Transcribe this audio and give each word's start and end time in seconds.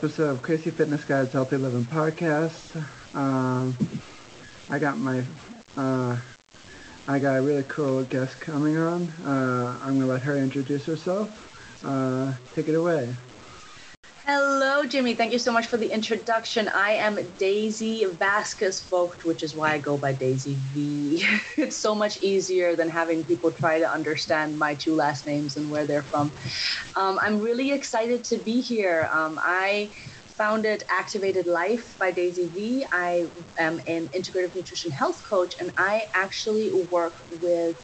episode 0.00 0.30
of 0.30 0.40
Crazy 0.40 0.70
Fitness 0.70 1.04
Guys 1.04 1.30
Healthy 1.30 1.58
Living 1.58 1.84
podcast. 1.84 2.82
Um, 3.14 3.76
I 4.70 4.78
got 4.78 4.96
my, 4.96 5.22
uh, 5.76 6.16
I 7.06 7.18
got 7.18 7.36
a 7.36 7.42
really 7.42 7.64
cool 7.64 8.02
guest 8.04 8.40
coming 8.40 8.78
on. 8.78 9.10
Uh, 9.26 9.78
I'm 9.82 10.00
gonna 10.00 10.10
let 10.10 10.22
her 10.22 10.38
introduce 10.38 10.86
herself. 10.86 11.28
Uh, 11.84 12.32
take 12.54 12.68
it 12.68 12.76
away. 12.76 13.14
Hello, 14.32 14.84
Jimmy. 14.84 15.14
Thank 15.16 15.32
you 15.32 15.40
so 15.40 15.50
much 15.50 15.66
for 15.66 15.76
the 15.76 15.90
introduction. 15.90 16.68
I 16.68 16.92
am 16.92 17.18
Daisy 17.36 18.04
Vasquez 18.04 18.80
Vogt, 18.88 19.24
which 19.24 19.42
is 19.42 19.56
why 19.56 19.72
I 19.72 19.78
go 19.78 19.98
by 19.98 20.12
Daisy 20.12 20.54
V. 20.72 21.26
it's 21.56 21.76
so 21.76 21.96
much 21.96 22.22
easier 22.22 22.76
than 22.76 22.88
having 22.88 23.24
people 23.24 23.50
try 23.50 23.80
to 23.80 23.90
understand 23.90 24.56
my 24.56 24.76
two 24.76 24.94
last 24.94 25.26
names 25.26 25.56
and 25.56 25.68
where 25.68 25.84
they're 25.84 26.04
from. 26.04 26.32
Um, 26.94 27.18
I'm 27.20 27.40
really 27.40 27.72
excited 27.72 28.22
to 28.26 28.38
be 28.38 28.60
here. 28.60 29.08
Um, 29.12 29.40
I 29.42 29.90
founded 30.38 30.84
Activated 30.88 31.48
Life 31.48 31.96
by 31.98 32.12
Daisy 32.12 32.50
V. 32.50 32.86
I 32.92 33.26
am 33.58 33.80
an 33.88 34.10
integrative 34.10 34.54
nutrition 34.54 34.92
health 34.92 35.24
coach, 35.28 35.56
and 35.58 35.72
I 35.76 36.04
actually 36.14 36.70
work 36.70 37.14
with 37.32 37.74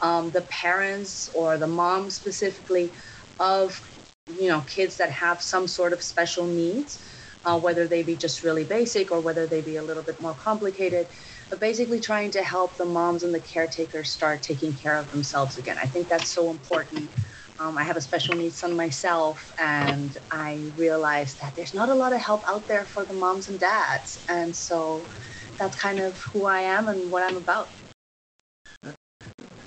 um, 0.00 0.32
the 0.32 0.42
parents 0.42 1.28
or 1.36 1.56
the 1.56 1.68
moms 1.68 2.16
specifically 2.16 2.94
of 3.38 3.80
you 4.28 4.48
know 4.48 4.62
kids 4.62 4.96
that 4.96 5.10
have 5.10 5.42
some 5.42 5.66
sort 5.68 5.92
of 5.92 6.02
special 6.02 6.46
needs 6.46 7.04
uh, 7.44 7.58
whether 7.60 7.86
they 7.86 8.02
be 8.02 8.16
just 8.16 8.42
really 8.42 8.64
basic 8.64 9.12
or 9.12 9.20
whether 9.20 9.46
they 9.46 9.60
be 9.60 9.76
a 9.76 9.82
little 9.82 10.02
bit 10.02 10.20
more 10.20 10.34
complicated 10.34 11.08
but 11.50 11.60
basically 11.60 12.00
trying 12.00 12.30
to 12.30 12.42
help 12.42 12.76
the 12.78 12.86
moms 12.86 13.22
and 13.22 13.34
the 13.34 13.40
caretakers 13.40 14.10
start 14.10 14.42
taking 14.42 14.74
care 14.74 14.98
of 14.98 15.10
themselves 15.10 15.58
again. 15.58 15.78
I 15.78 15.86
think 15.86 16.08
that's 16.08 16.30
so 16.30 16.50
important. 16.50 17.10
Um, 17.58 17.78
i 17.78 17.84
have 17.84 17.96
a 17.96 18.00
special 18.00 18.34
needs 18.34 18.58
son 18.58 18.74
myself 18.74 19.52
and 19.58 20.16
i 20.30 20.72
realized 20.76 21.40
that 21.40 21.54
there's 21.54 21.74
not 21.74 21.88
a 21.88 21.94
lot 21.94 22.12
of 22.12 22.20
help 22.20 22.42
out 22.48 22.66
there 22.66 22.86
for 22.86 23.04
the 23.04 23.14
moms 23.14 23.48
and 23.48 23.60
dads. 23.60 24.18
And 24.28 24.56
so 24.56 25.10
that's 25.58 25.76
kind 25.76 26.00
of 26.00 26.18
who 26.32 26.46
i 26.46 26.60
am 26.60 26.88
and 26.88 27.10
what 27.10 27.22
i'm 27.22 27.36
about 27.36 27.68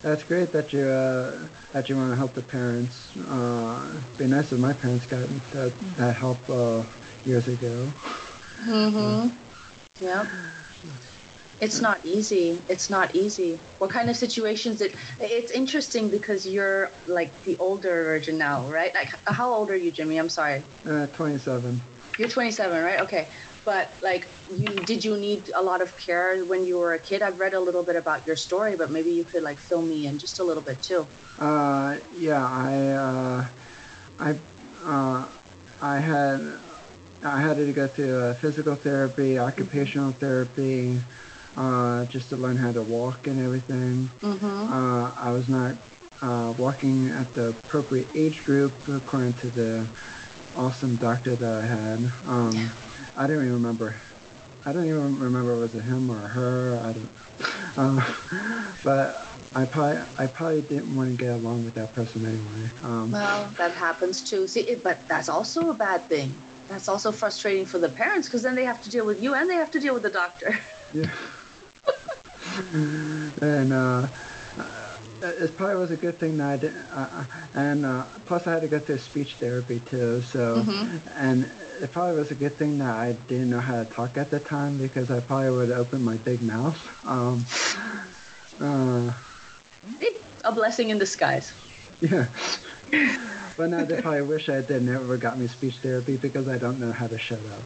that's 0.07 0.23
great 0.23 0.51
that 0.53 0.71
you 0.71 0.87
uh, 0.87 1.37
that 1.73 1.89
you 1.89 1.97
want 1.97 2.11
to 2.11 2.15
help 2.15 2.33
the 2.33 2.41
parents. 2.41 3.15
Uh, 3.29 3.91
it'd 3.91 4.17
be 4.17 4.27
nice 4.27 4.51
if 4.51 4.59
my 4.59 4.73
parents 4.73 5.05
got 5.05 5.27
that, 5.51 5.73
that 5.97 6.15
help 6.15 6.37
uh, 6.49 6.83
years 7.25 7.47
ago. 7.47 7.87
Mm-hmm. 8.65 9.35
Yep. 9.99 10.27
It's 11.59 11.81
not 11.81 12.05
easy. 12.05 12.61
It's 12.69 12.89
not 12.89 13.15
easy. 13.15 13.59
What 13.79 13.89
kind 13.89 14.09
of 14.09 14.15
situations? 14.15 14.81
It 14.81 14.95
it's 15.19 15.51
interesting 15.51 16.09
because 16.09 16.47
you're 16.47 16.91
like 17.07 17.43
the 17.43 17.57
older 17.57 18.03
version 18.03 18.37
now, 18.37 18.67
right? 18.69 18.93
Like, 18.93 19.09
how 19.25 19.53
old 19.53 19.71
are 19.71 19.75
you, 19.75 19.91
Jimmy? 19.91 20.17
I'm 20.17 20.29
sorry. 20.29 20.63
Uh, 20.87 21.07
27. 21.07 21.81
You're 22.17 22.29
27, 22.29 22.83
right? 22.83 23.01
Okay 23.01 23.27
but 23.67 23.91
like 24.01 24.23
you 24.49 24.71
did 24.91 25.03
you 25.03 25.17
need 25.17 25.51
a 25.53 25.61
lot 25.61 25.81
of 25.85 25.91
care 26.05 26.45
when 26.51 26.65
you 26.65 26.77
were 26.79 26.93
a 26.93 26.99
kid? 27.09 27.21
I've 27.21 27.37
read 27.37 27.53
a 27.53 27.59
little 27.59 27.83
bit 27.83 27.97
about 28.03 28.25
your 28.25 28.37
story 28.47 28.73
but 28.81 28.89
maybe 28.95 29.11
you 29.11 29.25
could 29.25 29.43
like 29.43 29.59
fill 29.59 29.83
me 29.93 30.07
in 30.07 30.17
just 30.23 30.39
a 30.39 30.45
little 30.49 30.63
bit 30.63 30.81
too. 30.81 31.05
Uh 31.37 31.97
yeah 32.15 32.45
i 32.69 32.73
uh 33.07 33.39
i 34.27 34.29
uh 34.93 35.19
i 35.81 35.95
had 35.99 36.39
i 37.35 37.41
had 37.41 37.57
to 37.57 37.73
go 37.73 37.85
through 37.87 38.15
uh, 38.23 38.33
physical 38.35 38.75
therapy 38.87 39.37
occupational 39.37 40.13
therapy 40.23 40.97
uh 41.57 42.05
just 42.05 42.29
to 42.29 42.37
learn 42.37 42.55
how 42.55 42.71
to 42.71 42.81
walk 42.81 43.27
and 43.27 43.37
everything. 43.47 44.09
Mm-hmm. 44.21 44.63
uh 44.77 45.11
i 45.27 45.29
was 45.37 45.47
not 45.49 45.75
uh 46.21 46.53
walking 46.63 47.09
at 47.21 47.27
the 47.37 47.49
appropriate 47.49 48.07
age 48.15 48.39
group 48.47 48.73
according 48.87 49.33
to 49.43 49.47
the 49.59 49.71
awesome 50.55 50.95
doctor 50.95 51.35
that 51.35 51.53
i 51.63 51.65
had. 51.77 51.99
Um 52.35 52.55
I 53.17 53.25
don't 53.25 53.37
even 53.37 53.53
remember. 53.53 53.95
I 54.63 54.71
don't 54.71 54.85
even 54.85 55.17
remember 55.19 55.57
was 55.57 55.73
it 55.73 55.81
him 55.81 56.11
or 56.11 56.19
her. 56.19 56.79
I 56.83 56.93
don't. 56.93 57.11
Uh, 57.75 58.73
but 58.83 59.27
I 59.55 59.65
probably 59.65 60.01
I 60.19 60.27
probably 60.27 60.61
didn't 60.61 60.95
want 60.95 61.09
to 61.09 61.15
get 61.15 61.33
along 61.33 61.63
with 61.65 61.73
that 61.75 61.93
person 61.93 62.25
anyway. 62.25 62.69
Um, 62.83 63.11
well, 63.11 63.53
that 63.57 63.73
happens 63.73 64.21
too. 64.23 64.47
See, 64.47 64.75
but 64.83 65.07
that's 65.09 65.29
also 65.29 65.71
a 65.71 65.73
bad 65.73 66.07
thing. 66.09 66.43
That's 66.67 66.87
also 66.87 67.11
frustrating 67.11 67.65
for 67.65 67.79
the 67.79 67.89
parents 67.89 68.27
because 68.27 68.43
then 68.43 68.53
they 68.53 68.65
have 68.65 68.81
to 68.81 68.89
deal 68.89 69.05
with 69.05 69.21
you 69.21 69.33
and 69.33 69.49
they 69.49 69.55
have 69.55 69.71
to 69.71 69.79
deal 69.79 69.95
with 69.95 70.03
the 70.03 70.11
doctor. 70.11 70.53
Yeah. 70.93 71.09
and 73.41 73.73
uh, 73.73 74.07
it 75.21 75.57
probably 75.57 75.75
was 75.75 75.91
a 75.91 75.97
good 75.97 76.19
thing 76.19 76.37
that 76.37 76.47
I 76.47 76.57
did, 76.57 76.73
uh, 76.91 77.23
and 77.53 77.85
uh, 77.85 78.05
plus 78.25 78.47
I 78.47 78.53
had 78.53 78.61
to 78.61 78.67
go 78.67 78.79
through 78.79 78.99
speech 78.99 79.35
therapy 79.35 79.79
too. 79.79 80.21
So, 80.21 80.63
mm-hmm. 80.63 80.97
and 81.15 81.49
it 81.81 81.91
probably 81.91 82.15
was 82.17 82.31
a 82.31 82.35
good 82.35 82.55
thing 82.55 82.77
that 82.79 82.95
I 82.95 83.13
didn't 83.27 83.49
know 83.49 83.59
how 83.59 83.83
to 83.83 83.89
talk 83.89 84.17
at 84.17 84.29
the 84.29 84.39
time 84.39 84.77
because 84.77 85.11
I 85.11 85.19
probably 85.19 85.51
would 85.51 85.69
have 85.69 85.79
opened 85.79 86.05
my 86.05 86.17
big 86.17 86.41
mouth. 86.41 86.77
Um, 87.07 87.45
uh, 88.59 89.13
a 90.43 90.51
blessing 90.51 90.89
in 90.89 90.97
disguise. 90.97 91.53
Yeah. 92.01 92.27
but 93.57 93.69
now 93.69 93.85
they 93.85 94.01
probably 94.01 94.23
wish 94.23 94.49
I 94.49 94.55
had 94.55 94.69
never 94.81 95.15
got 95.15 95.37
me 95.37 95.47
speech 95.47 95.77
therapy 95.77 96.17
because 96.17 96.47
I 96.47 96.57
don't 96.57 96.79
know 96.79 96.91
how 96.91 97.07
to 97.07 97.17
shut 97.17 97.39
up. 97.39 97.61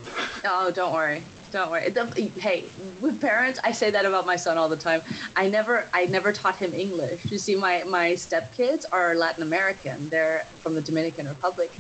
Oh, 0.46 0.72
don't 0.72 0.94
worry. 0.94 1.24
Don't 1.52 1.70
worry. 1.70 1.94
Hey, 2.38 2.72
with 3.02 3.20
parents, 3.20 3.60
I 3.64 3.74
say 3.74 3.92
that 3.92 4.06
about 4.06 4.26
my 4.26 4.38
son 4.38 4.58
all 4.58 4.70
the 4.70 4.78
time. 4.78 5.02
I 5.36 5.50
never, 5.50 5.90
I 5.94 6.06
never 6.06 6.32
taught 6.32 6.56
him 6.58 6.74
English. 6.74 7.26
You 7.26 7.38
see, 7.40 7.56
my 7.56 7.84
my 7.84 8.14
stepkids 8.14 8.86
are 8.92 9.16
Latin 9.16 9.44
American. 9.44 10.10
They're 10.10 10.46
from 10.60 10.76
the 10.76 10.82
Dominican 10.82 11.28
Republic, 11.28 11.78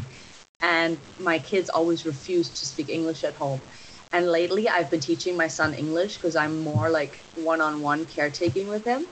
and 0.61 0.99
my 1.17 1.39
kids 1.39 1.69
always 1.69 2.05
refuse 2.05 2.49
to 2.59 2.65
speak 2.65 2.89
English 2.89 3.23
at 3.23 3.35
home. 3.35 3.61
And 4.11 4.27
lately, 4.27 4.67
I've 4.67 4.91
been 4.91 4.99
teaching 4.99 5.37
my 5.37 5.47
son 5.47 5.73
English 5.73 6.17
because 6.17 6.35
I'm 6.35 6.59
more 6.59 6.89
like 6.89 7.25
one-on-one 7.35 8.07
caretaking 8.07 8.67
with 8.67 8.85
him. 8.85 9.07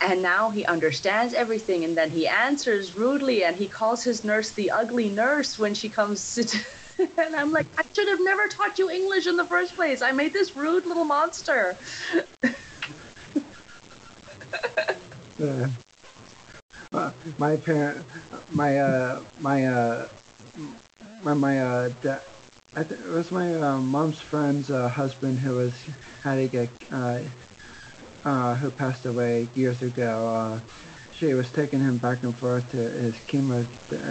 And 0.00 0.22
now 0.22 0.50
he 0.50 0.64
understands 0.66 1.34
everything, 1.34 1.84
and 1.84 1.96
then 1.96 2.10
he 2.10 2.26
answers 2.26 2.96
rudely, 2.96 3.44
and 3.44 3.56
he 3.56 3.68
calls 3.68 4.02
his 4.04 4.24
nurse 4.24 4.52
the 4.52 4.70
ugly 4.70 5.10
nurse 5.10 5.58
when 5.58 5.74
she 5.74 5.90
comes 5.90 6.34
to. 6.36 6.58
and 7.18 7.34
I'm 7.36 7.52
like, 7.52 7.66
I 7.78 7.82
should 7.92 8.08
have 8.08 8.20
never 8.22 8.48
taught 8.48 8.78
you 8.78 8.90
English 8.90 9.26
in 9.26 9.36
the 9.36 9.44
first 9.44 9.74
place. 9.74 10.02
I 10.02 10.12
made 10.12 10.32
this 10.32 10.56
rude 10.56 10.86
little 10.86 11.04
monster. 11.04 11.76
Uh, 16.92 17.10
my 17.38 17.56
parent, 17.56 18.06
my 18.52 18.78
uh, 18.78 19.20
my 19.40 19.66
uh, 19.66 20.06
my 21.24 21.34
my 21.34 21.58
uh, 21.60 21.88
da- 22.02 22.20
I 22.76 22.84
th- 22.84 23.00
it 23.00 23.08
was 23.08 23.32
my 23.32 23.52
uh, 23.54 23.78
mom's 23.78 24.20
friend's 24.20 24.70
uh, 24.70 24.88
husband 24.88 25.40
who 25.40 25.56
was 25.56 25.72
had 26.22 26.36
to 26.36 26.46
get 26.46 26.68
uh, 26.92 27.18
uh, 28.24 28.54
who 28.54 28.70
passed 28.70 29.06
away 29.06 29.48
years 29.56 29.82
ago. 29.82 30.28
Uh, 30.28 30.60
she 31.12 31.34
was 31.34 31.50
taking 31.50 31.80
him 31.80 31.98
back 31.98 32.22
and 32.22 32.34
forth 32.34 32.70
to 32.70 32.76
his 32.76 33.14
chemo 33.26 33.66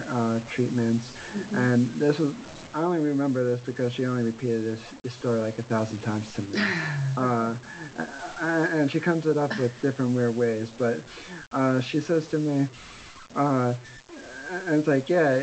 uh, 0.10 0.40
treatments, 0.50 1.16
mm-hmm. 1.34 1.56
and 1.56 1.88
this 1.96 2.20
was 2.20 2.34
I 2.74 2.82
only 2.82 3.00
remember 3.00 3.44
this 3.44 3.62
because 3.62 3.94
she 3.94 4.06
only 4.06 4.24
repeated 4.24 4.64
this, 4.64 4.82
this 5.04 5.14
story 5.14 5.40
like 5.42 5.60
a 5.60 5.64
thousand 5.64 6.00
times 6.00 6.34
to 6.36 6.42
me. 6.42 6.60
Uh, 7.16 7.56
and 8.42 8.92
she 8.92 9.00
comes 9.00 9.28
it 9.28 9.38
up 9.38 9.58
with 9.60 9.72
different 9.82 10.16
weird 10.16 10.36
ways, 10.36 10.72
but 10.72 11.00
uh, 11.52 11.80
she 11.80 12.00
says 12.02 12.28
to 12.28 12.40
me, 12.40 12.68
uh, 13.36 13.74
and 14.50 14.76
it's 14.80 14.88
like, 14.88 15.10
yeah, 15.10 15.36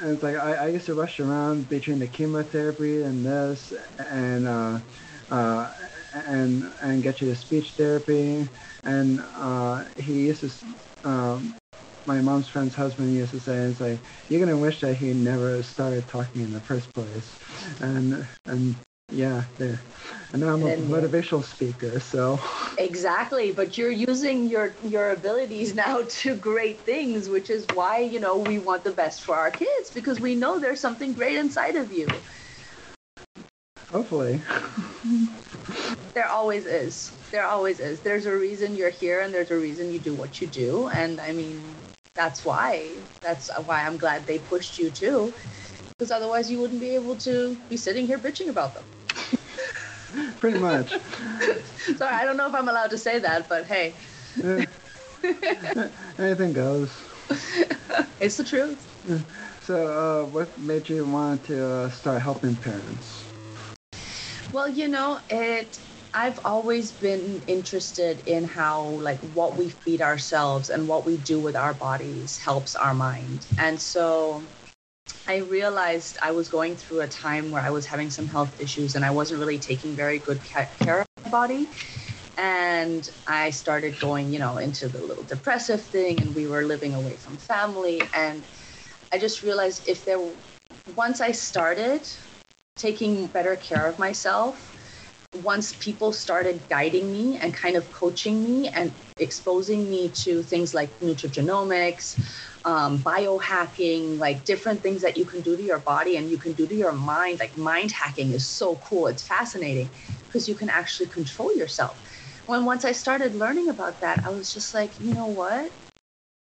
and 0.00 0.12
it's 0.12 0.22
like 0.22 0.36
I, 0.36 0.52
I 0.54 0.68
used 0.68 0.86
to 0.86 0.94
rush 0.94 1.18
around 1.18 1.68
between 1.68 1.98
the 1.98 2.06
chemotherapy 2.06 3.02
and 3.02 3.24
this, 3.24 3.72
and 3.98 4.46
uh, 4.46 4.78
uh, 5.30 5.72
and 6.12 6.72
and 6.82 7.02
get 7.02 7.20
you 7.20 7.28
to 7.28 7.34
speech 7.34 7.72
therapy, 7.72 8.46
and 8.84 9.20
uh, 9.36 9.84
he 9.96 10.26
used 10.26 10.40
to 10.40 10.50
um, 11.08 11.56
my 12.06 12.20
mom's 12.20 12.48
friend's 12.48 12.74
husband 12.74 13.14
used 13.14 13.32
to 13.32 13.40
say, 13.40 13.56
"It's 13.56 13.80
like 13.80 13.98
you're 14.28 14.40
gonna 14.40 14.56
wish 14.56 14.80
that 14.80 14.94
he 14.94 15.12
never 15.12 15.62
started 15.62 16.06
talking 16.08 16.42
in 16.42 16.52
the 16.52 16.60
first 16.60 16.92
place," 16.92 17.34
and 17.80 18.26
and 18.46 18.74
yeah, 19.10 19.44
there. 19.58 19.80
And 20.32 20.42
now 20.42 20.54
I'm 20.54 20.62
a 20.62 20.76
motivational 20.76 21.44
speaker, 21.44 22.00
so. 22.00 22.40
Exactly, 22.78 23.52
but 23.52 23.78
you're 23.78 23.90
using 23.90 24.48
your 24.48 24.74
your 24.82 25.10
abilities 25.10 25.74
now 25.74 26.02
to 26.08 26.34
great 26.34 26.80
things, 26.80 27.28
which 27.28 27.50
is 27.50 27.66
why 27.74 27.98
you 27.98 28.20
know 28.20 28.38
we 28.38 28.58
want 28.58 28.84
the 28.84 28.90
best 28.90 29.22
for 29.22 29.36
our 29.36 29.50
kids 29.50 29.90
because 29.90 30.20
we 30.20 30.34
know 30.34 30.58
there's 30.58 30.80
something 30.80 31.12
great 31.12 31.36
inside 31.36 31.76
of 31.76 31.92
you. 31.92 32.08
Hopefully. 33.92 34.40
there 36.14 36.26
always 36.26 36.66
is. 36.66 37.12
There 37.30 37.46
always 37.46 37.78
is. 37.78 38.00
There's 38.00 38.26
a 38.26 38.36
reason 38.36 38.74
you're 38.74 38.90
here, 38.90 39.20
and 39.20 39.32
there's 39.32 39.52
a 39.52 39.56
reason 39.56 39.92
you 39.92 40.00
do 40.00 40.14
what 40.14 40.40
you 40.40 40.48
do, 40.48 40.88
and 40.88 41.20
I 41.20 41.30
mean 41.30 41.62
that's 42.14 42.44
why. 42.44 42.98
That's 43.22 43.50
why 43.64 43.84
I'm 43.84 43.96
glad 43.96 44.26
they 44.26 44.38
pushed 44.38 44.78
you 44.78 44.90
too, 44.90 45.34
because 45.98 46.10
otherwise 46.10 46.50
you 46.50 46.60
wouldn't 46.60 46.80
be 46.80 46.94
able 46.94 47.16
to 47.18 47.56
be 47.68 47.76
sitting 47.76 48.06
here 48.06 48.18
bitching 48.18 48.48
about 48.48 48.74
them. 48.74 48.84
Pretty 50.40 50.58
much. 50.58 50.92
Sorry, 51.96 52.14
I 52.14 52.24
don't 52.24 52.36
know 52.36 52.48
if 52.48 52.54
I'm 52.54 52.68
allowed 52.68 52.90
to 52.90 52.98
say 52.98 53.18
that, 53.18 53.48
but 53.48 53.66
hey. 53.66 53.96
Anything 56.18 56.52
goes. 56.52 56.92
It's 58.20 58.36
the 58.36 58.44
truth. 58.44 58.88
So, 59.60 59.86
uh, 59.88 60.26
what 60.26 60.56
made 60.58 60.88
you 60.88 61.04
want 61.06 61.44
to 61.44 61.66
uh, 61.66 61.90
start 61.90 62.22
helping 62.22 62.56
parents? 62.56 63.24
Well, 64.52 64.68
you 64.68 64.88
know, 64.88 65.20
it. 65.28 65.80
I've 66.16 66.38
always 66.46 66.92
been 66.92 67.42
interested 67.48 68.28
in 68.28 68.44
how, 68.44 68.82
like, 68.82 69.18
what 69.34 69.56
we 69.56 69.68
feed 69.68 70.00
ourselves 70.00 70.70
and 70.70 70.86
what 70.86 71.04
we 71.04 71.16
do 71.16 71.40
with 71.40 71.56
our 71.56 71.74
bodies 71.74 72.38
helps 72.38 72.76
our 72.76 72.94
mind. 72.94 73.44
And 73.58 73.80
so 73.80 74.40
I 75.26 75.38
realized 75.38 76.16
I 76.22 76.30
was 76.30 76.48
going 76.48 76.76
through 76.76 77.00
a 77.00 77.08
time 77.08 77.50
where 77.50 77.62
I 77.62 77.70
was 77.70 77.84
having 77.84 78.10
some 78.10 78.28
health 78.28 78.60
issues 78.60 78.94
and 78.94 79.04
I 79.04 79.10
wasn't 79.10 79.40
really 79.40 79.58
taking 79.58 79.96
very 79.96 80.18
good 80.20 80.40
care 80.44 81.00
of 81.00 81.06
my 81.24 81.30
body. 81.30 81.68
And 82.36 83.10
I 83.26 83.50
started 83.50 83.98
going, 83.98 84.32
you 84.32 84.38
know, 84.38 84.58
into 84.58 84.88
the 84.88 84.98
little 84.98 85.24
depressive 85.24 85.80
thing, 85.82 86.20
and 86.20 86.32
we 86.32 86.46
were 86.46 86.64
living 86.64 86.94
away 86.94 87.14
from 87.14 87.38
family. 87.38 88.00
And 88.14 88.40
I 89.12 89.18
just 89.18 89.42
realized 89.42 89.88
if 89.88 90.04
there, 90.04 90.20
once 90.94 91.20
I 91.20 91.32
started 91.32 92.02
taking 92.76 93.26
better 93.26 93.56
care 93.56 93.86
of 93.86 93.98
myself, 93.98 94.70
once 95.34 95.72
people 95.72 96.12
started 96.12 96.68
guiding 96.68 97.10
me 97.10 97.36
and 97.36 97.52
kind 97.54 97.76
of 97.76 97.90
coaching 97.92 98.42
me 98.42 98.68
and 98.68 98.94
exposing 99.18 99.88
me 99.90 100.08
to 100.10 100.42
things 100.42 100.74
like 100.74 100.98
nutrigenomics, 101.00 102.18
um, 102.64 103.02
biohacking, 103.02 104.18
like 104.18 104.44
different 104.44 104.82
things 104.82 105.02
that 105.02 105.16
you 105.16 105.24
can 105.24 105.42
do 105.42 105.56
to 105.56 105.62
your 105.62 105.78
body 105.78 106.16
and 106.16 106.30
you 106.30 106.38
can 106.38 106.52
do 106.52 106.66
to 106.66 106.74
your 106.74 106.92
mind. 106.92 107.38
Like 107.40 107.56
mind 107.56 107.92
hacking 107.92 108.32
is 108.32 108.46
so 108.46 108.76
cool. 108.76 109.06
It's 109.06 109.26
fascinating 109.26 109.90
because 110.26 110.48
you 110.48 110.54
can 110.54 110.70
actually 110.70 111.08
control 111.08 111.54
yourself. 111.54 112.00
When 112.46 112.64
once 112.64 112.84
I 112.84 112.92
started 112.92 113.34
learning 113.34 113.68
about 113.68 114.00
that, 114.00 114.24
I 114.24 114.30
was 114.30 114.52
just 114.52 114.74
like, 114.74 114.98
you 115.00 115.12
know 115.14 115.26
what? 115.26 115.72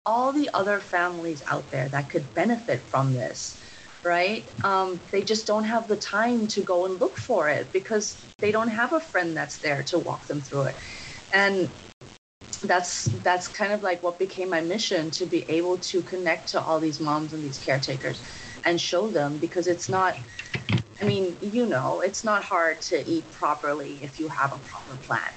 All 0.05 0.31
the 0.33 0.49
other 0.53 0.79
families 0.79 1.43
out 1.47 1.71
there 1.71 1.89
that 1.89 2.09
could 2.09 2.33
benefit 2.33 2.81
from 2.89 3.13
this, 3.13 3.56
right? 4.07 4.43
Um, 4.63 4.99
they 5.11 5.21
just 5.21 5.45
don't 5.45 5.65
have 5.65 5.87
the 5.87 5.97
time 5.97 6.47
to 6.47 6.61
go 6.61 6.85
and 6.85 6.99
look 6.99 7.17
for 7.17 7.49
it 7.49 7.71
because 7.73 8.17
they 8.39 8.51
don't 8.51 8.69
have 8.69 8.93
a 8.93 8.99
friend 8.99 9.35
that's 9.35 9.57
there 9.57 9.83
to 9.83 9.99
walk 9.99 10.25
them 10.27 10.41
through 10.41 10.63
it. 10.63 10.75
And 11.33 11.69
that's 12.61 13.05
that's 13.23 13.47
kind 13.47 13.71
of 13.71 13.83
like 13.83 14.01
what 14.01 14.17
became 14.17 14.49
my 14.49 14.61
mission 14.61 15.11
to 15.11 15.25
be 15.25 15.43
able 15.49 15.77
to 15.77 16.01
connect 16.01 16.47
to 16.49 16.61
all 16.61 16.79
these 16.79 16.99
moms 16.99 17.33
and 17.33 17.43
these 17.43 17.63
caretakers 17.63 18.21
and 18.65 18.79
show 18.81 19.07
them 19.07 19.37
because 19.37 19.67
it's 19.67 19.89
not 19.89 20.17
i 21.01 21.05
mean 21.05 21.37
you 21.41 21.65
know 21.65 22.01
it's 22.01 22.23
not 22.23 22.43
hard 22.43 22.79
to 22.81 23.07
eat 23.07 23.29
properly 23.33 23.99
if 24.01 24.19
you 24.19 24.27
have 24.27 24.53
a 24.53 24.57
proper 24.59 24.95
plan 25.03 25.31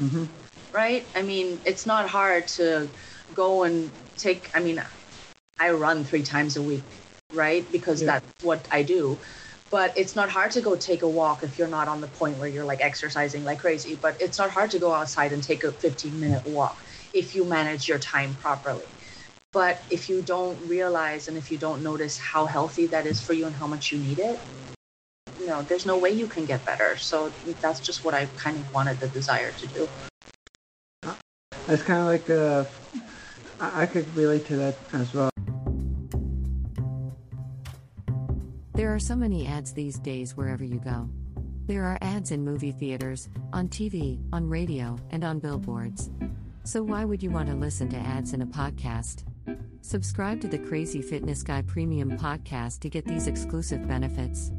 mm-hmm. 0.00 0.24
right 0.72 1.04
i 1.14 1.22
mean 1.22 1.60
it's 1.66 1.86
not 1.86 2.08
hard 2.08 2.46
to 2.46 2.88
go 3.34 3.64
and 3.64 3.90
take 4.16 4.50
i 4.54 4.60
mean 4.60 4.82
i 5.60 5.70
run 5.70 6.02
three 6.04 6.22
times 6.22 6.56
a 6.56 6.62
week 6.62 6.84
right? 7.34 7.70
Because 7.72 8.02
yeah. 8.02 8.18
that's 8.18 8.44
what 8.44 8.66
i 8.70 8.82
do. 8.82 9.18
But 9.70 9.96
it's 9.96 10.14
not 10.14 10.28
hard 10.28 10.50
to 10.52 10.60
go 10.60 10.76
take 10.76 11.02
a 11.02 11.08
walk 11.08 11.42
if 11.42 11.58
you're 11.58 11.68
not 11.68 11.88
on 11.88 12.02
the 12.02 12.06
point 12.08 12.36
where 12.38 12.48
you're 12.48 12.64
like 12.64 12.82
exercising 12.82 13.44
like 13.44 13.58
crazy. 13.58 13.94
But 13.94 14.20
it's 14.20 14.38
not 14.38 14.50
hard 14.50 14.70
to 14.72 14.78
go 14.78 14.92
outside 14.92 15.32
and 15.32 15.42
take 15.42 15.64
a 15.64 15.72
15 15.72 16.20
minute 16.20 16.46
walk 16.48 16.76
if 17.14 17.34
you 17.34 17.44
manage 17.44 17.88
your 17.88 17.98
time 17.98 18.34
properly. 18.34 18.84
But 19.52 19.82
if 19.90 20.08
you 20.08 20.22
don't 20.22 20.58
realize 20.68 21.28
and 21.28 21.36
if 21.36 21.50
you 21.50 21.58
don't 21.58 21.82
notice 21.82 22.18
how 22.18 22.46
healthy 22.46 22.86
that 22.86 23.06
is 23.06 23.20
for 23.20 23.32
you 23.32 23.46
and 23.46 23.54
how 23.54 23.66
much 23.66 23.92
you 23.92 23.98
need 23.98 24.18
it 24.18 24.38
you 25.42 25.48
know 25.48 25.62
there's 25.62 25.84
no 25.84 25.98
way 25.98 26.10
you 26.10 26.26
can 26.26 26.44
get 26.44 26.64
better. 26.64 26.96
So 26.96 27.32
that's 27.60 27.80
just 27.80 28.04
what 28.04 28.14
i 28.14 28.26
kind 28.36 28.56
of 28.56 28.74
wanted 28.74 29.00
the 29.00 29.08
desire 29.08 29.52
to 29.52 29.66
do. 29.68 29.88
It's 31.68 31.82
kind 31.82 32.00
of 32.00 32.06
like 32.06 32.28
uh, 32.30 32.64
i 33.60 33.86
could 33.86 34.06
relate 34.16 34.44
to 34.46 34.56
that 34.56 34.76
as 34.92 35.14
well 35.14 35.30
There 38.82 38.92
are 38.92 38.98
so 38.98 39.14
many 39.14 39.46
ads 39.46 39.72
these 39.72 40.00
days 40.00 40.36
wherever 40.36 40.64
you 40.64 40.80
go. 40.80 41.08
There 41.68 41.84
are 41.84 41.98
ads 42.02 42.32
in 42.32 42.44
movie 42.44 42.72
theaters, 42.72 43.28
on 43.52 43.68
TV, 43.68 44.20
on 44.32 44.48
radio, 44.48 44.98
and 45.10 45.22
on 45.22 45.38
billboards. 45.38 46.10
So 46.64 46.82
why 46.82 47.04
would 47.04 47.22
you 47.22 47.30
want 47.30 47.48
to 47.48 47.54
listen 47.54 47.88
to 47.90 47.96
ads 47.96 48.32
in 48.32 48.42
a 48.42 48.46
podcast? 48.46 49.22
Subscribe 49.82 50.40
to 50.40 50.48
the 50.48 50.58
Crazy 50.58 51.00
Fitness 51.00 51.44
Guy 51.44 51.62
Premium 51.62 52.18
podcast 52.18 52.80
to 52.80 52.88
get 52.88 53.04
these 53.04 53.28
exclusive 53.28 53.86
benefits. 53.86 54.50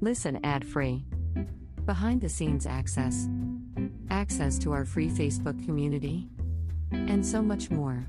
Listen 0.00 0.38
ad 0.44 0.64
free. 0.64 1.04
Behind 1.86 2.20
the 2.20 2.28
scenes 2.28 2.66
access. 2.66 3.28
Access 4.10 4.60
to 4.60 4.70
our 4.70 4.84
free 4.84 5.08
Facebook 5.08 5.64
community. 5.64 6.28
And 6.92 7.26
so 7.26 7.42
much 7.42 7.68
more. 7.68 8.06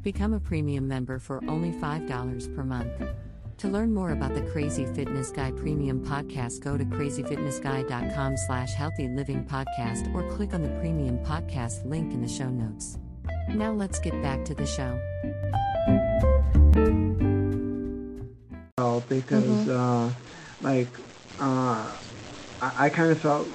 Become 0.00 0.32
a 0.32 0.40
premium 0.40 0.88
member 0.88 1.18
for 1.18 1.44
only 1.48 1.72
$5 1.72 2.56
per 2.56 2.64
month. 2.64 2.90
To 3.58 3.68
learn 3.68 3.94
more 3.94 4.10
about 4.10 4.34
the 4.34 4.42
Crazy 4.42 4.84
Fitness 4.84 5.30
Guy 5.30 5.52
Premium 5.52 6.04
Podcast, 6.04 6.60
go 6.60 6.76
to 6.76 6.84
crazyfitnessguy.com 6.84 8.36
slash 8.36 8.74
healthy 8.74 9.08
living 9.08 9.44
podcast 9.44 10.12
or 10.12 10.28
click 10.34 10.52
on 10.54 10.62
the 10.62 10.68
premium 10.80 11.18
podcast 11.18 11.88
link 11.88 12.12
in 12.12 12.20
the 12.20 12.28
show 12.28 12.50
notes. 12.50 12.98
Now 13.48 13.72
let's 13.72 14.00
get 14.00 14.20
back 14.22 14.44
to 14.46 14.54
the 14.54 14.66
show. 14.66 15.00
Well, 18.76 19.04
because 19.08 19.44
mm-hmm. 19.44 19.70
uh, 19.70 20.10
like 20.60 20.88
uh, 21.40 21.90
I, 22.60 22.86
I 22.86 22.88
kind 22.88 23.12
of 23.12 23.20
felt 23.20 23.48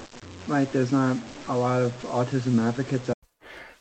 like 0.47 0.71
there's 0.71 0.91
not 0.91 1.17
a 1.49 1.57
lot 1.57 1.81
of 1.81 1.91
autism 2.03 2.59
advocates 2.65 3.09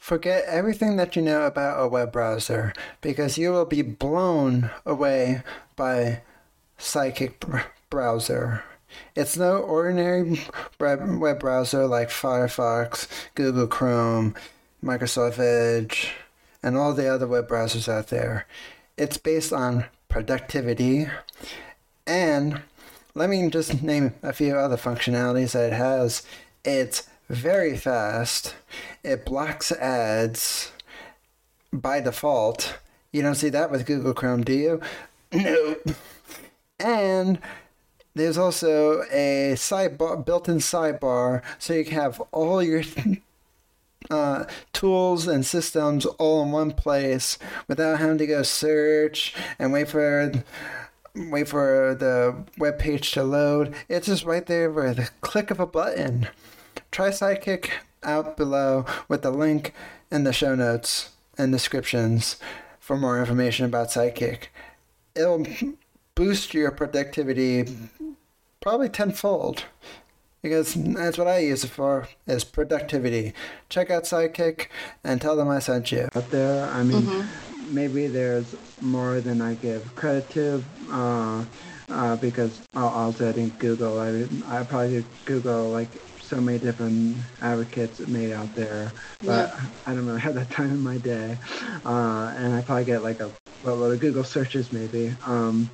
Forget 0.08 0.46
everything 0.46 0.96
that 0.96 1.16
you 1.16 1.20
know 1.20 1.42
about 1.42 1.84
a 1.84 1.86
web 1.86 2.12
browser 2.12 2.72
because 3.02 3.36
you 3.36 3.52
will 3.52 3.66
be 3.66 3.82
blown 3.82 4.70
away 4.86 5.42
by 5.76 6.22
Sidekick 6.78 7.66
browser. 7.90 8.64
It's 9.14 9.36
no 9.36 9.58
ordinary 9.58 10.40
web 10.80 11.38
browser 11.38 11.86
like 11.86 12.08
Firefox, 12.08 13.06
Google 13.34 13.66
Chrome, 13.66 14.34
Microsoft 14.82 15.38
Edge, 15.38 16.14
and 16.62 16.74
all 16.74 16.94
the 16.94 17.12
other 17.12 17.26
web 17.26 17.46
browsers 17.46 17.86
out 17.86 18.06
there. 18.06 18.46
It's 18.96 19.18
based 19.18 19.52
on 19.52 19.84
productivity 20.08 21.06
and 22.06 22.62
let 23.14 23.28
me 23.28 23.46
just 23.50 23.82
name 23.82 24.14
a 24.22 24.32
few 24.32 24.56
other 24.56 24.78
functionalities 24.78 25.52
that 25.52 25.74
it 25.74 25.76
has. 25.76 26.22
It's 26.64 27.06
very 27.28 27.76
fast. 27.76 28.54
It 29.02 29.24
blocks 29.24 29.72
ads 29.72 30.72
by 31.72 32.00
default. 32.00 32.78
You 33.12 33.22
don't 33.22 33.34
see 33.34 33.48
that 33.50 33.70
with 33.70 33.86
Google 33.86 34.14
Chrome, 34.14 34.42
do 34.42 34.52
you? 34.52 34.80
Nope. 35.32 35.90
And 36.78 37.38
there's 38.14 38.38
also 38.38 39.02
a 39.10 39.52
sidebar, 39.54 40.24
built-in 40.24 40.58
sidebar, 40.58 41.42
so 41.58 41.74
you 41.74 41.84
can 41.84 41.94
have 41.94 42.20
all 42.32 42.62
your 42.62 42.82
uh, 44.10 44.44
tools 44.72 45.26
and 45.26 45.44
systems 45.44 46.06
all 46.06 46.42
in 46.42 46.50
one 46.50 46.72
place 46.72 47.38
without 47.66 47.98
having 47.98 48.18
to 48.18 48.26
go 48.26 48.42
search 48.42 49.34
and 49.58 49.72
wait 49.72 49.88
for 49.88 50.32
wait 51.14 51.48
for 51.48 51.96
the 51.98 52.44
web 52.58 52.78
page 52.78 53.10
to 53.12 53.24
load. 53.24 53.74
It's 53.88 54.06
just 54.06 54.24
right 54.24 54.46
there 54.46 54.70
with 54.70 54.98
a 54.98 55.10
click 55.20 55.50
of 55.50 55.60
a 55.60 55.66
button. 55.66 56.28
Try 56.90 57.08
Sidekick 57.08 57.70
out 58.02 58.36
below 58.36 58.86
with 59.08 59.22
the 59.22 59.30
link 59.30 59.74
in 60.10 60.24
the 60.24 60.32
show 60.32 60.54
notes 60.54 61.10
and 61.36 61.52
descriptions 61.52 62.36
for 62.78 62.96
more 62.96 63.20
information 63.20 63.66
about 63.66 63.88
Sidekick. 63.88 64.44
It'll 65.14 65.46
boost 66.14 66.54
your 66.54 66.70
productivity 66.70 67.64
probably 68.60 68.88
tenfold 68.88 69.64
because 70.42 70.74
that's 70.74 71.18
what 71.18 71.26
I 71.26 71.38
use 71.38 71.64
it 71.64 71.68
for 71.68 72.08
is 72.26 72.44
productivity. 72.44 73.32
Check 73.68 73.90
out 73.90 74.04
Sidekick 74.04 74.66
and 75.04 75.20
tell 75.20 75.36
them 75.36 75.48
I 75.48 75.58
sent 75.58 75.92
you. 75.92 76.08
Out 76.14 76.30
there, 76.30 76.68
I 76.70 76.82
mean, 76.82 77.02
mm-hmm. 77.02 77.74
maybe 77.74 78.06
there's 78.06 78.54
more 78.80 79.20
than 79.20 79.40
I 79.40 79.54
give 79.54 79.94
credit 79.94 80.30
to. 80.30 80.64
Uh, 80.90 81.44
uh, 81.90 82.16
because 82.16 82.60
I'll 82.74 82.88
also 82.88 83.30
I 83.30 83.32
didn't 83.32 83.58
Google. 83.58 83.98
I 83.98 84.28
I 84.46 84.62
probably 84.64 84.90
did 84.90 85.04
Google 85.24 85.70
like 85.70 85.88
so 86.28 86.36
many 86.36 86.58
different 86.58 87.16
advocates 87.40 88.00
made 88.00 88.32
out 88.32 88.54
there, 88.54 88.92
but 89.22 89.50
yeah. 89.50 89.60
I 89.86 89.94
don't 89.94 90.06
really 90.06 90.20
have 90.20 90.34
that 90.34 90.50
time 90.50 90.70
in 90.70 90.80
my 90.80 90.98
day. 90.98 91.36
Uh, 91.84 92.34
and 92.36 92.54
I 92.54 92.60
probably 92.62 92.84
get 92.84 93.02
like 93.02 93.20
a 93.20 93.32
lot 93.64 93.90
of 93.90 94.00
Google 94.00 94.24
searches 94.24 94.72
maybe. 94.72 95.14
Um, 95.26 95.70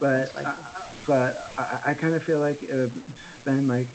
but 0.00 0.34
uh, 0.36 0.56
but 1.06 1.36
I, 1.58 1.80
I 1.88 1.94
kind 1.94 2.14
of 2.14 2.22
feel 2.22 2.40
like 2.40 2.62
it 2.62 2.90
been 3.44 3.68
like 3.68 3.88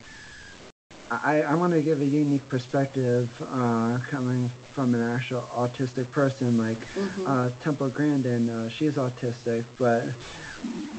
I, 1.11 1.41
I 1.41 1.55
want 1.55 1.73
to 1.73 1.81
give 1.81 2.01
a 2.01 2.05
unique 2.05 2.47
perspective 2.49 3.29
uh, 3.41 3.97
coming 4.09 4.49
from 4.71 4.93
an 4.93 5.01
actual 5.01 5.41
autistic 5.41 6.11
person 6.11 6.57
like 6.57 6.77
mm-hmm. 6.93 7.25
uh, 7.25 7.49
Temple 7.61 7.89
Grandin. 7.89 8.47
Uh, 8.47 8.69
she's 8.69 8.95
autistic, 8.95 9.65
but 9.79 10.09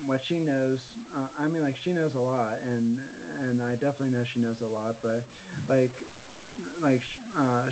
what 0.04 0.24
she 0.24 0.40
knows, 0.40 0.96
uh, 1.12 1.28
I 1.36 1.48
mean, 1.48 1.62
like 1.62 1.76
she 1.76 1.92
knows 1.92 2.14
a 2.14 2.20
lot, 2.20 2.60
and 2.60 2.98
and 3.00 3.62
I 3.62 3.76
definitely 3.76 4.10
know 4.10 4.24
she 4.24 4.40
knows 4.40 4.60
a 4.60 4.68
lot, 4.68 5.02
but 5.02 5.28
like 5.68 6.02
like 6.78 7.04
uh, 7.34 7.70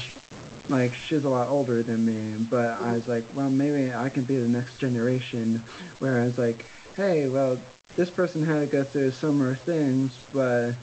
like 0.68 0.94
she's 0.94 1.24
a 1.24 1.30
lot 1.30 1.48
older 1.48 1.82
than 1.82 2.04
me, 2.04 2.36
but 2.38 2.80
I 2.80 2.94
was 2.94 3.08
like, 3.08 3.28
well, 3.32 3.50
maybe 3.50 3.92
I 3.94 4.10
can 4.10 4.24
be 4.24 4.36
the 4.38 4.48
next 4.48 4.76
generation. 4.78 5.64
Where 5.98 6.20
I 6.20 6.24
was 6.24 6.38
like, 6.38 6.66
hey, 6.96 7.28
well, 7.28 7.66
this 7.96 8.10
person 8.10 8.42
had 8.42 8.60
to 8.60 8.66
go 8.66 8.84
through 8.84 9.12
similar 9.12 9.56
things, 9.56 10.20
but 10.32 10.74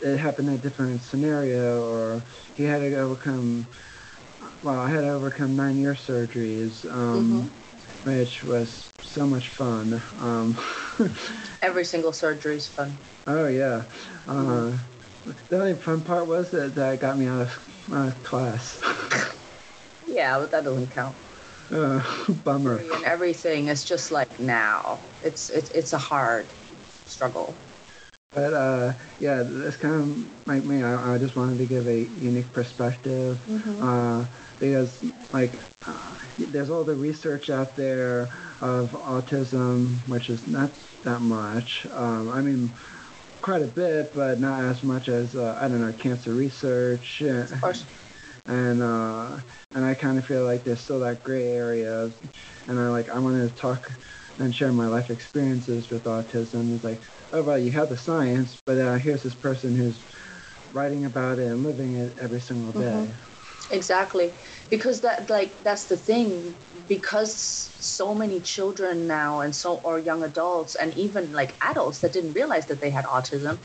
it 0.00 0.18
happened 0.18 0.48
in 0.48 0.54
a 0.56 0.58
different 0.58 1.02
scenario, 1.02 1.82
or 1.84 2.24
he 2.54 2.64
had 2.64 2.78
to 2.80 2.94
overcome. 2.96 3.68
Well, 4.62 4.78
I 4.78 4.88
had 4.90 5.02
to 5.02 5.10
overcome 5.10 5.56
nine-year 5.56 5.94
surgeries, 5.94 6.90
um, 6.90 7.30
Mm-hmm. 7.32 7.61
Which 8.04 8.42
was 8.44 8.90
so 9.00 9.26
much 9.26 9.48
fun. 9.48 10.00
Um, 10.20 10.58
Every 11.62 11.84
single 11.84 12.12
surgery 12.12 12.56
is 12.56 12.68
fun. 12.68 12.96
oh 13.26 13.46
yeah. 13.48 13.84
Uh, 14.26 14.76
the 15.48 15.58
only 15.60 15.74
fun 15.74 16.00
part 16.02 16.26
was 16.26 16.50
that 16.50 16.74
that 16.74 17.00
got 17.00 17.16
me 17.18 17.26
out 17.26 17.42
of 17.42 17.60
uh, 17.92 18.10
class. 18.22 18.80
Yeah, 20.06 20.38
but 20.38 20.50
that 20.50 20.64
doesn't 20.64 20.90
count. 20.90 21.16
uh, 21.72 22.02
bummer. 22.44 22.76
And 22.76 23.04
everything 23.04 23.68
is 23.68 23.82
just 23.82 24.12
like 24.12 24.38
now. 24.38 25.00
It's 25.24 25.48
it's 25.48 25.70
it's 25.70 25.92
a 25.94 25.98
hard 25.98 26.46
struggle. 27.06 27.54
But 28.34 28.52
uh, 28.52 28.92
yeah, 29.20 29.42
that's 29.42 29.76
kind 29.76 29.94
of 29.94 30.46
like 30.46 30.64
me. 30.64 30.82
I, 30.82 31.14
I 31.14 31.18
just 31.18 31.34
wanted 31.34 31.58
to 31.58 31.66
give 31.66 31.86
a 31.86 32.00
unique 32.20 32.50
perspective 32.52 33.38
uh, 33.80 34.24
because, 34.62 35.04
like, 35.32 35.60
uh, 35.84 36.14
there's 36.38 36.70
all 36.70 36.84
the 36.84 36.94
research 36.94 37.50
out 37.50 37.74
there 37.74 38.30
of 38.60 38.92
autism, 38.92 39.98
which 40.06 40.30
is 40.30 40.46
not 40.46 40.70
that 41.02 41.20
much. 41.20 41.84
Um, 41.90 42.30
I 42.30 42.40
mean, 42.42 42.72
quite 43.40 43.62
a 43.62 43.66
bit, 43.66 44.14
but 44.14 44.38
not 44.38 44.62
as 44.62 44.84
much 44.84 45.08
as 45.08 45.34
uh, 45.34 45.58
I 45.60 45.66
don't 45.66 45.80
know 45.80 45.92
cancer 45.92 46.32
research. 46.32 47.20
Of 47.22 47.60
course. 47.60 47.84
And 48.46 48.82
uh, 48.82 49.40
and 49.74 49.84
I 49.84 49.94
kind 49.94 50.18
of 50.18 50.26
feel 50.26 50.44
like 50.44 50.64
there's 50.64 50.80
still 50.80 51.00
that 51.00 51.24
gray 51.24 51.48
area, 51.48 52.12
and 52.68 52.78
I 52.78 52.88
like 52.88 53.08
I 53.08 53.18
wanted 53.18 53.48
to 53.48 53.54
talk 53.54 53.90
and 54.38 54.54
share 54.54 54.72
my 54.72 54.86
life 54.86 55.10
experiences 55.10 55.90
with 55.90 56.04
autism. 56.04 56.74
It's 56.74 56.84
like, 56.84 57.02
oh 57.32 57.42
well, 57.42 57.58
you 57.58 57.72
have 57.72 57.88
the 57.88 57.96
science, 57.96 58.62
but 58.64 58.78
uh, 58.78 58.94
here's 58.94 59.24
this 59.24 59.34
person 59.34 59.74
who's 59.76 60.04
writing 60.72 61.04
about 61.04 61.40
it 61.40 61.46
and 61.48 61.64
living 61.64 61.96
it 61.96 62.18
every 62.20 62.40
single 62.40 62.72
day. 62.72 63.12
Exactly. 63.70 64.34
Because 64.70 65.00
that 65.02 65.30
like 65.30 65.62
that's 65.62 65.86
the 65.86 65.96
thing 65.96 66.56
because 66.88 67.34
so 67.78 68.14
many 68.14 68.40
children 68.40 69.06
now 69.06 69.40
and 69.40 69.54
so 69.54 69.76
or 69.76 69.98
young 69.98 70.22
adults 70.24 70.74
and 70.74 70.92
even 70.94 71.32
like 71.32 71.56
adults 71.62 72.00
that 72.00 72.12
didn't 72.12 72.32
realize 72.32 72.66
that 72.66 72.80
they 72.80 72.90
had 72.90 73.04
autism 73.04 73.60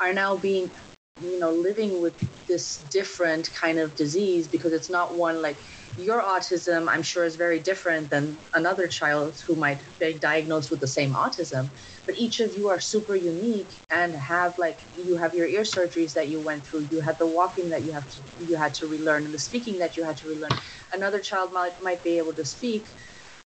are 0.00 0.12
now 0.12 0.36
being 0.36 0.72
you 1.18 1.38
know 1.38 1.52
living 1.52 2.00
with 2.00 2.14
this 2.46 2.78
different 2.78 3.50
kind 3.52 3.78
of 3.78 3.94
disease 3.96 4.48
because 4.48 4.72
it's 4.72 4.90
not 4.90 5.16
one 5.16 5.42
like 5.42 5.60
your 5.96 6.22
autism 6.22 6.88
i'm 6.88 7.02
sure 7.02 7.24
is 7.24 7.36
very 7.36 7.58
different 7.60 8.10
than 8.10 8.40
another 8.54 8.86
child 8.86 9.40
who 9.46 9.56
might 9.56 9.82
be 9.98 10.18
diagnosed 10.18 10.70
with 10.70 10.80
the 10.80 10.86
same 10.86 11.14
autism 11.14 11.70
but 12.08 12.16
each 12.18 12.40
of 12.40 12.54
you 12.56 12.70
are 12.70 12.80
super 12.80 13.14
unique 13.14 13.84
and 13.90 14.14
have 14.16 14.56
like 14.58 14.80
you 14.96 15.16
have 15.16 15.34
your 15.34 15.46
ear 15.46 15.60
surgeries 15.60 16.14
that 16.14 16.28
you 16.28 16.40
went 16.40 16.66
through. 16.66 16.88
You 16.90 17.00
had 17.00 17.18
the 17.18 17.26
walking 17.28 17.68
that 17.68 17.84
you 17.84 17.92
have 17.92 18.08
to 18.08 18.22
you 18.40 18.56
had 18.56 18.72
to 18.76 18.88
relearn 18.88 19.26
and 19.26 19.34
the 19.34 19.38
speaking 19.38 19.78
that 19.80 19.94
you 19.98 20.04
had 20.04 20.16
to 20.18 20.28
relearn. 20.28 20.52
Another 20.90 21.20
child 21.20 21.52
might 21.52 21.82
might 21.82 22.02
be 22.02 22.16
able 22.16 22.34
to 22.34 22.46
speak 22.46 22.88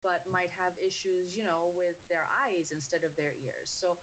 but 0.03 0.27
might 0.27 0.51
have 0.51 0.77
issues 0.79 1.37
you 1.37 1.45
know 1.45 1.69
with 1.71 2.09
their 2.09 2.25
eyes 2.27 2.73
instead 2.73 3.05
of 3.05 3.15
their 3.15 3.33
ears. 3.33 3.71
So 3.71 4.03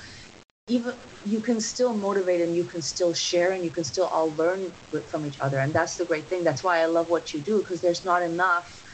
even 0.67 0.95
you 1.25 1.41
can 1.41 1.59
still 1.59 1.95
motivate 1.97 2.41
and 2.41 2.55
you 2.55 2.65
can 2.65 2.81
still 2.81 3.13
share 3.13 3.51
and 3.51 3.65
you 3.65 3.71
can 3.71 3.83
still 3.83 4.07
all 4.07 4.33
learn 4.35 4.73
with, 4.91 5.09
from 5.09 5.25
each 5.25 5.39
other. 5.41 5.59
And 5.59 5.73
that's 5.73 5.97
the 5.97 6.05
great 6.05 6.29
thing. 6.29 6.45
That's 6.45 6.63
why 6.63 6.79
i 6.79 6.85
love 6.85 7.09
what 7.09 7.33
you 7.33 7.41
do 7.41 7.59
because 7.59 7.81
there's 7.81 8.05
not 8.05 8.23
enough 8.23 8.84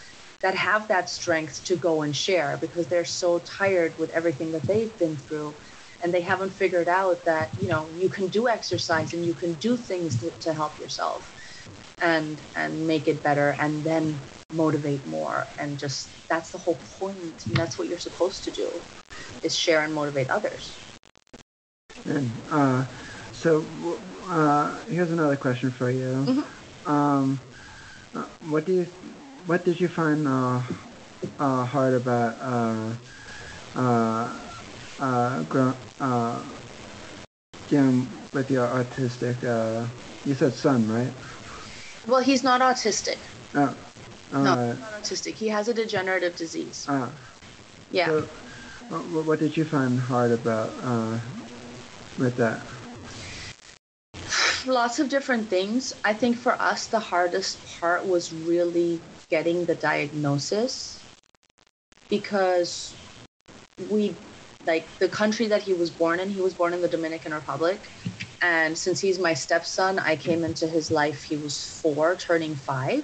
that 0.42 0.56
have 0.56 0.88
that 0.88 1.10
strength 1.10 1.64
to 1.66 1.76
go 1.76 2.02
and 2.02 2.16
share 2.16 2.58
because 2.58 2.88
they're 2.88 3.06
so 3.06 3.40
tired 3.40 3.98
with 3.98 4.10
everything 4.12 4.52
that 4.52 4.64
they've 4.64 4.98
been 4.98 5.18
through 5.18 5.56
and 6.04 6.14
they 6.14 6.22
haven't 6.22 6.52
figured 6.52 6.88
out 6.90 7.26
that 7.26 7.50
you 7.62 7.68
know 7.68 7.90
you 7.96 8.10
can 8.10 8.28
do 8.28 8.48
exercise 8.48 9.14
and 9.14 9.26
you 9.26 9.34
can 9.34 9.54
do 9.56 9.78
things 9.78 10.20
to, 10.22 10.32
to 10.40 10.54
help 10.54 10.80
yourself 10.80 11.32
and 12.02 12.42
and 12.56 12.88
make 12.88 13.08
it 13.08 13.24
better 13.24 13.56
and 13.60 13.84
then 13.84 14.20
motivate 14.52 15.06
more 15.06 15.48
and 15.58 15.80
just 15.80 16.10
that's 16.28 16.52
the 16.52 16.58
whole 16.58 16.80
point 17.00 17.46
and 17.46 17.56
that's 17.56 17.78
what 17.78 17.88
you're 17.88 17.98
supposed 18.00 18.44
to 18.44 18.52
do 18.52 18.84
is 19.44 19.56
share 19.56 19.84
and 19.84 19.94
motivate 19.94 20.30
others 20.30 20.80
And 22.06 22.32
uh, 22.50 22.86
so 23.32 23.66
uh, 24.28 24.84
here's 24.86 25.12
another 25.12 25.36
question 25.36 25.72
for 25.72 25.90
you. 25.92 26.44
Um, 26.86 27.40
uh, 28.16 28.26
what 28.50 28.66
do 28.66 28.74
you 28.74 28.88
what 29.46 29.66
did 29.66 29.80
you 29.80 29.88
find 29.88 30.28
uh, 30.28 30.62
uh, 31.40 31.66
hard 31.66 31.94
about 31.94 32.38
uh, 32.42 32.96
uh, 33.80 34.40
uh, 35.00 35.74
uh, 36.00 36.44
dealing 37.68 38.08
with 38.34 38.50
your 38.52 38.68
autistic? 38.68 39.44
Uh, 39.44 39.88
you 40.26 40.34
said 40.36 40.54
son, 40.54 40.88
right? 40.88 41.14
well 42.08 42.22
he's 42.22 42.44
not 42.44 42.62
autistic 42.62 43.18
Oh, 43.54 43.78
all 44.34 44.44
no 44.44 44.56
right. 44.56 44.80
not 44.80 44.94
autistic 45.02 45.34
he 45.36 45.48
has 45.48 45.68
a 45.68 45.74
degenerative 45.74 46.36
disease 46.36 46.86
Uh, 46.88 47.10
yeah 47.92 48.08
So, 48.08 48.30
what, 48.90 49.26
what 49.26 49.40
did 49.40 49.58
you 49.58 49.66
find 49.66 50.00
hard 50.00 50.32
about 50.32 50.74
uh, 50.82 51.20
with 52.18 52.38
that? 52.38 52.62
lots 54.66 55.00
of 55.00 55.10
different 55.10 55.50
things. 55.50 55.94
I 56.04 56.14
think 56.14 56.38
for 56.38 56.60
us, 56.62 56.88
the 56.88 57.00
hardest 57.00 57.80
part 57.80 58.06
was 58.06 58.32
really 58.32 59.02
getting 59.32 59.66
the 59.66 59.76
diagnosis 59.76 61.02
because 62.10 62.94
we, 63.90 64.14
like, 64.68 64.86
the 65.00 65.08
country 65.08 65.48
that 65.48 65.64
he 65.64 65.74
was 65.74 65.90
born 65.90 66.20
in, 66.20 66.30
he 66.30 66.42
was 66.42 66.54
born 66.54 66.74
in 66.74 66.82
the 66.82 66.88
Dominican 66.88 67.34
Republic. 67.34 67.80
And 68.42 68.78
since 68.78 69.00
he's 69.00 69.18
my 69.18 69.34
stepson, 69.34 69.98
I 69.98 70.16
came 70.18 70.44
into 70.44 70.68
his 70.68 70.92
life, 70.92 71.24
he 71.24 71.38
was 71.38 71.80
four, 71.82 72.16
turning 72.16 72.56
five. 72.56 73.04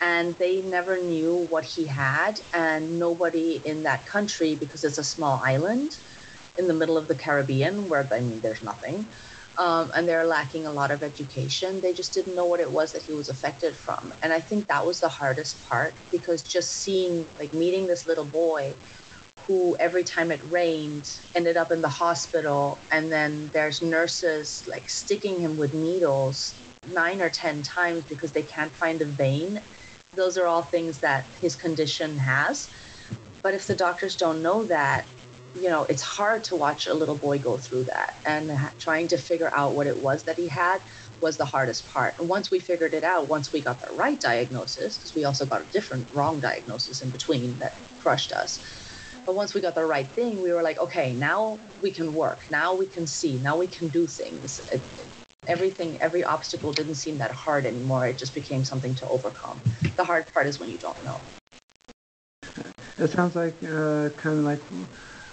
And 0.00 0.34
they 0.38 0.62
never 0.62 0.98
knew 0.98 1.46
what 1.50 1.64
he 1.64 1.84
had. 1.84 2.40
And 2.54 2.98
nobody 2.98 3.60
in 3.64 3.82
that 3.84 4.06
country, 4.06 4.54
because 4.54 4.82
it's 4.82 4.98
a 4.98 5.04
small 5.04 5.40
island 5.44 5.98
in 6.58 6.66
the 6.66 6.74
middle 6.74 6.96
of 6.96 7.06
the 7.08 7.14
Caribbean, 7.14 7.88
where, 7.88 8.08
I 8.10 8.20
mean, 8.20 8.40
there's 8.40 8.62
nothing 8.62 9.06
um, 9.58 9.90
and 9.94 10.08
they're 10.08 10.26
lacking 10.26 10.66
a 10.66 10.72
lot 10.72 10.90
of 10.90 11.02
education. 11.02 11.80
They 11.80 11.92
just 11.92 12.12
didn't 12.12 12.34
know 12.34 12.46
what 12.46 12.60
it 12.60 12.70
was 12.70 12.92
that 12.92 13.02
he 13.02 13.12
was 13.12 13.28
affected 13.28 13.74
from. 13.76 14.12
And 14.22 14.32
I 14.32 14.40
think 14.40 14.68
that 14.68 14.84
was 14.84 15.00
the 15.00 15.08
hardest 15.08 15.62
part 15.64 15.94
because 16.10 16.42
just 16.42 16.70
seeing, 16.72 17.26
like, 17.38 17.52
meeting 17.52 17.86
this 17.86 18.06
little 18.06 18.24
boy 18.24 18.74
who 19.46 19.76
every 19.78 20.02
time 20.02 20.32
it 20.32 20.40
rained 20.50 21.20
ended 21.34 21.56
up 21.56 21.70
in 21.70 21.80
the 21.80 21.88
hospital, 21.88 22.78
and 22.90 23.12
then 23.12 23.48
there's 23.52 23.80
nurses 23.80 24.64
like 24.66 24.88
sticking 24.88 25.40
him 25.40 25.56
with 25.56 25.72
needles 25.72 26.54
nine 26.84 27.20
or 27.20 27.30
10 27.30 27.62
times 27.62 28.04
because 28.04 28.32
they 28.32 28.42
can't 28.42 28.72
find 28.72 29.00
a 29.02 29.04
vein. 29.04 29.62
Those 30.14 30.36
are 30.36 30.46
all 30.46 30.62
things 30.62 30.98
that 31.00 31.26
his 31.40 31.54
condition 31.54 32.18
has. 32.18 32.68
But 33.42 33.54
if 33.54 33.66
the 33.66 33.76
doctors 33.76 34.16
don't 34.16 34.42
know 34.42 34.64
that, 34.64 35.06
you 35.60 35.70
know, 35.70 35.84
it's 35.84 36.02
hard 36.02 36.44
to 36.44 36.56
watch 36.56 36.86
a 36.86 36.94
little 36.94 37.16
boy 37.16 37.38
go 37.38 37.56
through 37.56 37.84
that. 37.84 38.14
And 38.26 38.52
trying 38.78 39.08
to 39.08 39.16
figure 39.16 39.50
out 39.54 39.74
what 39.74 39.86
it 39.86 39.96
was 39.96 40.24
that 40.24 40.36
he 40.36 40.48
had 40.48 40.80
was 41.20 41.36
the 41.36 41.44
hardest 41.44 41.88
part. 41.88 42.18
And 42.18 42.28
once 42.28 42.50
we 42.50 42.58
figured 42.58 42.92
it 42.94 43.04
out, 43.04 43.28
once 43.28 43.52
we 43.52 43.60
got 43.60 43.80
the 43.80 43.92
right 43.94 44.20
diagnosis, 44.20 44.98
because 44.98 45.14
we 45.14 45.24
also 45.24 45.46
got 45.46 45.62
a 45.62 45.64
different 45.72 46.06
wrong 46.12 46.40
diagnosis 46.40 47.02
in 47.02 47.10
between 47.10 47.58
that 47.58 47.74
crushed 47.98 48.32
us. 48.32 48.60
But 49.24 49.34
once 49.34 49.54
we 49.54 49.60
got 49.60 49.74
the 49.74 49.84
right 49.84 50.06
thing, 50.06 50.40
we 50.40 50.52
were 50.52 50.62
like, 50.62 50.78
okay, 50.78 51.12
now 51.12 51.58
we 51.80 51.90
can 51.90 52.14
work. 52.14 52.38
Now 52.50 52.74
we 52.74 52.86
can 52.86 53.06
see. 53.06 53.38
Now 53.38 53.56
we 53.56 53.66
can 53.66 53.88
do 53.88 54.06
things. 54.06 54.60
It, 54.70 54.80
everything, 55.46 56.00
every 56.00 56.22
obstacle 56.22 56.72
didn't 56.72 56.94
seem 56.94 57.18
that 57.18 57.32
hard 57.32 57.66
anymore. 57.66 58.06
It 58.06 58.18
just 58.18 58.34
became 58.34 58.64
something 58.64 58.94
to 58.96 59.08
overcome. 59.08 59.60
The 59.96 60.04
hard 60.04 60.26
part 60.32 60.46
is 60.46 60.60
when 60.60 60.70
you 60.70 60.78
don't 60.78 61.02
know. 61.04 61.20
It 62.98 63.10
sounds 63.10 63.34
like 63.34 63.54
uh, 63.64 64.10
kind 64.16 64.38
of 64.38 64.44
like 64.44 64.60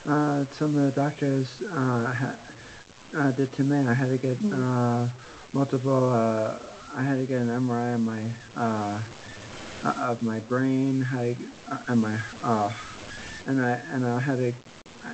uh, 0.05 0.45
some 0.51 0.75
of 0.77 0.83
the 0.83 0.91
doctors 0.91 1.61
uh, 1.61 2.13
ha- 2.13 2.39
uh, 3.15 3.31
did 3.31 3.51
to 3.53 3.63
me. 3.63 3.77
I 3.87 3.93
had 3.93 4.09
to 4.09 4.17
get 4.17 4.37
uh, 4.51 5.07
multiple. 5.53 6.11
Uh, 6.11 6.59
I 6.95 7.03
had 7.03 7.15
to 7.17 7.25
get 7.25 7.41
an 7.41 7.49
MRI 7.49 7.95
of 7.95 8.01
my 8.01 8.31
uh, 8.55 9.01
of 9.83 10.21
my 10.21 10.39
brain, 10.39 11.03
uh, 11.03 11.35
and 11.87 12.01
my 12.01 12.19
uh, 12.41 12.71
and 13.45 13.61
I 13.61 13.71
and 13.91 14.05
I 14.05 14.19
had 14.19 14.37
to. 14.37 14.53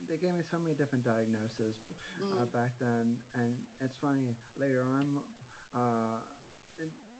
They 0.02 0.18
gave 0.18 0.36
me 0.36 0.44
so 0.44 0.60
many 0.60 0.76
different 0.76 1.04
diagnoses 1.04 1.80
uh, 2.22 2.46
back 2.46 2.78
then, 2.78 3.24
and 3.34 3.68
it's 3.80 3.98
funny. 3.98 4.36
Later 4.56 4.84
on, 4.84 5.36
uh, 5.74 6.28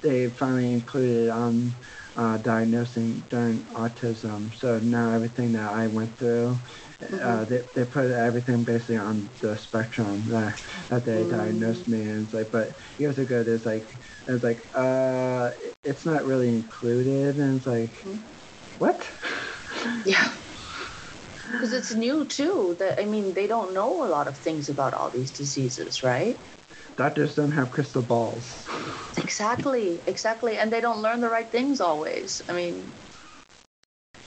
they 0.02 0.30
finally 0.30 0.74
included 0.74 1.30
on 1.30 1.74
uh, 2.16 2.38
diagnosing 2.38 3.22
during 3.30 3.64
autism. 3.74 4.54
So 4.56 4.80
now 4.80 5.12
everything 5.12 5.54
that 5.54 5.74
I 5.74 5.88
went 5.88 6.18
through 6.18 6.58
uh, 7.02 7.46
they, 7.46 7.62
they 7.76 7.86
put 7.86 8.12
everything 8.12 8.64
basically 8.64 8.98
on 8.98 9.30
the 9.42 9.58
spectrum 9.58 10.26
that, 10.28 10.60
that 10.90 11.06
they 11.06 11.26
Mm. 11.26 11.30
diagnosed 11.30 11.88
me 11.88 12.02
and 12.02 12.24
it's 12.24 12.34
like 12.34 12.52
but 12.52 12.70
years 12.98 13.18
ago 13.18 13.44
there's 13.44 13.66
like 13.66 13.88
it's 14.28 14.44
like 14.44 14.60
uh 14.76 15.52
it's 15.84 16.06
not 16.06 16.26
really 16.26 16.50
included 16.50 17.36
and 17.38 17.58
it's 17.58 17.66
like 17.68 17.94
Mhm. 18.06 18.24
what 18.78 19.10
Yeah. 20.06 20.28
Because 21.52 21.74
it's 21.74 21.94
new 21.94 22.26
too. 22.26 22.76
That 22.80 23.00
I 23.00 23.06
mean, 23.06 23.34
they 23.34 23.48
don't 23.48 23.74
know 23.74 24.04
a 24.04 24.08
lot 24.10 24.28
of 24.28 24.38
things 24.38 24.70
about 24.70 24.94
all 24.94 25.10
these 25.12 25.32
diseases, 25.32 26.04
right? 26.04 26.38
doctors 26.98 27.36
don't 27.36 27.52
have 27.52 27.72
crystal 27.72 28.02
balls 28.04 28.68
Exactly, 29.18 30.02
exactly. 30.08 30.58
And 30.58 30.72
they 30.72 30.82
don't 30.82 31.02
learn 31.02 31.20
the 31.22 31.30
right 31.30 31.50
things 31.52 31.82
always. 31.82 32.42
I 32.48 32.54
mean, 32.54 32.94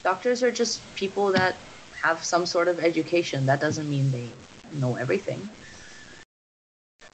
doctors 0.03 0.43
are 0.43 0.51
just 0.51 0.93
people 0.95 1.33
that 1.33 1.59
have 2.03 2.23
some 2.23 2.45
sort 2.45 2.67
of 2.67 2.79
education. 2.79 3.45
That 3.45 3.61
doesn't 3.61 3.89
mean 3.89 4.11
they 4.11 4.27
know 4.73 4.95
everything. 4.95 5.47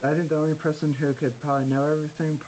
I 0.02 0.16
think 0.16 0.30
the 0.30 0.38
only 0.38 0.56
person 0.56 0.94
who 0.94 1.14
could 1.14 1.40
probably 1.40 1.68
know 1.68 1.86
everything 1.86 2.42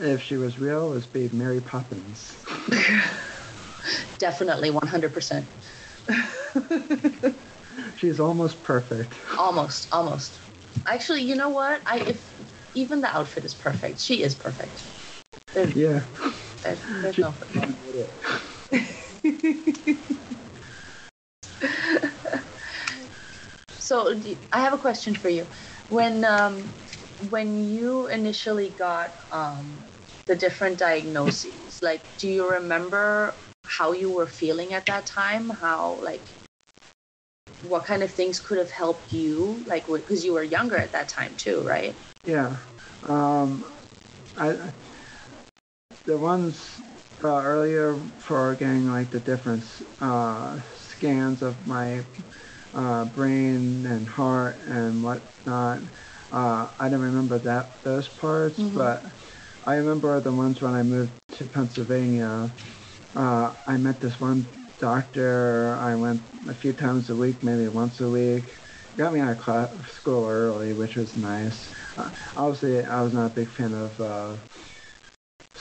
if 0.00 0.22
she 0.22 0.36
was 0.36 0.58
real 0.58 0.90
was 0.90 1.06
be 1.06 1.28
Mary 1.32 1.60
Poppins 1.60 2.36
Definitely 4.18 4.70
100%. 4.70 5.44
she's 7.96 8.20
almost 8.20 8.62
perfect 8.64 9.12
almost, 9.36 9.92
almost. 9.92 10.38
Actually, 10.86 11.22
you 11.22 11.36
know 11.36 11.48
what? 11.50 11.80
I 11.86 12.00
if 12.00 12.22
even 12.74 13.00
the 13.00 13.08
outfit 13.08 13.44
is 13.44 13.54
perfect. 13.54 13.98
She 14.00 14.22
is 14.22 14.34
perfect. 14.34 14.84
There's, 15.54 15.74
yeah 15.74 16.02
there's, 16.62 16.78
there's 17.02 17.18
no 17.18 17.34
So 23.88 24.20
I 24.52 24.60
have 24.60 24.74
a 24.74 24.78
question 24.78 25.14
for 25.14 25.30
you. 25.30 25.46
When 25.88 26.22
um, 26.24 26.62
when 27.30 27.64
you 27.70 28.06
initially 28.08 28.68
got 28.68 29.14
um, 29.32 29.82
the 30.26 30.36
different 30.36 30.78
diagnoses, 30.78 31.82
like, 31.82 32.02
do 32.18 32.28
you 32.28 32.46
remember 32.46 33.32
how 33.64 33.92
you 33.92 34.10
were 34.10 34.26
feeling 34.26 34.74
at 34.74 34.84
that 34.86 35.06
time? 35.06 35.48
How 35.48 35.98
like 36.02 36.20
what 37.62 37.86
kind 37.86 38.02
of 38.02 38.10
things 38.10 38.38
could 38.40 38.58
have 38.58 38.70
helped 38.70 39.12
you? 39.12 39.62
Like, 39.66 39.86
because 39.86 40.22
you 40.22 40.34
were 40.34 40.42
younger 40.42 40.76
at 40.76 40.92
that 40.92 41.08
time 41.08 41.34
too, 41.36 41.62
right? 41.62 41.94
Yeah. 42.26 42.56
Um, 43.08 43.64
I 44.36 44.54
the 46.04 46.18
ones 46.18 46.80
uh, 47.24 47.28
earlier 47.28 47.94
for 48.18 48.54
getting 48.54 48.90
like 48.90 49.10
the 49.10 49.20
difference 49.20 49.82
uh, 50.00 50.58
scans 50.98 51.42
of 51.42 51.54
my 51.66 52.02
uh, 52.74 53.04
brain 53.04 53.86
and 53.86 54.08
heart 54.08 54.58
and 54.66 55.02
whatnot. 55.02 55.78
Uh, 56.32 56.66
I 56.78 56.88
don't 56.88 57.00
remember 57.00 57.38
that 57.38 57.82
those 57.84 58.08
parts, 58.08 58.58
Mhm. 58.58 58.74
but 58.74 59.04
I 59.64 59.76
remember 59.76 60.20
the 60.20 60.32
ones 60.32 60.60
when 60.60 60.74
I 60.74 60.82
moved 60.82 61.12
to 61.38 61.44
Pennsylvania. 61.44 62.50
Uh, 63.14 63.54
I 63.66 63.76
met 63.76 64.00
this 64.00 64.20
one 64.20 64.44
doctor. 64.80 65.78
I 65.80 65.94
went 65.94 66.20
a 66.48 66.54
few 66.54 66.72
times 66.72 67.10
a 67.10 67.16
week, 67.16 67.42
maybe 67.42 67.68
once 67.68 68.00
a 68.00 68.10
week. 68.10 68.44
Got 68.96 69.12
me 69.14 69.20
out 69.20 69.30
of 69.30 69.38
class, 69.38 69.70
school 69.92 70.26
early, 70.26 70.72
which 70.72 70.96
was 70.96 71.16
nice. 71.16 71.72
Uh, 71.96 72.10
obviously, 72.36 72.84
I 72.84 73.02
was 73.02 73.12
not 73.12 73.26
a 73.26 73.34
big 73.40 73.48
fan 73.48 73.72
of 73.72 74.00
uh, 74.00 74.36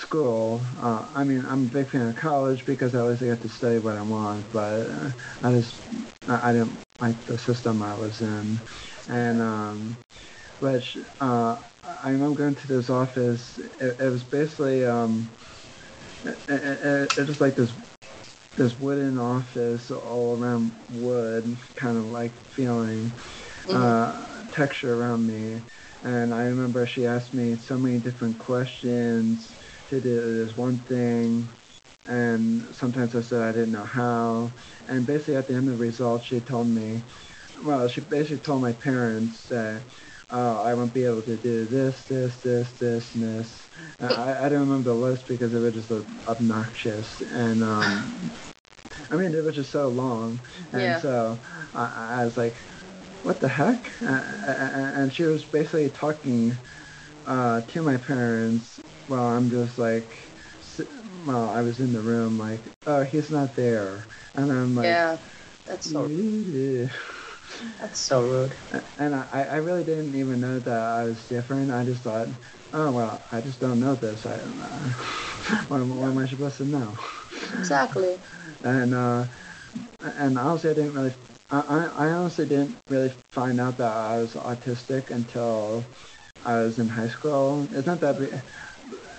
school. 0.08 0.66
Uh, 0.78 1.08
I 1.14 1.24
mean, 1.24 1.46
I'm 1.46 1.66
a 1.66 1.70
big 1.70 1.90
fan 1.90 2.08
of 2.10 2.16
college 2.16 2.66
because 2.66 2.96
I 2.96 3.00
always 3.00 3.22
get 3.22 3.42
to 3.42 3.50
study 3.50 3.80
what 3.80 3.98
I 3.98 4.02
want, 4.04 4.52
but 4.52 4.90
uh, 4.90 5.12
I 5.44 5.52
just 5.54 5.84
I 6.28 6.50
I 6.50 6.54
didn't 6.54 6.82
like 7.00 7.26
the 7.26 7.38
system 7.38 7.82
I 7.84 7.96
was 7.96 8.22
in, 8.22 8.62
and 9.08 9.42
um, 9.42 10.04
which 10.60 10.98
uh, 11.22 11.58
I 11.84 12.12
remember 12.12 12.38
going 12.38 12.56
to 12.56 12.68
this 12.68 12.90
office. 12.90 13.58
It, 13.60 13.98
it 14.00 14.10
was 14.12 14.24
basically 14.24 14.86
um, 14.86 15.36
it, 16.24 16.40
it, 16.48 17.14
it, 17.30 17.42
like 17.42 17.56
this 17.56 17.74
this 18.56 18.80
wooden 18.80 19.18
office 19.20 19.92
all 19.92 20.36
around 20.36 20.74
wood, 20.90 21.58
kind 21.76 21.98
of 21.98 22.06
like 22.06 22.34
feeling 22.50 23.18
uh, 23.72 24.44
texture 24.52 24.94
around 24.96 25.26
me. 25.28 25.64
And 26.04 26.34
I 26.34 26.44
remember 26.44 26.86
she 26.88 27.06
asked 27.06 27.34
me 27.34 27.58
so 27.58 27.78
many 27.78 28.00
different 28.00 28.40
questions 28.40 29.56
to 29.89 30.02
do 30.02 30.45
this 30.45 30.58
one 30.58 30.80
thing, 30.80 31.50
and 32.06 32.73
sometimes 32.76 33.15
I 33.15 33.21
said 33.21 33.41
I 33.41 33.52
didn't 33.52 33.71
know 33.71 33.86
how. 33.86 34.54
And 34.88 35.06
basically, 35.06 35.36
at 35.36 35.47
the 35.47 35.56
end 35.56 35.67
of 35.69 35.78
the 35.78 35.84
results, 35.86 36.26
she 36.26 36.39
told 36.39 36.67
me, 36.67 37.04
well, 37.63 37.88
she 37.88 38.02
basically 38.02 38.39
told 38.39 38.62
my 38.62 38.73
parents 38.73 39.47
that 39.50 39.84
uh, 40.32 40.62
I 40.62 40.73
won't 40.73 40.93
be 40.93 41.04
able 41.06 41.21
to 41.23 41.38
do 41.38 41.65
this, 41.65 42.06
this, 42.06 42.41
this, 42.41 42.73
this, 42.73 43.15
and 43.15 43.23
this. 43.23 43.67
Uh, 44.02 44.06
I, 44.08 44.45
I 44.45 44.50
don't 44.50 44.60
remember 44.62 44.89
the 44.91 44.95
list 44.95 45.28
because 45.28 45.54
it 45.54 45.60
was 45.60 45.73
just 45.73 45.91
obnoxious, 46.28 47.21
and 47.21 47.63
um, 47.63 48.32
I 49.12 49.15
mean 49.15 49.34
it 49.34 49.43
was 49.43 49.56
just 49.56 49.71
so 49.71 49.88
long, 49.89 50.41
and 50.71 50.82
Yeah. 50.82 50.97
so 50.97 51.39
I, 51.73 52.21
I 52.21 52.26
was 52.26 52.38
like, 52.38 52.56
"What 53.23 53.39
the 53.39 53.47
heck?" 53.50 53.91
Uh, 54.02 54.06
uh, 54.08 54.91
and 54.95 55.13
she 55.13 55.23
was 55.23 55.45
basically 55.45 55.89
talking 55.89 56.58
uh, 57.26 57.62
to 57.62 57.82
my 57.84 57.97
parents 57.97 58.77
while 59.08 59.26
I'm 59.28 59.50
just 59.50 59.78
like, 59.78 60.17
well, 61.26 61.50
I 61.50 61.62
was 61.62 61.80
in 61.80 61.91
the 61.93 62.02
room 62.02 62.38
like, 62.38 62.62
"Oh, 62.86 63.04
he's 63.04 63.32
not 63.32 63.56
there," 63.56 64.08
and 64.36 64.52
I'm 64.52 64.76
like, 64.76 64.86
yeah, 64.86 65.17
that's 65.65 65.91
so 65.91 66.08
"Yeah." 66.08 66.89
that's 67.80 68.00
so 68.00 68.22
rude. 68.22 68.56
And 68.98 69.15
I, 69.15 69.43
I 69.52 69.56
really 69.58 69.84
didn't 69.84 70.15
even 70.15 70.39
know 70.39 70.60
that 70.60 70.78
I 70.82 71.04
was 71.06 71.28
different. 71.28 71.72
I 71.72 71.84
just 71.86 72.04
thought, 72.04 72.28
oh 72.74 72.91
well, 72.91 73.26
I 73.32 73.41
just 73.41 73.60
don't 73.60 73.80
know 73.80 73.96
this. 73.96 74.26
I, 74.26 74.36
uh, 74.36 74.89
what, 75.67 75.82
am- 75.82 75.96
what 75.96 76.08
am 76.08 76.17
I 76.17 76.26
supposed 76.26 76.58
to 76.58 76.65
know? 76.65 76.98
Exactly. 77.54 78.17
And 78.63 78.93
uh, 78.93 79.26
and 80.02 80.38
honestly, 80.38 80.72
I 80.72 80.74
didn't 80.74 80.93
really. 80.93 81.13
I, 81.50 81.60
I 81.62 82.08
I 82.08 82.12
honestly 82.12 82.46
didn't 82.46 82.80
really 82.89 83.12
find 83.34 83.60
out 83.60 83.78
that 83.78 83.91
I 83.91 84.20
was 84.20 84.36
autistic 84.36 85.12
until 85.12 85.86
I 86.43 86.58
was 86.60 86.80
in 86.80 86.89
high 86.89 87.10
school. 87.10 87.67
It's 87.72 87.88
not 87.88 88.02
that. 88.02 88.20
Be, 88.20 88.28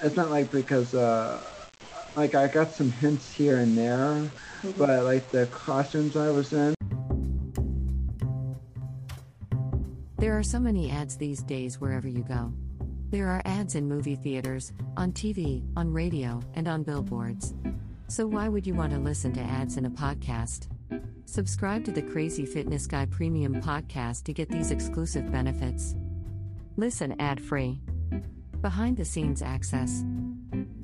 it's 0.02 0.16
not 0.16 0.30
like 0.30 0.50
because 0.50 0.94
uh, 0.94 1.40
like 2.16 2.34
I 2.34 2.48
got 2.48 2.72
some 2.72 2.90
hints 2.90 3.32
here 3.32 3.58
and 3.58 3.76
there, 3.76 4.30
but 4.76 5.04
like 5.04 5.30
the 5.30 5.46
costumes 5.46 6.16
I 6.16 6.30
was 6.30 6.52
in. 6.52 6.74
There 10.18 10.36
are 10.36 10.42
so 10.42 10.58
many 10.58 10.90
ads 10.90 11.16
these 11.16 11.42
days 11.42 11.80
wherever 11.80 12.08
you 12.08 12.24
go. 12.24 12.52
There 13.10 13.28
are 13.28 13.40
ads 13.44 13.74
in 13.74 13.88
movie 13.88 14.16
theaters, 14.16 14.72
on 14.96 15.12
TV, 15.12 15.64
on 15.76 15.92
radio, 15.92 16.40
and 16.54 16.68
on 16.68 16.82
billboards. 16.82 17.54
So 18.08 18.26
why 18.26 18.48
would 18.48 18.66
you 18.66 18.74
want 18.74 18.92
to 18.92 18.98
listen 18.98 19.32
to 19.34 19.40
ads 19.40 19.76
in 19.76 19.86
a 19.86 19.90
podcast? 19.90 20.66
Subscribe 21.24 21.84
to 21.84 21.92
the 21.92 22.02
Crazy 22.02 22.44
Fitness 22.44 22.86
Guy 22.86 23.06
Premium 23.06 23.62
podcast 23.62 24.24
to 24.24 24.32
get 24.32 24.48
these 24.48 24.70
exclusive 24.70 25.30
benefits. 25.30 25.94
Listen 26.76 27.14
ad 27.20 27.40
free. 27.40 27.80
Behind 28.62 28.96
the 28.96 29.04
scenes 29.04 29.40
access. 29.40 30.04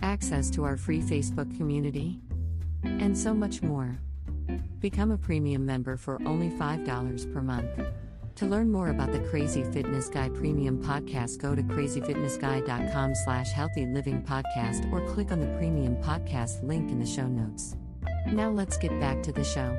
Access 0.00 0.48
to 0.50 0.62
our 0.62 0.76
free 0.76 1.00
Facebook 1.00 1.56
community. 1.56 2.20
And 2.84 3.18
so 3.18 3.34
much 3.34 3.62
more. 3.62 3.98
Become 4.78 5.10
a 5.10 5.18
premium 5.18 5.66
member 5.66 5.96
for 5.96 6.22
only 6.24 6.50
$5 6.50 7.34
per 7.34 7.42
month. 7.42 7.68
To 8.36 8.46
learn 8.46 8.70
more 8.70 8.90
about 8.90 9.10
the 9.10 9.18
Crazy 9.18 9.64
Fitness 9.64 10.08
Guy 10.08 10.28
Premium 10.28 10.80
Podcast, 10.80 11.38
go 11.38 11.56
to 11.56 11.62
crazyfitnessguy.com 11.62 13.14
slash 13.16 13.50
healthy 13.50 13.86
living 13.86 14.22
podcast 14.22 14.92
or 14.92 15.04
click 15.12 15.32
on 15.32 15.40
the 15.40 15.52
premium 15.58 15.96
podcast 15.96 16.62
link 16.62 16.92
in 16.92 17.00
the 17.00 17.06
show 17.06 17.26
notes. 17.26 17.74
Now 18.28 18.50
let's 18.50 18.76
get 18.76 18.98
back 19.00 19.20
to 19.24 19.32
the 19.32 19.42
show. 19.42 19.76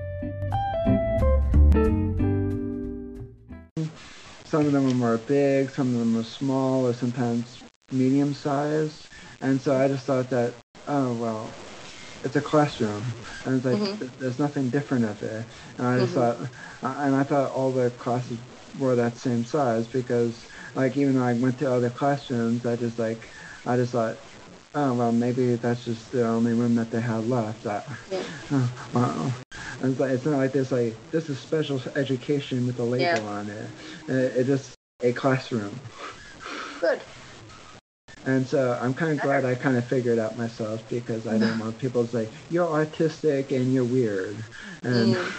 Some 4.43 4.65
of 4.65 4.71
them 4.73 5.01
are 5.01 5.17
big, 5.17 5.69
some 5.69 5.93
of 5.93 5.99
them 5.99 6.17
are 6.17 6.23
small, 6.23 6.87
or 6.87 6.93
sometimes 6.93 7.64
medium 7.91 8.33
sized. 8.33 9.07
And 9.41 9.61
so 9.61 9.75
I 9.77 9.87
just 9.87 10.05
thought 10.05 10.29
that, 10.31 10.59
oh 10.87 11.13
well, 11.13 11.59
it's 12.23 12.35
a 12.35 12.41
classroom, 12.41 13.15
and 13.45 13.55
it's 13.57 13.65
like 13.65 13.79
Mhm. 13.79 14.17
there's 14.17 14.39
nothing 14.39 14.69
different 14.71 15.05
of 15.05 15.21
it. 15.23 15.47
And 15.77 15.87
I 15.87 15.99
just 15.99 16.13
Mhm. 16.13 16.15
thought, 16.15 16.37
uh, 16.83 16.95
and 16.99 17.15
I 17.15 17.23
thought 17.23 17.51
all 17.51 17.71
the 17.73 17.91
classes 17.91 18.39
were 18.73 18.95
that 18.95 19.17
same 19.17 19.45
size 19.45 19.87
because, 19.87 20.45
like, 20.75 20.97
even 20.97 21.15
though 21.15 21.23
I 21.23 21.33
went 21.33 21.59
to 21.59 21.71
other 21.71 21.89
classrooms, 21.91 22.65
I 22.65 22.75
just 22.75 22.99
like, 22.99 23.29
I 23.65 23.77
just 23.77 23.91
thought, 23.93 24.19
oh 24.73 24.93
well, 24.93 25.11
maybe 25.11 25.55
that's 25.55 25.85
just 25.85 26.11
the 26.11 26.27
only 26.27 26.53
room 26.53 26.75
that 26.75 26.91
they 26.91 27.01
had 27.01 27.25
left. 27.25 27.65
I, 27.65 27.83
Yeah. 28.09 28.23
Oh, 28.51 28.71
wow. 28.93 29.35
And 29.79 29.91
It's, 29.91 29.99
like, 29.99 30.11
it's 30.11 30.25
not 30.25 30.37
like 30.37 30.53
this 30.53 30.71
like 30.71 31.01
this 31.11 31.29
is 31.29 31.39
special 31.39 31.81
education 31.95 32.65
with 32.65 32.79
a 32.79 32.83
label 32.85 33.25
Yeah. 33.25 33.29
on 33.29 33.49
it. 33.49 33.71
It, 34.07 34.13
it's 34.37 34.47
just 34.47 34.77
a 35.01 35.13
classroom. 35.13 35.81
Good. 36.81 37.05
And 38.25 38.47
so 38.47 38.77
I'm 38.81 38.93
kind 38.93 39.13
of 39.13 39.21
glad 39.21 39.45
I 39.45 39.55
kind 39.55 39.77
of 39.77 39.87
figured 39.87 40.17
out 40.19 40.37
myself 40.37 40.81
because 40.89 41.27
I 41.27 41.37
don't 41.37 41.59
want 41.59 41.77
people 41.77 42.05
to 42.05 42.11
say 42.11 42.31
you're 42.49 42.67
autistic 42.67 43.51
and 43.55 43.71
you're 43.73 43.85
weird. 43.85 44.43
And 44.83 45.15
Mm. 45.15 45.33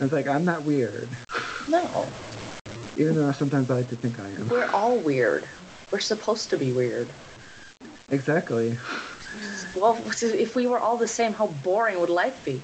it's 0.00 0.12
like 0.12 0.26
I'm 0.26 0.44
not 0.44 0.64
weird, 0.64 1.16
No, 1.68 2.12
even 2.96 3.14
though 3.14 3.30
sometimes 3.32 3.70
I 3.70 3.74
like 3.74 3.88
to 3.88 3.96
think 3.96 4.18
I 4.18 4.30
am. 4.30 4.48
we're 4.48 4.66
all 4.66 4.98
weird. 4.98 5.48
We're 5.92 6.00
supposed 6.00 6.50
to 6.50 6.56
be 6.58 6.72
weird. 6.72 7.14
Exactly. 8.10 8.76
Well, 9.76 10.02
if 10.22 10.56
we 10.56 10.66
were 10.66 10.78
all 10.78 10.96
the 10.96 11.08
same, 11.08 11.32
how 11.32 11.46
boring 11.46 12.00
would 12.00 12.10
life 12.10 12.44
be? 12.44 12.62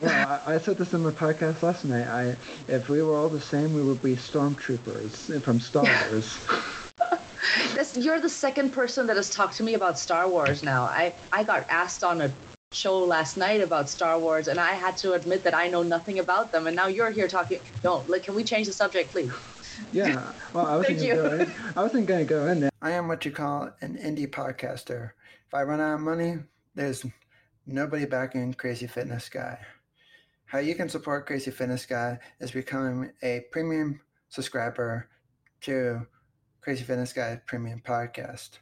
Well, 0.00 0.12
I, 0.12 0.54
I 0.54 0.58
said 0.58 0.78
this 0.78 0.92
in 0.92 1.02
my 1.02 1.10
podcast 1.10 1.62
last 1.62 1.84
night. 1.84 2.06
I, 2.06 2.36
if 2.68 2.88
we 2.88 3.02
were 3.02 3.16
all 3.16 3.28
the 3.28 3.40
same, 3.40 3.72
we 3.72 3.82
would 3.82 4.02
be 4.02 4.16
stormtroopers 4.16 5.42
from 5.42 5.60
Star 5.60 5.84
Wars. 6.10 6.38
This, 7.74 7.96
you're 7.96 8.20
the 8.20 8.28
second 8.28 8.70
person 8.72 9.06
that 9.06 9.16
has 9.16 9.30
talked 9.30 9.56
to 9.56 9.62
me 9.62 9.74
about 9.74 9.98
Star 9.98 10.28
Wars 10.28 10.62
now. 10.62 10.84
I, 10.84 11.14
I 11.32 11.44
got 11.44 11.68
asked 11.68 12.04
on 12.04 12.20
a 12.20 12.30
show 12.72 12.98
last 12.98 13.36
night 13.36 13.60
about 13.60 13.88
Star 13.88 14.18
Wars, 14.18 14.48
and 14.48 14.58
I 14.58 14.72
had 14.72 14.96
to 14.98 15.12
admit 15.12 15.42
that 15.44 15.54
I 15.54 15.68
know 15.68 15.82
nothing 15.82 16.18
about 16.18 16.52
them. 16.52 16.66
And 16.66 16.76
now 16.76 16.86
you're 16.86 17.10
here 17.10 17.28
talking. 17.28 17.60
Don't. 17.82 18.08
Like, 18.08 18.22
can 18.24 18.34
we 18.34 18.44
change 18.44 18.66
the 18.66 18.72
subject, 18.72 19.10
please? 19.10 19.32
Yeah. 19.92 20.32
Well, 20.52 20.66
I 20.66 20.76
wasn't 20.76 20.98
Thank 21.00 21.12
gonna 21.12 21.22
you. 21.22 21.36
go. 21.36 21.44
In, 21.44 21.52
I 21.76 21.82
wasn't 21.82 22.06
gonna 22.06 22.24
go 22.24 22.46
in 22.48 22.60
there. 22.60 22.70
I 22.82 22.92
am 22.92 23.08
what 23.08 23.24
you 23.24 23.30
call 23.30 23.70
an 23.80 23.96
indie 23.96 24.28
podcaster. 24.28 25.10
If 25.46 25.54
I 25.54 25.62
run 25.62 25.80
out 25.80 25.94
of 25.94 26.00
money, 26.00 26.38
there's 26.74 27.04
nobody 27.66 28.04
backing 28.04 28.54
Crazy 28.54 28.86
Fitness 28.86 29.28
Guy. 29.28 29.58
How 30.46 30.58
you 30.58 30.74
can 30.74 30.88
support 30.88 31.26
Crazy 31.26 31.50
Fitness 31.50 31.86
Guy 31.86 32.18
is 32.40 32.50
becoming 32.50 33.12
a 33.22 33.44
premium 33.50 34.00
subscriber 34.28 35.08
to 35.62 36.06
Crazy 36.64 36.82
Fitness 36.82 37.12
Guy 37.12 37.38
Premium 37.44 37.82
Podcast. 37.84 38.60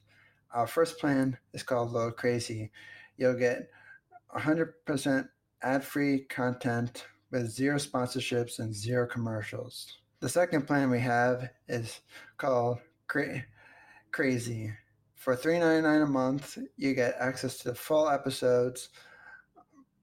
Our 0.50 0.66
first 0.66 0.98
plan 0.98 1.38
is 1.52 1.62
called 1.62 1.92
Low 1.92 2.10
Crazy. 2.10 2.72
You'll 3.16 3.38
get 3.38 3.68
100% 4.36 5.28
ad-free 5.62 6.24
content 6.24 7.06
with 7.30 7.48
zero 7.48 7.76
sponsorships 7.76 8.58
and 8.58 8.74
zero 8.74 9.06
commercials. 9.06 9.98
The 10.18 10.28
second 10.28 10.66
plan 10.66 10.90
we 10.90 10.98
have 10.98 11.48
is 11.68 12.00
called 12.38 12.78
Cra- 13.06 13.44
Crazy. 14.10 14.72
For 15.14 15.36
$3.99 15.36 16.02
a 16.02 16.06
month, 16.06 16.58
you 16.76 16.94
get 16.94 17.14
access 17.20 17.58
to 17.58 17.68
the 17.68 17.76
full 17.76 18.08
episodes 18.08 18.88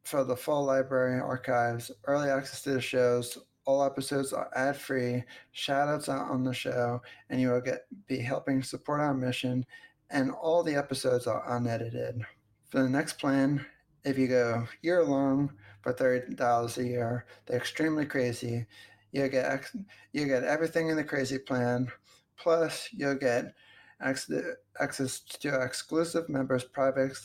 for 0.04 0.24
the 0.24 0.38
full 0.38 0.64
library 0.64 1.20
archives, 1.20 1.92
early 2.06 2.30
access 2.30 2.62
to 2.62 2.72
the 2.72 2.82
shows. 2.82 3.38
All 3.65 3.84
episodes 3.84 4.34
are 4.34 4.50
ad 4.56 4.78
free, 4.78 5.24
shout 5.52 5.89
outs 5.89 6.10
on 6.10 6.43
the 6.43 6.54
show, 6.54 7.02
and 7.30 7.39
you 7.39 7.50
will 7.50 7.62
get 7.62 7.86
be 8.08 8.17
helping 8.17 8.63
support 8.63 9.00
our 9.00 9.13
mission. 9.13 9.65
And 10.10 10.32
all 10.32 10.63
the 10.63 10.76
episodes 10.76 11.28
are 11.28 11.56
unedited. 11.56 12.22
For 12.69 12.82
the 12.82 12.89
next 12.89 13.19
plan, 13.19 13.65
if 14.04 14.17
you 14.17 14.28
go 14.28 14.67
year 14.82 15.04
long 15.04 15.54
for 15.82 15.93
thirty 15.93 16.34
dollars 16.34 16.78
a 16.78 16.84
year, 16.84 17.26
they're 17.45 17.58
extremely 17.58 18.06
crazy. 18.06 18.65
You 19.12 19.28
get 19.28 19.65
you 20.13 20.26
get 20.26 20.43
everything 20.43 20.89
in 20.89 20.95
the 20.95 21.04
crazy 21.04 21.38
plan, 21.38 21.91
plus 22.38 22.89
you'll 22.91 23.15
get 23.15 23.54
access 24.02 24.43
access 24.80 25.19
to 25.19 25.62
exclusive 25.62 26.30
members' 26.30 26.63
private 26.63 27.17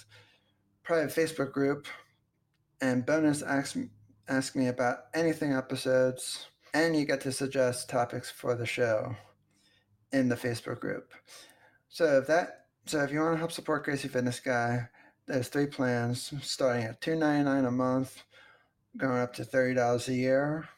private 0.82 1.10
Facebook 1.10 1.52
group, 1.52 1.86
and 2.80 3.06
bonus 3.06 3.42
ask 3.42 3.76
ask 4.28 4.56
me 4.56 4.68
about 4.68 5.06
anything 5.14 5.52
episodes, 5.52 6.46
and 6.72 6.96
you 6.96 7.04
get 7.04 7.20
to 7.22 7.32
suggest 7.32 7.88
topics 7.88 8.30
for 8.30 8.54
the 8.54 8.66
show 8.66 9.14
in 10.12 10.28
the 10.28 10.36
Facebook 10.36 10.80
group. 10.80 11.12
So 11.88 12.18
if 12.18 12.26
that 12.28 12.66
so 12.86 13.02
if 13.02 13.10
you 13.10 13.20
want 13.20 13.34
to 13.34 13.38
help 13.38 13.52
support 13.52 13.84
Crazy 13.84 14.08
Fitness 14.08 14.40
Guy, 14.40 14.88
there's 15.26 15.48
three 15.48 15.66
plans 15.66 16.34
starting 16.42 16.84
at 16.84 17.00
two 17.00 17.16
ninety 17.16 17.44
nine 17.44 17.64
a 17.64 17.70
month, 17.70 18.22
going 18.96 19.20
up 19.20 19.34
to 19.34 19.44
thirty 19.44 19.74
dollars 19.74 20.08
a 20.08 20.14
year. 20.14 20.68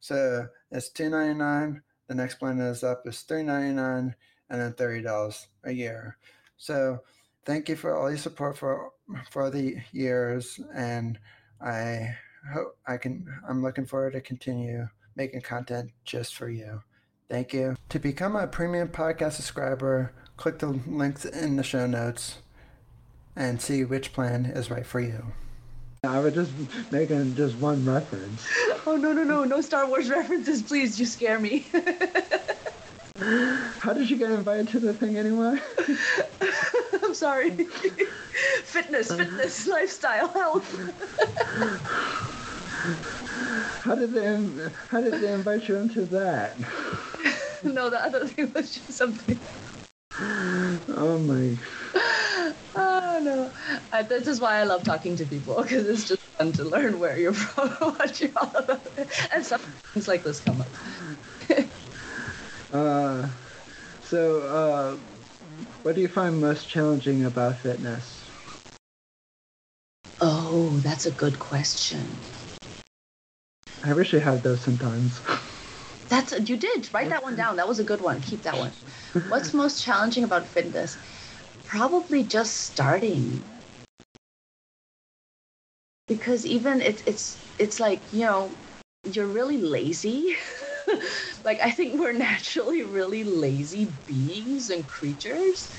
So 0.00 0.46
it's 0.70 0.90
two 0.90 1.10
ninety 1.10 1.38
nine. 1.38 1.82
The 2.08 2.14
next 2.14 2.36
plan 2.36 2.58
that 2.58 2.70
is 2.70 2.84
up 2.84 3.06
is 3.06 3.20
three 3.20 3.42
ninety 3.42 3.74
nine, 3.74 4.14
and 4.48 4.60
then 4.60 4.72
thirty 4.72 5.02
dollars 5.02 5.46
a 5.64 5.72
year. 5.72 6.16
So 6.56 7.00
thank 7.44 7.68
you 7.68 7.76
for 7.76 7.96
all 7.96 8.10
your 8.10 8.18
support 8.18 8.58
for 8.58 8.90
for 9.30 9.50
the 9.50 9.76
years, 9.92 10.60
and 10.74 11.18
I 11.60 12.16
hope 12.52 12.76
I 12.86 12.96
can. 12.96 13.26
I'm 13.48 13.62
looking 13.62 13.86
forward 13.86 14.12
to 14.12 14.20
continue 14.20 14.88
making 15.16 15.42
content 15.42 15.90
just 16.04 16.34
for 16.34 16.48
you. 16.48 16.82
Thank 17.28 17.52
you. 17.52 17.76
To 17.90 17.98
become 17.98 18.34
a 18.36 18.46
premium 18.46 18.88
podcast 18.88 19.32
subscriber, 19.32 20.12
click 20.36 20.58
the 20.58 20.68
links 20.68 21.24
in 21.24 21.56
the 21.56 21.62
show 21.62 21.86
notes 21.86 22.38
and 23.36 23.60
see 23.60 23.84
which 23.84 24.12
plan 24.12 24.46
is 24.46 24.70
right 24.70 24.84
for 24.86 25.00
you. 25.00 25.32
I 26.02 26.18
was 26.18 26.34
just 26.34 26.50
making 26.90 27.34
just 27.36 27.56
one 27.56 27.84
reference. 27.84 28.46
Oh 28.86 28.96
no 28.96 29.12
no 29.12 29.22
no 29.22 29.44
no 29.44 29.60
Star 29.60 29.86
Wars 29.86 30.08
references, 30.08 30.62
please! 30.62 30.98
You 30.98 31.04
scare 31.04 31.38
me. 31.38 31.66
How 33.18 33.92
did 33.92 34.08
you 34.08 34.16
get 34.16 34.30
invited 34.30 34.68
to 34.68 34.80
the 34.80 34.94
thing 34.94 35.18
anyway? 35.18 35.60
I'm 37.04 37.12
sorry. 37.12 37.50
fitness, 38.64 39.14
fitness, 39.14 39.66
lifestyle, 39.66 40.28
health. 40.28 40.66
How 43.80 43.94
did 43.94 44.12
they 44.12 44.24
how 44.88 45.00
did 45.00 45.14
they 45.14 45.32
invite 45.32 45.68
you 45.68 45.76
into 45.76 46.06
that? 46.06 46.58
no, 47.64 47.90
the 47.90 48.02
other 48.02 48.26
thing 48.26 48.52
was 48.54 48.74
just 48.74 48.92
something. 48.92 49.40
Oh 50.20 51.18
my! 51.18 51.56
Oh 52.74 53.20
no, 53.22 53.52
uh, 53.92 54.02
this 54.02 54.26
is 54.26 54.40
why 54.40 54.56
I 54.56 54.64
love 54.64 54.82
talking 54.82 55.16
to 55.16 55.24
people 55.26 55.62
because 55.62 55.86
it's 55.86 56.04
just 56.04 56.22
fun 56.38 56.52
to 56.52 56.64
learn 56.64 56.98
where 56.98 57.18
you're 57.18 57.32
from, 57.34 57.68
what 57.68 58.20
you're 58.20 58.30
all 58.36 58.54
about, 58.56 58.86
and 59.32 59.44
some 59.44 59.60
things 59.92 60.08
like 60.08 60.24
this 60.24 60.40
come 60.40 60.60
up. 60.60 60.68
Uh, 62.72 63.26
so 64.04 64.42
uh, 64.42 64.96
what 65.82 65.96
do 65.96 66.00
you 66.00 66.08
find 66.08 66.40
most 66.40 66.68
challenging 66.68 67.24
about 67.24 67.58
fitness? 67.58 68.30
Oh, 70.20 70.78
that's 70.78 71.06
a 71.06 71.10
good 71.10 71.38
question. 71.40 72.06
I 73.82 73.94
wish 73.94 74.12
I 74.12 74.18
had 74.18 74.42
those 74.42 74.60
sometimes. 74.60 75.20
That's 76.08 76.32
you 76.48 76.56
did 76.56 76.92
write 76.92 77.08
that 77.10 77.22
one 77.22 77.36
down. 77.36 77.56
That 77.56 77.68
was 77.68 77.78
a 77.78 77.84
good 77.84 78.00
one. 78.00 78.20
Keep 78.20 78.42
that 78.42 78.56
one. 78.56 78.72
What's 79.28 79.54
most 79.54 79.82
challenging 79.82 80.24
about 80.24 80.46
fitness? 80.46 80.98
Probably 81.64 82.22
just 82.22 82.56
starting. 82.56 83.42
Because 86.08 86.44
even 86.44 86.82
it's 86.82 87.02
it's 87.06 87.38
it's 87.58 87.80
like 87.80 88.00
you 88.12 88.26
know 88.26 88.50
you're 89.12 89.26
really 89.26 89.58
lazy. 89.58 90.36
like 91.44 91.60
I 91.60 91.70
think 91.70 91.98
we're 91.98 92.12
naturally 92.12 92.82
really 92.82 93.24
lazy 93.24 93.88
beings 94.06 94.68
and 94.70 94.86
creatures. 94.86 95.72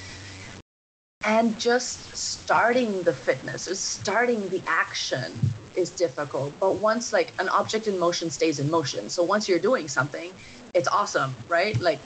And 1.23 1.59
just 1.59 2.15
starting 2.17 3.03
the 3.03 3.13
fitness 3.13 3.67
or 3.67 3.75
starting 3.75 4.49
the 4.49 4.63
action 4.65 5.31
is 5.75 5.89
difficult. 5.91 6.53
But 6.59 6.75
once 6.75 7.13
like 7.13 7.33
an 7.39 7.49
object 7.49 7.87
in 7.87 7.97
motion 7.97 8.29
stays 8.29 8.59
in 8.59 8.69
motion. 8.69 9.09
So 9.09 9.23
once 9.23 9.47
you're 9.47 9.59
doing 9.59 9.87
something, 9.87 10.31
it's 10.73 10.87
awesome, 10.87 11.35
right? 11.49 11.79
Like 11.79 11.99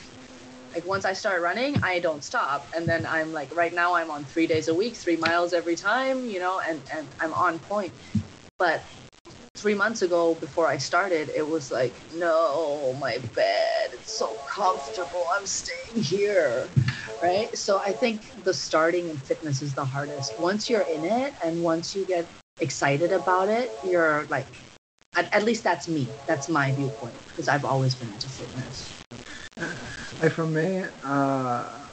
like 0.76 0.86
once 0.86 1.06
I 1.06 1.14
start 1.14 1.42
running, 1.42 1.82
I 1.84 2.00
don't 2.00 2.24
stop. 2.24 2.68
And 2.76 2.86
then 2.86 3.06
I'm 3.06 3.32
like 3.32 3.56
right 3.56 3.74
now 3.74 3.96
I'm 3.96 4.12
on 4.12 4.26
three 4.26 4.46
days 4.46 4.68
a 4.68 4.74
week, 4.74 4.96
three 4.96 5.16
miles 5.16 5.54
every 5.54 5.76
time, 5.76 6.26
you 6.30 6.40
know, 6.40 6.60
and, 6.68 6.82
and 6.94 7.08
I'm 7.22 7.34
on 7.34 7.60
point. 7.60 7.94
But 8.60 8.82
three 9.56 9.74
months 9.74 10.02
ago 10.02 10.36
before 10.36 10.68
I 10.68 10.78
started, 10.78 11.30
it 11.30 11.48
was 11.48 11.72
like, 11.72 11.94
no, 12.16 12.94
my 13.00 13.18
bed, 13.34 13.92
it's 13.94 14.12
so 14.12 14.36
comfortable. 14.48 15.26
I'm 15.34 15.46
staying 15.46 16.04
here. 16.04 16.68
Right. 17.24 17.58
So 17.58 17.80
I 17.80 17.94
think 17.94 18.44
the 18.44 18.54
starting 18.54 19.10
in 19.10 19.16
fitness 19.16 19.62
is 19.62 19.74
the 19.74 19.86
hardest. 19.86 20.38
Once 20.40 20.70
you're 20.70 20.82
in 20.82 21.06
it 21.06 21.34
and 21.44 21.64
once 21.64 21.96
you 21.96 22.06
get 22.06 22.26
excited 22.60 23.12
about 23.12 23.50
it, 23.50 23.78
you're 23.82 24.28
like, 24.30 24.48
at, 25.16 25.34
at 25.34 25.44
least 25.44 25.64
that's 25.64 25.88
me. 25.88 26.14
That's 26.28 26.50
my 26.50 26.72
viewpoint 26.72 27.20
because 27.28 27.48
I've 27.48 27.66
always 27.66 27.96
been 27.96 28.12
into 28.12 28.30
fitness. 28.30 28.94
Like 30.22 30.32
for 30.32 30.46
me, 30.48 30.84
uh, 31.04 31.88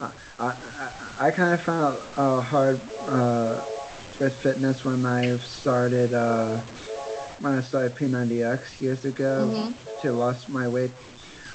I, 0.00 0.10
I, 0.38 0.92
I 1.18 1.30
kind 1.30 1.54
of 1.54 1.60
found 1.62 1.98
uh, 2.16 2.40
hard 2.40 2.80
uh, 3.06 3.62
with 4.18 4.34
fitness 4.34 4.84
when 4.84 5.04
I 5.06 5.36
started 5.38 6.12
uh, 6.12 6.60
when 7.40 7.54
I 7.54 7.60
started 7.60 7.94
P90X 7.96 8.80
years 8.80 9.04
ago 9.04 9.52
Mhm. 9.54 9.74
to 10.02 10.12
lost 10.12 10.48
my 10.48 10.68
weight. 10.68 10.92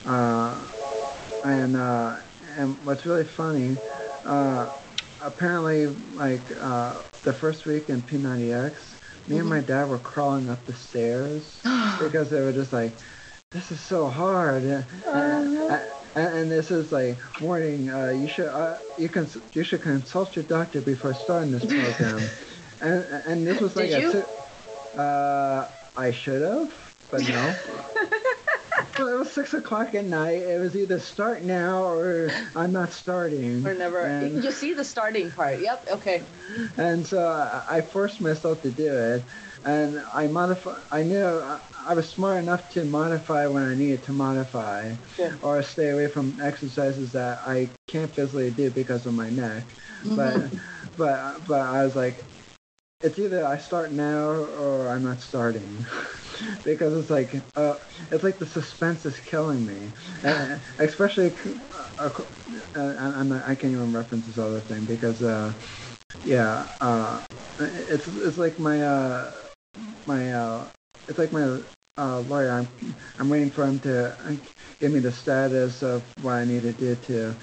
Uh, 0.06 0.68
and 1.44 1.76
uh, 1.78 2.18
and 2.58 2.86
what's 2.86 3.06
really 3.06 3.26
funny, 3.26 3.78
uh, 4.26 4.70
apparently 5.22 5.88
like 6.16 6.42
uh, 6.60 7.02
the 7.24 7.34
first 7.34 7.66
week 7.66 7.90
in 7.90 8.02
P90X, 8.02 8.74
me 9.28 9.38
and 9.38 9.48
my 9.48 9.60
dad 9.60 9.86
were 9.86 10.00
crawling 10.00 10.50
up 10.50 10.66
the 10.66 10.74
stairs 10.74 11.62
because 12.00 12.30
they 12.30 12.42
were 12.42 12.52
just 12.52 12.74
like, 12.74 12.92
this 13.52 13.72
is 13.72 13.80
so 13.80 14.08
hard. 14.08 14.64
And, 14.64 14.86
and, 15.14 15.82
and 16.16 16.52
this 16.52 16.72
is 16.72 16.92
like 16.92 17.18
warning. 17.42 17.90
Uh, 17.90 18.10
you 18.10 18.28
should 18.28 18.48
uh, 18.48 18.78
you 18.98 19.10
can 19.10 19.28
you 19.54 19.64
should 19.64 19.82
consult 19.82 20.36
your 20.36 20.44
doctor 20.44 20.82
before 20.82 21.14
starting 21.14 21.52
this 21.52 21.66
program. 21.66 22.22
and 22.82 23.04
and 23.26 23.48
this 23.48 23.62
was 23.62 23.76
like 23.76 23.90
Did 23.90 24.00
a 24.00 24.02
you? 24.02 24.12
si- 24.12 24.98
uh, 24.98 25.68
I 25.96 26.12
should 26.12 26.42
have. 26.42 26.72
but 27.10 27.22
no. 27.28 27.56
well, 28.98 29.08
it 29.08 29.18
was 29.18 29.32
six 29.32 29.54
o'clock 29.54 29.96
at 29.96 30.06
night. 30.06 30.42
It 30.42 30.60
was 30.60 30.76
either 30.76 31.00
start 31.00 31.44
now 31.44 31.84
or 31.84 32.32
I'm 32.56 32.72
not 32.72 32.92
starting. 32.92 33.66
Or 33.66 33.74
never. 33.74 34.02
And, 34.02 34.44
you 34.44 34.52
see 34.52 34.74
the 34.74 34.84
starting 34.84 35.32
part. 35.32 35.60
Yep. 35.60 35.88
Okay. 35.92 36.24
and 36.78 37.06
so 37.06 37.26
I, 37.70 37.82
forced 37.82 38.22
myself 38.22 38.62
to 38.62 38.72
do 38.72 38.94
it, 38.94 39.24
and 39.66 40.02
I 40.14 40.28
modify. 40.28 40.78
I 40.92 41.04
knew 41.04 41.26
I, 41.86 41.94
was 41.94 42.08
smart 42.08 42.38
enough 42.44 42.72
to 42.74 42.86
modify 42.86 43.48
when 43.48 43.64
I 43.64 43.76
needed 43.76 44.04
to 44.04 44.14
modify, 44.14 44.94
Sure. 45.16 45.38
or 45.42 45.64
stay 45.64 45.90
away 45.90 46.08
from 46.08 46.38
exercises 46.42 47.12
that 47.14 47.42
I 47.46 47.70
can't 47.88 48.12
physically 48.12 48.52
do 48.52 48.70
because 48.70 49.06
of 49.06 49.14
my 49.14 49.30
neck. 49.30 49.64
But 50.06 50.36
mm-hmm. 50.36 50.58
but 50.98 51.48
but 51.48 51.62
I 51.62 51.84
was 51.84 51.96
like, 51.96 52.24
it's 53.04 53.20
either 53.20 53.46
I 53.46 53.58
start 53.58 53.92
now 53.92 54.30
or 54.30 54.90
I'm 54.90 55.04
not 55.04 55.20
starting. 55.20 55.86
because 56.64 56.98
it's 56.98 57.10
like 57.10 57.36
uh, 57.56 57.76
it's 58.12 58.24
like 58.24 58.40
the 58.40 58.46
suspense 58.46 59.06
is 59.06 59.20
killing 59.20 59.66
me, 59.66 59.92
and 60.24 60.62
especially 60.80 61.34
uh, 61.98 62.10
uh, 62.76 63.24
not, 63.24 63.44
I 63.48 63.56
can't 63.56 63.74
even 63.74 63.94
reference 63.94 64.28
this 64.28 64.38
other 64.38 64.60
thing 64.60 64.86
because 64.86 65.22
uh, 65.22 65.54
yeah, 66.26 66.68
uh, 66.80 67.22
it's 67.60 68.08
it's 68.08 68.38
like 68.38 68.60
my 68.60 68.82
uh, 68.82 69.32
my 70.06 70.34
uh, 70.34 70.68
it's 71.08 71.18
like 71.18 71.32
my 71.32 71.60
uh, 71.98 72.20
lawyer. 72.22 72.52
I'm 72.52 72.96
I'm 73.20 73.30
waiting 73.30 73.50
for 73.50 73.66
him 73.66 73.80
to 73.82 74.16
give 74.80 74.92
me 74.92 75.00
the 75.00 75.12
status 75.12 75.84
of 75.84 76.04
what 76.24 76.34
I 76.34 76.46
need 76.46 76.64
to 76.64 76.74
do 76.74 76.96
to 76.96 77.36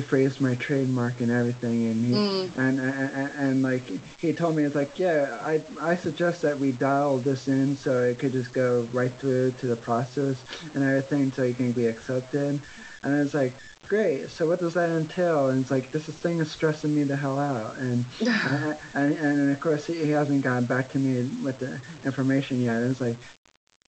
rephrase 0.00 0.40
my 0.40 0.54
trademark 0.56 1.20
and 1.20 1.30
everything. 1.30 1.86
And 1.86 2.04
he, 2.04 2.12
Mm. 2.12 2.56
and, 2.56 2.80
and, 2.80 3.32
and 3.38 3.62
like 3.62 3.82
he 4.20 4.32
told 4.32 4.56
me, 4.56 4.64
it's 4.64 4.74
like 4.74 4.98
yeah, 4.98 5.38
I 5.42 5.62
I 5.80 5.96
suggest 5.96 6.42
that 6.42 6.58
we 6.58 6.72
dial 6.72 7.18
this 7.18 7.48
in 7.48 7.76
so 7.76 8.02
it 8.02 8.18
could 8.18 8.32
just 8.32 8.52
go 8.52 8.88
right 8.92 9.12
through 9.12 9.52
to 9.52 9.66
the 9.66 9.76
process 9.76 10.44
and 10.74 10.82
everything, 10.84 11.32
so 11.32 11.42
you 11.42 11.54
can 11.54 11.72
be 11.72 11.86
accepted. 11.86 12.60
And 13.02 13.20
it's 13.20 13.34
like 13.34 13.52
great. 13.86 14.30
So 14.30 14.46
what 14.48 14.60
does 14.60 14.74
that 14.74 14.88
entail? 14.90 15.48
And 15.50 15.60
it's 15.62 15.70
like 15.70 15.92
this 15.92 16.08
is 16.08 16.14
thing 16.16 16.40
is 16.40 16.50
stressing 16.50 16.94
me 16.94 17.04
the 17.04 17.16
hell 17.16 17.38
out. 17.38 17.76
And 17.76 18.04
and, 18.20 18.76
and, 18.94 19.12
and 19.18 19.52
of 19.52 19.60
course 19.60 19.86
he 19.86 20.10
hasn't 20.10 20.42
gotten 20.42 20.64
back 20.66 20.90
to 20.92 20.98
me 20.98 21.28
with 21.42 21.58
the 21.58 21.80
information 22.04 22.62
yet. 22.62 22.76
And 22.76 22.90
it's 22.90 23.00
like 23.00 23.16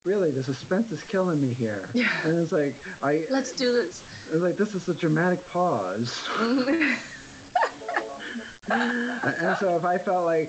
really 0.06 0.30
the 0.30 0.42
suspense 0.42 0.90
is 0.92 1.02
killing 1.02 1.40
me 1.40 1.52
here. 1.52 1.90
Yeah. 1.92 2.10
And 2.26 2.38
it's 2.38 2.52
like 2.52 2.76
I 3.02 3.26
Let's 3.28 3.52
do 3.52 3.72
this. 3.72 4.02
it's 4.30 4.40
like 4.40 4.56
this 4.56 4.74
is 4.74 4.88
a 4.88 4.94
dramatic 4.94 5.44
pause. 5.48 6.26
and 8.70 9.58
so 9.58 9.76
if 9.76 9.84
I 9.84 9.98
felt 9.98 10.24
like 10.24 10.48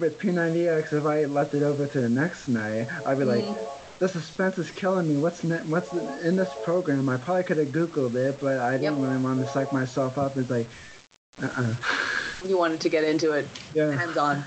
with 0.00 0.18
P90X, 0.18 0.92
if 0.92 1.04
I 1.06 1.24
left 1.24 1.54
it 1.54 1.62
over 1.62 1.86
to 1.86 2.00
the 2.00 2.08
next 2.08 2.48
night, 2.48 2.88
I'd 3.06 3.18
be 3.18 3.24
like, 3.24 3.44
mm. 3.44 3.58
the 3.98 4.08
suspense 4.08 4.58
is 4.58 4.70
killing 4.70 5.08
me. 5.08 5.16
What's 5.16 5.42
ne- 5.42 5.64
what's 5.64 5.92
in 5.92 6.36
this 6.36 6.50
program? 6.62 7.08
I 7.08 7.16
probably 7.16 7.44
could 7.44 7.56
have 7.58 7.68
Googled 7.68 8.14
it, 8.14 8.38
but 8.40 8.58
I 8.58 8.72
didn't 8.72 8.98
Yep. 9.00 9.08
really 9.10 9.22
want 9.22 9.40
to 9.44 9.50
psych 9.50 9.72
myself 9.72 10.18
up. 10.18 10.36
It's 10.36 10.50
like, 10.50 10.66
uh-uh. 11.42 11.74
you 12.46 12.58
wanted 12.58 12.80
to 12.80 12.88
get 12.88 13.04
into 13.04 13.32
it 13.32 13.46
Yeah. 13.74 13.90
hands 13.92 14.16
on. 14.16 14.44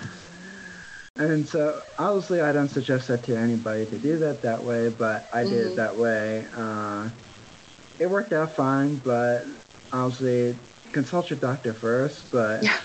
And 1.21 1.47
so 1.47 1.79
obviously 1.99 2.41
I 2.41 2.51
don't 2.51 2.69
suggest 2.69 3.07
that 3.09 3.23
to 3.25 3.37
anybody 3.37 3.85
to 3.85 3.97
do 3.99 4.17
that 4.17 4.41
that 4.41 4.63
way, 4.63 4.89
but 4.89 5.29
I 5.31 5.43
did 5.43 5.51
Mhm. 5.65 5.67
it 5.67 5.75
that 5.75 5.95
way. 5.95 6.45
Uh, 6.55 7.09
it 7.99 8.09
worked 8.09 8.33
out 8.33 8.51
fine, 8.55 8.95
but 8.97 9.45
obviously 9.93 10.57
consult 10.91 11.29
your 11.29 11.37
doctor 11.37 11.73
first. 11.73 12.31
But 12.31 12.63
Yeah. 12.63 12.79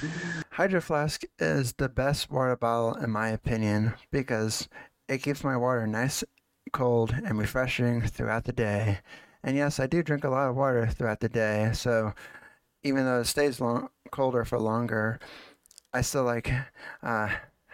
Hydro 0.52 0.82
Flask 0.82 1.22
is 1.38 1.72
the 1.74 1.88
best 1.88 2.30
water 2.30 2.54
bottle 2.56 2.94
in 3.02 3.10
my 3.10 3.28
opinion 3.28 3.94
because 4.10 4.68
it 5.08 5.18
keeps 5.22 5.42
my 5.42 5.56
water 5.56 5.86
nice, 5.86 6.22
cold, 6.72 7.14
and 7.24 7.38
refreshing 7.38 8.02
throughout 8.02 8.44
the 8.44 8.52
day. 8.52 8.98
And 9.42 9.56
yes, 9.56 9.80
I 9.80 9.86
do 9.86 10.02
drink 10.02 10.24
a 10.24 10.28
lot 10.28 10.50
of 10.50 10.56
water 10.56 10.86
throughout 10.86 11.20
the 11.20 11.30
day, 11.30 11.70
so 11.72 12.12
even 12.82 13.06
though 13.06 13.20
it 13.20 13.26
stays 13.26 13.58
long, 13.58 13.88
colder 14.10 14.44
for 14.44 14.58
longer, 14.58 15.18
I 15.94 16.02
still 16.02 16.24
like 16.24 16.52
uh, 17.02 17.30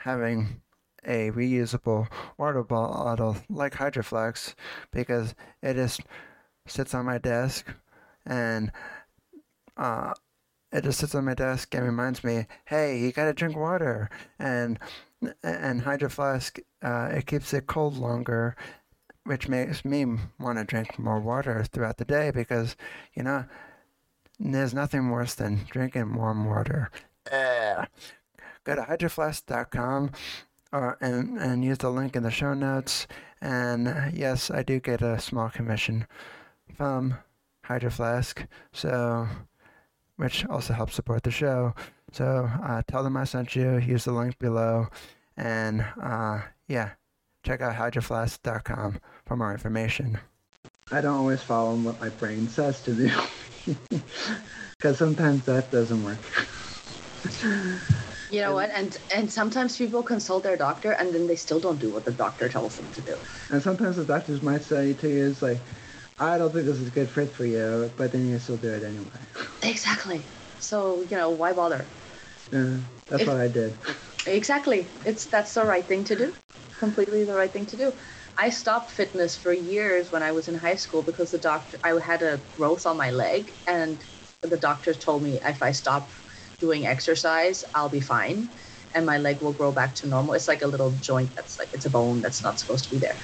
having 0.07 0.61
a 1.05 1.33
reusable 1.33 2.07
water 2.39 2.63
bottle 2.63 3.37
like 3.49 3.75
Hydro 3.75 4.05
Flask 4.05 4.57
because 4.93 5.35
it 5.63 5.75
just 5.75 6.01
sits 6.67 6.95
on 6.95 7.05
my 7.05 7.19
desk 7.19 7.67
and 8.25 8.71
uh, 9.77 10.15
it 10.71 10.85
just 10.85 11.01
sits 11.01 11.15
on 11.17 11.25
my 11.25 11.35
desk 11.35 11.75
and 11.75 11.85
reminds 11.85 12.23
me, 12.23 12.47
hey, 12.67 12.99
you 12.99 13.11
gotta 13.11 13.33
drink 13.33 13.57
water. 13.57 14.09
And 14.39 14.79
and 15.43 15.81
Hydro 15.81 16.09
Flask, 16.09 16.59
uh, 16.83 17.09
it 17.13 17.27
keeps 17.27 17.53
it 17.53 17.67
cold 17.67 17.97
longer, 17.97 18.55
which 19.25 19.49
makes 19.49 19.85
me 19.85 20.05
want 20.39 20.59
to 20.59 20.65
drink 20.65 21.01
more 21.01 21.19
water 21.19 21.65
throughout 21.65 21.97
the 21.97 22.05
day 22.05 22.31
because, 22.31 22.77
you 23.13 23.25
know, 23.25 23.45
there's 24.39 24.75
nothing 24.75 25.11
worse 25.11 25.35
than 25.35 25.67
drinking 25.69 26.15
warm 26.15 26.45
water. 26.45 26.93
Ugh. 27.33 27.89
Go 28.67 28.75
to 28.75 28.83
hydroflask.com 28.83 30.11
or, 30.73 30.99
and, 31.01 31.39
and 31.39 31.65
use 31.65 31.79
the 31.79 31.91
link 31.91 32.17
in 32.17 32.23
the 32.23 32.31
show 32.31 32.53
notes. 32.53 33.07
And 33.41 33.89
uh, 33.89 34.07
yes, 34.13 34.51
I 34.51 34.63
do 34.63 34.81
get 34.81 35.01
a 35.01 35.19
small 35.19 35.49
commission 35.49 36.07
from 36.77 37.15
Hydro 37.65 37.91
Flask. 37.91 38.45
So 38.73 39.29
which 40.17 40.47
also 40.47 40.73
helps 40.73 40.95
support 40.95 41.23
the 41.23 41.31
show. 41.31 41.75
So 42.13 42.51
uh, 42.63 42.83
tell 42.89 43.03
them 43.03 43.17
I 43.17 43.25
sent 43.25 43.55
you. 43.55 43.79
Use 43.79 44.05
the 44.05 44.13
link 44.13 44.39
below, 44.39 44.89
and 45.37 45.85
uh, 46.03 46.41
yeah, 46.69 46.91
check 47.43 47.61
out 47.61 47.77
hydroflask.com 47.77 49.01
for 49.27 49.37
more 49.37 49.53
information. 49.53 50.19
I 50.91 51.01
don't 51.01 51.17
always 51.17 51.43
follow 51.43 51.75
what 51.77 52.01
my 52.01 52.11
brain 52.11 52.49
says 52.49 52.83
to 52.83 52.95
do. 52.95 53.11
Because 54.79 54.99
sometimes 54.99 55.45
that 55.47 55.71
doesn't 55.73 56.05
work. 56.05 56.19
You 58.31 58.41
know 58.41 58.55
what? 58.55 58.71
And 58.71 58.97
and 59.15 59.31
sometimes 59.33 59.77
people 59.77 60.03
consult 60.03 60.43
their 60.43 60.57
doctor 60.57 60.93
and 60.93 61.15
then 61.15 61.27
they 61.27 61.37
still 61.37 61.61
don't 61.61 61.79
do 61.79 61.91
what 61.91 62.05
the 62.05 62.11
doctor 62.13 62.49
tells 62.49 62.77
them 62.77 62.91
to 62.93 63.01
do. 63.01 63.17
And 63.51 63.63
sometimes 63.63 63.97
the 63.97 64.05
doctors 64.05 64.43
might 64.43 64.65
say 64.65 64.95
to 64.95 65.09
you, 65.09 65.27
it's 65.31 65.43
like, 65.43 65.59
I 66.19 66.37
don't 66.39 66.53
think 66.53 66.67
this 66.67 66.79
is 66.79 66.89
a 66.89 66.91
good 66.91 67.09
fit 67.11 67.31
for 67.33 67.45
you, 67.45 67.91
but 67.97 68.11
then 68.13 68.29
you 68.29 68.39
still 68.39 68.57
do 68.57 68.73
it 68.73 68.83
anyway. 68.83 69.07
Exactly. 69.63 70.25
So, 70.59 71.03
you 71.03 71.17
know, 71.17 71.31
why 71.31 71.53
bother? 71.53 71.87
Yeah, 72.53 72.79
that's 73.09 73.23
If- 73.23 73.29
what 73.29 73.37
I 73.37 73.49
did. 73.49 73.77
Exactly. 74.27 74.89
It's 75.05 75.27
that's 75.27 75.55
the 75.55 75.65
right 75.65 75.87
thing 75.87 76.03
to 76.05 76.17
do. 76.17 76.35
Completely 76.79 77.25
the 77.25 77.35
right 77.35 77.53
thing 77.53 77.67
to 77.67 77.77
do. 77.77 77.93
I 78.37 78.51
stopped 78.51 78.91
fitness 78.91 79.37
for 79.37 79.53
years 79.53 80.11
when 80.11 80.23
I 80.23 80.33
was 80.33 80.49
in 80.49 80.57
high 80.57 80.75
school 80.75 81.03
because 81.03 81.31
the 81.31 81.39
doctor 81.39 81.79
I 81.85 81.99
had 82.01 82.23
a 82.23 82.41
growth 82.57 82.87
on 82.87 82.97
my 82.97 83.11
leg 83.13 83.55
and 83.67 84.05
the 84.43 84.57
doctor 84.57 84.93
told 84.95 85.23
me 85.23 85.41
if 85.43 85.63
I 85.63 85.71
stop 85.73 86.11
doing 86.59 86.87
exercise, 86.87 87.65
I'll 87.75 87.89
be 87.91 88.01
fine 88.01 88.51
and 88.95 89.07
my 89.07 89.19
leg 89.19 89.41
will 89.43 89.53
grow 89.53 89.73
back 89.73 89.95
to 89.97 90.07
normal. 90.09 90.35
It's 90.35 90.49
like 90.49 90.63
a 90.63 90.67
little 90.67 90.93
joint 90.93 91.35
that's 91.37 91.59
like 91.59 91.71
it's 91.73 91.85
a 91.87 91.91
bone 91.91 92.21
that's 92.23 92.43
not 92.43 92.59
supposed 92.59 92.85
to 92.85 92.91
be 92.91 92.99
there. 92.99 93.19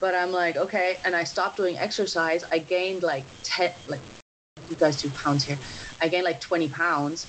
But 0.00 0.14
I'm 0.14 0.32
like, 0.32 0.56
okay, 0.56 0.98
and 1.04 1.14
I 1.16 1.24
stopped 1.24 1.56
doing 1.56 1.78
exercise. 1.78 2.44
I 2.52 2.58
gained 2.58 3.02
like 3.02 3.28
10 3.44 3.74
like 3.86 4.04
you 4.68 4.76
guys 4.76 5.00
do 5.02 5.10
pounds 5.10 5.44
here. 5.44 5.60
I 6.00 6.08
gained 6.08 6.24
like 6.24 6.40
20 6.40 6.68
pounds 6.70 7.26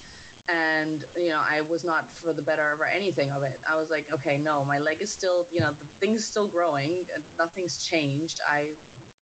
and 0.48 1.06
you 1.16 1.30
know 1.30 1.40
i 1.40 1.62
was 1.62 1.84
not 1.84 2.12
for 2.12 2.34
the 2.34 2.42
better 2.42 2.74
or 2.74 2.86
anything 2.86 3.32
of 3.32 3.44
it 3.44 3.62
i 3.70 3.76
was 3.76 3.92
like 3.92 4.12
okay 4.12 4.38
no 4.40 4.66
my 4.66 4.80
leg 4.80 5.02
is 5.02 5.14
still 5.14 5.48
you 5.52 5.60
know 5.60 5.72
the 5.74 5.90
thing's 6.00 6.28
still 6.28 6.48
growing 6.50 7.08
nothing's 7.38 7.78
changed 7.84 8.42
i 8.48 8.76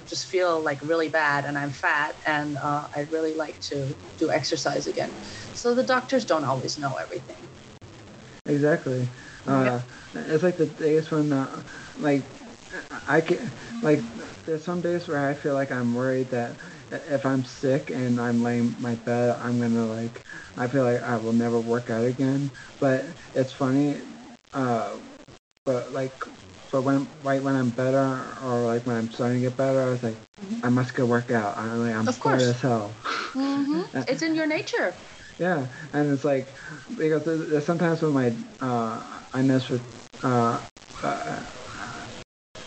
just 0.05 0.25
feel 0.27 0.63
like 0.63 0.81
really 0.81 1.09
bad 1.09 1.45
and 1.45 1.57
i'm 1.57 1.71
fat 1.71 2.15
and 2.25 2.57
uh, 2.57 2.87
i'd 2.95 3.11
really 3.11 3.33
like 3.33 3.59
to 3.59 3.95
do 4.17 4.31
exercise 4.31 4.87
again 4.87 5.15
so 5.53 5.73
the 5.75 5.83
doctors 5.83 6.25
don't 6.25 6.45
always 6.45 6.77
know 6.77 6.95
everything 6.95 7.49
Exactly. 8.45 9.07
Uh, 9.47 9.81
It's 10.13 10.43
like 10.43 10.57
the 10.57 10.65
days 10.65 11.11
when, 11.11 11.31
uh, 11.31 11.63
like, 11.97 12.23
I 13.07 13.21
can, 13.21 13.51
like, 13.81 14.01
there's 14.45 14.63
some 14.63 14.81
days 14.81 15.07
where 15.07 15.29
I 15.29 15.33
feel 15.33 15.53
like 15.53 15.71
I'm 15.71 15.93
worried 15.93 16.29
that 16.29 16.57
if 16.89 17.25
I'm 17.25 17.43
sick 17.43 17.89
and 17.89 18.19
I'm 18.19 18.41
laying 18.43 18.75
my 18.79 18.95
bed, 18.95 19.35
I'm 19.39 19.59
gonna 19.59 19.85
like, 19.85 20.23
I 20.57 20.67
feel 20.67 20.83
like 20.83 21.01
I 21.01 21.17
will 21.17 21.33
never 21.33 21.59
work 21.59 21.89
out 21.89 22.05
again. 22.05 22.51
But 22.79 23.05
it's 23.33 23.51
funny, 23.53 24.01
uh, 24.53 24.97
but 25.65 25.91
like, 25.91 26.13
but 26.71 26.81
when 26.83 27.07
right 27.23 27.41
when 27.41 27.55
I'm 27.55 27.69
better 27.69 28.37
or 28.43 28.65
like 28.65 28.85
when 28.85 28.95
I'm 28.95 29.11
starting 29.11 29.41
to 29.41 29.49
get 29.49 29.57
better, 29.57 29.81
I 29.81 29.89
was 29.89 30.03
like, 30.03 30.15
I 30.63 30.69
must 30.69 30.93
go 30.95 31.05
work 31.05 31.31
out. 31.31 31.57
I'm 31.57 31.79
like, 31.85 31.95
I'm 31.95 32.07
Of 32.07 32.25
as 32.27 32.61
hell. 32.61 32.93
mm-hmm. 33.33 33.81
it's 34.07 34.21
in 34.21 34.35
your 34.35 34.47
nature 34.47 34.93
Yeah, 35.39 35.65
and 35.93 36.11
it's 36.11 36.23
like 36.23 36.47
because 36.97 37.23
there's, 37.23 37.49
there's 37.49 37.65
sometimes 37.65 38.01
when 38.01 38.13
my 38.13 38.33
uh, 38.65 39.01
I 39.33 39.41
notice 39.41 39.69
with 39.69 39.81
uh, 40.23 40.59
uh, 41.03 41.39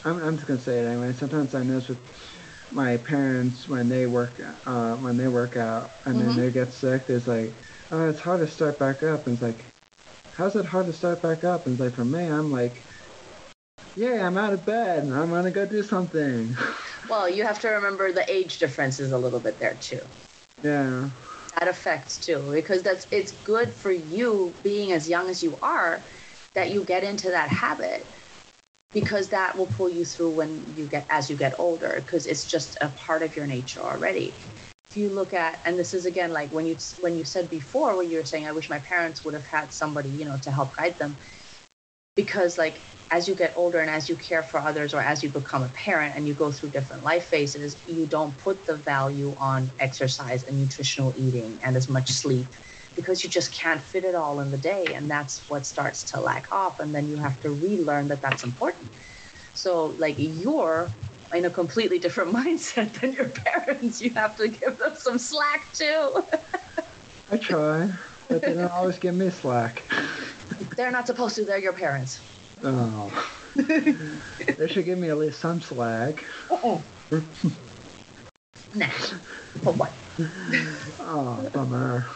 I'm 0.04 0.22
I'm 0.22 0.36
just 0.36 0.46
gonna 0.46 0.60
say 0.60 0.80
it 0.80 0.86
anyway. 0.86 1.12
Sometimes 1.12 1.54
I 1.54 1.62
notice 1.62 1.88
with 1.88 1.98
my 2.70 2.96
parents 2.96 3.68
when 3.68 3.88
they 3.88 4.06
work 4.06 4.32
uh, 4.66 4.96
when 4.96 5.16
they 5.16 5.28
work 5.28 5.56
out 5.56 5.90
and 6.04 6.16
Mhm. 6.16 6.34
then 6.34 6.36
they 6.36 6.50
get 6.50 6.72
sick. 6.72 7.06
There's 7.06 7.28
like 7.28 7.52
oh 7.90 8.08
it's 8.08 8.20
hard 8.20 8.40
to 8.40 8.46
start 8.46 8.78
back 8.78 9.02
up. 9.02 9.26
And 9.26 9.34
it's 9.34 9.42
like 9.42 9.64
how's 10.32 10.56
it 10.56 10.66
hard 10.66 10.86
to 10.86 10.92
start 10.92 11.22
back 11.22 11.44
up? 11.44 11.66
And 11.66 11.74
it's 11.74 11.80
like 11.80 11.94
for 11.94 12.04
me 12.04 12.24
I'm 12.26 12.50
like 12.50 12.84
Yeah, 13.94 14.26
I'm 14.26 14.36
out 14.36 14.52
of 14.52 14.64
bed. 14.64 15.04
and 15.04 15.14
I'm 15.14 15.30
gonna 15.30 15.50
go 15.50 15.66
do 15.66 15.82
something. 15.82 16.54
Well, 17.06 17.28
you 17.28 17.42
have 17.44 17.60
to 17.60 17.68
remember 17.68 18.12
the 18.12 18.30
age 18.32 18.58
difference 18.58 18.98
is 18.98 19.12
a 19.12 19.18
little 19.18 19.40
bit 19.40 19.58
there 19.58 19.74
too. 19.74 20.00
Yeah. 20.62 21.10
That 21.58 21.68
affects 21.68 22.18
too, 22.18 22.50
because 22.52 22.82
that's 22.82 23.06
it's 23.10 23.30
good 23.32 23.72
for 23.72 23.92
you 23.92 24.58
being 24.62 24.92
as 24.92 25.08
young 25.08 25.28
as 25.28 25.42
you 25.42 25.58
are 25.60 26.06
that 26.54 26.70
you 26.72 26.82
get 26.84 27.04
into 27.04 27.30
that 27.30 27.48
habit 27.50 28.10
because 28.92 29.30
that 29.30 29.56
will 29.56 29.66
pull 29.66 29.90
you 29.90 30.04
through 30.04 30.30
when 30.30 30.74
you 30.76 30.86
get 30.86 31.06
as 31.10 31.28
you 31.30 31.36
get 31.36 31.54
older 31.58 32.00
because 32.00 32.26
it's 32.26 32.46
just 32.46 32.76
a 32.80 32.88
part 32.90 33.22
of 33.22 33.36
your 33.36 33.46
nature 33.46 33.80
already 33.80 34.36
if 34.90 34.96
you 34.96 35.10
look 35.10 35.32
at 35.32 35.60
and 35.64 35.78
this 35.78 35.94
is 35.94 36.06
again 36.06 36.32
like 36.32 36.52
when 36.52 36.66
you 36.66 36.76
when 37.00 37.16
you 37.16 37.24
said 37.24 37.50
before 37.50 37.96
when 37.96 38.08
you 38.10 38.18
were 38.18 38.24
saying 38.24 38.46
i 38.46 38.52
wish 38.52 38.70
my 38.70 38.78
parents 38.78 39.24
would 39.24 39.34
have 39.34 39.46
had 39.46 39.72
somebody 39.72 40.10
you 40.10 40.24
know 40.24 40.38
to 40.38 40.50
help 40.50 40.76
guide 40.76 40.98
them 40.98 41.18
because 42.14 42.58
like 42.58 42.82
as 43.10 43.28
you 43.28 43.34
get 43.34 43.52
older 43.56 43.80
and 43.80 43.90
as 43.90 44.08
you 44.08 44.16
care 44.16 44.42
for 44.42 44.58
others 44.58 44.94
or 44.94 45.00
as 45.00 45.22
you 45.22 45.28
become 45.28 45.62
a 45.62 45.68
parent 45.68 46.14
and 46.16 46.26
you 46.26 46.34
go 46.34 46.50
through 46.50 46.70
different 46.70 47.02
life 47.02 47.26
phases 47.26 47.76
you 47.86 48.06
don't 48.06 48.36
put 48.38 48.66
the 48.66 48.76
value 48.76 49.34
on 49.38 49.70
exercise 49.78 50.42
and 50.44 50.58
nutritional 50.58 51.12
eating 51.16 51.60
and 51.62 51.76
as 51.76 51.88
much 51.88 52.10
sleep 52.10 52.46
because 52.94 53.22
you 53.24 53.30
just 53.30 53.52
can't 53.52 53.82
fit 53.82 54.04
it 54.04 54.14
all 54.14 54.40
in 54.40 54.50
the 54.50 54.58
day 54.58 54.84
and 54.94 55.10
that's 55.10 55.48
what 55.48 55.66
starts 55.66 56.04
to 56.04 56.20
lack 56.20 56.50
off 56.52 56.80
and 56.80 56.94
then 56.94 57.08
you 57.08 57.16
have 57.18 57.38
to 57.40 57.50
relearn 57.50 58.08
that 58.08 58.22
that's 58.22 58.44
important. 58.44 58.90
So 59.52 59.86
like 59.86 60.16
you're 60.18 60.92
in 61.34 61.44
a 61.44 61.50
completely 61.50 61.98
different 61.98 62.34
mindset 62.34 63.00
than 63.00 63.12
your 63.12 63.28
parents. 63.28 64.00
You 64.00 64.14
have 64.14 64.36
to 64.36 64.48
give 64.48 64.78
them 64.78 64.94
some 64.94 65.18
slack 65.18 65.72
too. 65.72 66.26
I 67.30 67.36
try, 67.38 67.90
but 68.28 68.42
they 68.42 68.54
don't 68.54 68.70
always 68.70 68.98
give 68.98 69.14
me 69.14 69.30
slack. 69.30 69.84
They're 70.76 70.90
not 70.90 71.06
supposed 71.06 71.34
to 71.36 71.44
they're 71.44 71.58
your 71.58 71.72
parents 71.72 72.20
Oh. 72.62 73.12
they 73.56 74.66
should 74.68 74.84
give 74.84 74.98
me 74.98 75.10
at 75.10 75.18
least 75.18 75.38
some 75.40 75.60
slack. 75.60 76.24
uh-uh. 76.50 76.78
nah 78.74 78.86
for 78.86 79.72
what 79.74 79.92
Oh, 81.00 81.50
bummer. 81.52 82.06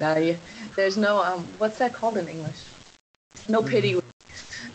no, 0.00 0.16
you, 0.16 0.38
there's 0.76 0.96
no 0.96 1.22
um 1.22 1.46
what's 1.58 1.78
that 1.78 1.92
called 1.92 2.16
in 2.16 2.28
english 2.28 2.60
no 3.48 3.62
pity 3.62 4.00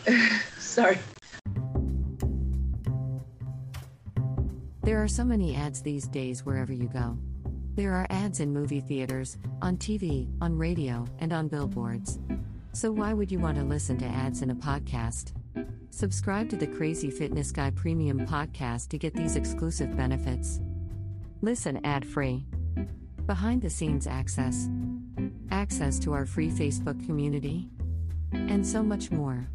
sorry 0.58 0.98
There 4.82 5.02
are 5.02 5.08
so 5.08 5.22
many 5.22 5.54
ads 5.54 5.82
these 5.82 6.08
days 6.08 6.46
wherever 6.46 6.72
you 6.72 6.88
go. 6.88 7.18
There 7.74 7.92
are 7.92 8.06
ads 8.08 8.40
in 8.40 8.54
movie 8.54 8.80
theaters, 8.80 9.36
on 9.60 9.76
TV, 9.76 10.26
on 10.40 10.56
radio, 10.56 11.04
and 11.18 11.30
on 11.30 11.46
billboards. 11.48 12.18
So 12.78 12.92
why 12.92 13.12
would 13.12 13.32
you 13.32 13.40
want 13.40 13.58
to 13.58 13.64
listen 13.64 13.98
to 13.98 14.04
ads 14.04 14.40
in 14.40 14.50
a 14.50 14.54
podcast? 14.54 15.32
Subscribe 15.90 16.48
to 16.50 16.56
the 16.56 16.68
Crazy 16.68 17.10
Fitness 17.10 17.50
Guy 17.50 17.70
Premium 17.70 18.24
podcast 18.24 18.90
to 18.90 18.98
get 18.98 19.14
these 19.14 19.34
exclusive 19.34 19.96
benefits. 19.96 20.60
Listen 21.42 21.84
ad 21.84 22.06
free. 22.06 22.46
Behind 23.26 23.62
the 23.62 23.68
scenes 23.68 24.06
access. 24.06 24.68
Access 25.50 25.98
to 25.98 26.12
our 26.12 26.24
free 26.24 26.50
Facebook 26.50 27.04
community. 27.04 27.68
And 28.30 28.64
so 28.64 28.84
much 28.84 29.10
more. 29.10 29.48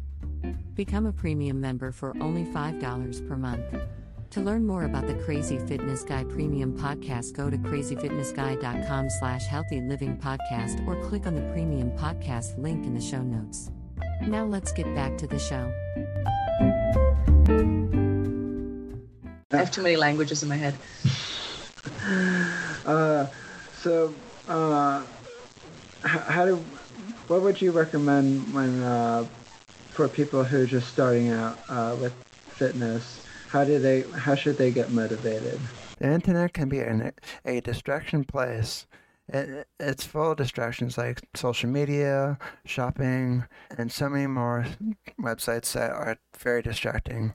Become 0.74 1.06
a 1.06 1.12
premium 1.12 1.58
member 1.58 1.92
for 1.92 2.14
only 2.20 2.44
$5 2.44 3.26
per 3.26 3.36
month. 3.38 3.64
To 4.34 4.40
learn 4.40 4.66
more 4.66 4.82
about 4.82 5.06
the 5.06 5.14
Crazy 5.14 5.58
Fitness 5.58 6.02
Guy 6.02 6.24
Premium 6.24 6.76
Podcast, 6.76 7.34
go 7.34 7.48
to 7.48 7.56
crazyfitnessguy.com 7.56 9.08
slash 9.08 9.46
healthy 9.46 9.80
living 9.80 10.16
podcast 10.16 10.84
or 10.88 11.00
click 11.08 11.28
on 11.28 11.36
the 11.36 11.52
premium 11.52 11.92
podcast 11.92 12.58
link 12.58 12.84
in 12.84 12.94
the 12.94 13.00
show 13.00 13.22
notes. 13.22 13.70
Now 14.22 14.44
let's 14.44 14.72
get 14.72 14.92
back 14.92 15.16
to 15.18 15.28
the 15.28 15.38
show. 15.38 15.72
i 19.52 19.56
have 19.56 19.70
too 19.70 19.82
many 19.82 19.94
languages 19.94 20.42
in 20.42 20.48
my 20.48 20.56
head 20.56 20.74
Uh, 22.84 23.28
so, 23.78 24.12
uh, 24.48 25.04
how 26.02 26.44
do, 26.44 26.56
what 27.28 27.40
would 27.40 27.62
you 27.62 27.70
recommend 27.70 28.52
when, 28.52 28.82
uh, 28.82 29.24
for 29.90 30.08
people 30.08 30.42
who 30.42 30.64
are 30.64 30.66
just 30.66 30.88
starting 30.88 31.30
out, 31.30 31.56
uh, 31.68 31.96
with 32.00 32.12
fitness? 32.48 33.23
How 33.54 33.62
do 33.62 33.78
they, 33.78 34.00
how 34.02 34.34
should 34.34 34.58
they 34.58 34.72
get 34.72 34.90
motivated? 34.90 35.60
The 36.00 36.12
internet 36.12 36.54
can 36.54 36.68
be 36.68 36.80
an, 36.80 37.12
a 37.44 37.60
distraction 37.60 38.24
place. 38.24 38.88
It, 39.28 39.68
it's 39.78 40.04
full 40.04 40.32
of 40.32 40.38
distractions 40.38 40.98
like 40.98 41.20
social 41.34 41.70
media, 41.70 42.36
shopping, 42.64 43.44
and 43.78 43.92
so 43.92 44.08
many 44.08 44.26
more 44.26 44.66
websites 45.20 45.72
that 45.74 45.92
are 45.92 46.16
very 46.36 46.62
distracting, 46.62 47.32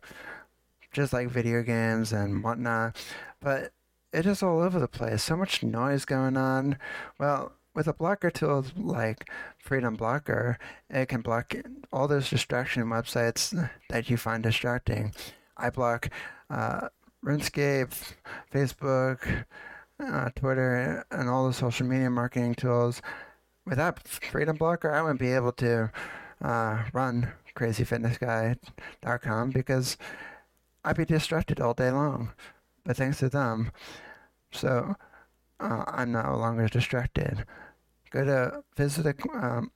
just 0.92 1.14
like 1.14 1.30
video 1.30 1.64
games 1.64 2.12
and 2.12 2.44
whatnot. 2.44 2.98
But 3.40 3.72
it 4.12 4.26
is 4.26 4.44
all 4.44 4.60
over 4.60 4.78
the 4.78 4.90
place. 4.90 5.24
So 5.24 5.38
much 5.38 5.64
noise 5.64 6.04
going 6.04 6.36
on. 6.36 6.78
Well, 7.18 7.54
with 7.74 7.88
a 7.88 7.94
blocker 7.94 8.30
tool 8.30 8.66
like 8.76 9.30
Freedom 9.58 9.96
Blocker, 9.96 10.60
it 10.90 11.06
can 11.06 11.22
block 11.22 11.56
all 11.94 12.10
those 12.10 12.30
distraction 12.30 12.88
websites 12.88 13.70
that 13.90 14.10
you 14.10 14.18
find 14.18 14.44
distracting. 14.44 15.14
I 15.60 15.70
block 15.70 16.10
uh, 16.50 16.90
RuneScape, 17.24 18.14
Facebook, 18.54 19.46
uh, 20.00 20.30
Twitter, 20.36 21.06
and 21.12 21.30
all 21.30 21.48
the 21.48 21.54
social 21.54 21.86
media 21.86 22.10
marketing 22.10 22.56
tools. 22.56 23.02
Without 23.66 24.08
Freedom 24.08 24.56
Blocker, 24.56 24.92
I 24.92 25.02
wouldn't 25.02 25.20
be 25.20 25.34
able 25.34 25.52
to 25.54 25.92
uh, 26.42 26.84
run 26.94 27.34
crazyfitnessguy.com 27.56 29.50
because 29.52 29.98
I'd 30.84 30.98
be 30.98 31.06
distracted 31.06 31.60
all 31.60 31.74
day 31.74 31.92
long. 31.92 32.32
But 32.86 32.98
thanks 32.98 33.20
to 33.20 33.30
them, 33.30 33.72
so 34.52 34.96
uh, 35.60 35.84
I'm 35.88 36.14
no 36.14 36.36
longer 36.38 36.68
distracted. 36.68 37.46
Go 38.10 38.26
to 38.26 38.64
visit 38.76 39.04
the 39.04 39.16
um, 39.34 39.72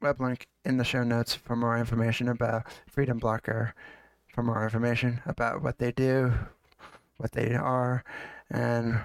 web 0.00 0.20
link 0.20 0.46
in 0.64 0.76
the 0.76 0.84
show 0.84 1.02
notes 1.02 1.34
for 1.34 1.56
more 1.56 1.78
information 1.78 2.28
about 2.28 2.66
Freedom 2.86 3.18
Blocker, 3.18 3.74
for 4.32 4.42
more 4.42 4.64
information 4.64 5.20
about 5.26 5.62
what 5.62 5.78
they 5.78 5.92
do, 5.92 6.32
what 7.18 7.32
they 7.32 7.54
are, 7.54 8.02
and 8.50 8.98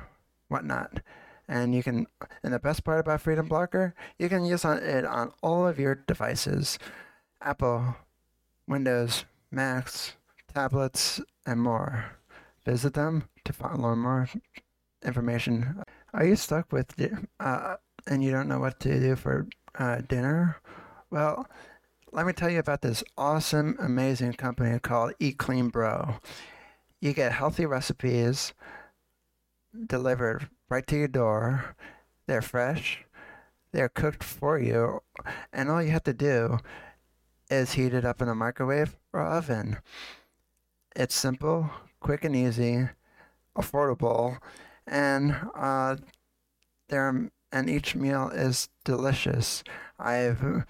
whatnot. 0.47 1.01
And 1.47 1.73
you 1.75 1.83
can, 1.83 2.07
and 2.43 2.53
the 2.53 2.59
best 2.59 2.83
part 2.83 2.99
about 2.99 3.21
Freedom 3.21 3.47
Blocker, 3.47 3.93
you 4.17 4.29
can 4.29 4.45
use 4.45 4.65
on 4.65 4.77
it 4.79 5.05
on 5.05 5.31
all 5.41 5.67
of 5.67 5.79
your 5.79 5.95
devices 5.95 6.79
Apple, 7.41 7.95
Windows, 8.67 9.25
Macs, 9.51 10.13
tablets, 10.53 11.21
and 11.45 11.61
more. 11.61 12.05
Visit 12.65 12.93
them 12.93 13.29
to 13.45 13.53
find 13.53 13.81
learn 13.81 13.99
more 13.99 14.29
information. 15.05 15.83
Are 16.13 16.25
you 16.25 16.35
stuck 16.35 16.71
with, 16.71 16.95
uh, 17.39 17.75
and 18.07 18.23
you 18.23 18.31
don't 18.31 18.47
know 18.47 18.59
what 18.59 18.79
to 18.81 18.99
do 18.99 19.15
for 19.15 19.47
uh, 19.77 20.01
dinner? 20.07 20.57
Well, 21.09 21.47
let 22.11 22.25
me 22.25 22.33
tell 22.33 22.49
you 22.49 22.59
about 22.59 22.81
this 22.81 23.03
awesome, 23.17 23.75
amazing 23.79 24.33
company 24.33 24.79
called 24.79 25.13
Eat 25.19 25.37
Clean 25.37 25.69
Bro. 25.69 26.15
You 26.99 27.13
get 27.13 27.33
healthy 27.33 27.65
recipes 27.65 28.53
delivered 29.85 30.49
right 30.69 30.87
to 30.87 30.97
your 30.97 31.07
door. 31.07 31.75
They're 32.25 32.41
fresh, 32.41 33.05
they're 33.71 33.89
cooked 33.89 34.23
for 34.23 34.57
you, 34.59 35.01
and 35.53 35.69
all 35.69 35.83
you 35.83 35.91
have 35.91 36.03
to 36.05 36.13
do 36.13 36.59
is 37.49 37.73
heat 37.73 37.93
it 37.93 38.05
up 38.05 38.21
in 38.21 38.29
a 38.29 38.35
microwave 38.35 38.97
or 39.13 39.21
oven. 39.21 39.77
It's 40.95 41.15
simple, 41.15 41.69
quick 41.99 42.23
and 42.23 42.35
easy, 42.35 42.89
affordable, 43.55 44.39
and 44.85 45.35
uh, 45.55 45.97
they're 46.89 47.29
and 47.51 47.69
each 47.69 47.95
meal 47.95 48.29
is 48.29 48.69
delicious. 48.83 49.63
I've 49.97 50.65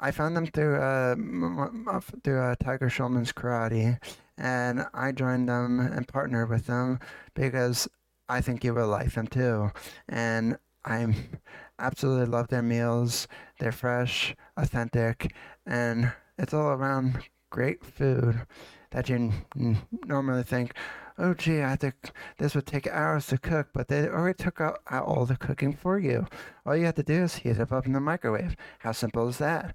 I 0.00 0.10
found 0.10 0.36
them 0.36 0.46
through 0.46 0.76
uh, 0.76 1.14
m- 1.18 2.00
through 2.22 2.40
uh, 2.42 2.54
Tiger 2.62 2.88
Schulman's 2.88 3.32
Karate, 3.32 3.98
and 4.36 4.86
I 4.92 5.12
joined 5.12 5.48
them 5.48 5.80
and 5.80 6.06
partnered 6.06 6.50
with 6.50 6.66
them 6.66 6.98
because 7.34 7.88
I 8.28 8.40
think 8.40 8.64
you 8.64 8.74
will 8.74 8.88
like 8.88 9.12
them 9.14 9.26
too. 9.26 9.70
And 10.08 10.58
I 10.84 11.14
absolutely 11.78 12.26
love 12.26 12.48
their 12.48 12.62
meals. 12.62 13.28
They're 13.58 13.72
fresh, 13.72 14.34
authentic, 14.56 15.32
and 15.66 16.12
it's 16.38 16.54
all 16.54 16.68
around 16.68 17.24
great 17.50 17.84
food 17.84 18.46
that 18.90 19.08
you 19.08 19.32
normally 20.06 20.42
think, 20.42 20.74
oh 21.18 21.34
gee, 21.34 21.62
I 21.62 21.76
think 21.76 21.94
this 22.38 22.54
would 22.54 22.66
take 22.66 22.86
hours 22.88 23.26
to 23.28 23.38
cook, 23.38 23.68
but 23.72 23.88
they 23.88 24.08
already 24.08 24.42
took 24.42 24.60
out, 24.60 24.80
out 24.90 25.06
all 25.06 25.26
the 25.26 25.36
cooking 25.36 25.74
for 25.74 25.98
you. 25.98 26.26
All 26.64 26.76
you 26.76 26.84
have 26.86 26.94
to 26.96 27.02
do 27.02 27.24
is 27.24 27.36
heat 27.36 27.58
it 27.58 27.72
up 27.72 27.86
in 27.86 27.92
the 27.92 28.00
microwave. 28.00 28.56
How 28.80 28.92
simple 28.92 29.28
is 29.28 29.38
that? 29.38 29.74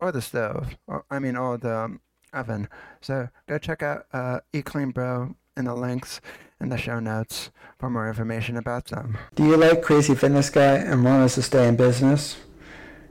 Or 0.00 0.12
the 0.12 0.22
stove, 0.22 0.76
or 0.86 1.04
I 1.10 1.18
mean, 1.18 1.36
or 1.36 1.58
the 1.58 1.76
um, 1.76 2.00
oven. 2.32 2.68
So 3.00 3.28
go 3.48 3.58
check 3.58 3.82
out 3.82 4.06
uh, 4.12 4.40
Eat 4.52 4.64
Clean 4.64 4.90
Bro 4.90 5.34
in 5.56 5.64
the 5.64 5.74
links 5.74 6.20
in 6.60 6.68
the 6.68 6.78
show 6.78 6.98
notes 7.00 7.50
for 7.78 7.90
more 7.90 8.08
information 8.08 8.56
about 8.56 8.86
them. 8.86 9.16
Do 9.34 9.44
you 9.44 9.56
like 9.56 9.82
Crazy 9.82 10.14
Fitness 10.14 10.50
Guy 10.50 10.74
and 10.74 11.04
want 11.04 11.22
us 11.22 11.34
to 11.36 11.42
stay 11.42 11.68
in 11.68 11.76
business? 11.76 12.36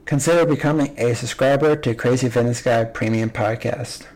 Consider 0.04 0.46
becoming 0.46 0.98
a 0.98 1.14
subscriber 1.14 1.76
to 1.76 1.94
Crazy 1.94 2.28
Fitness 2.28 2.62
Guy 2.62 2.84
Premium 2.84 3.30
Podcast. 3.30 4.06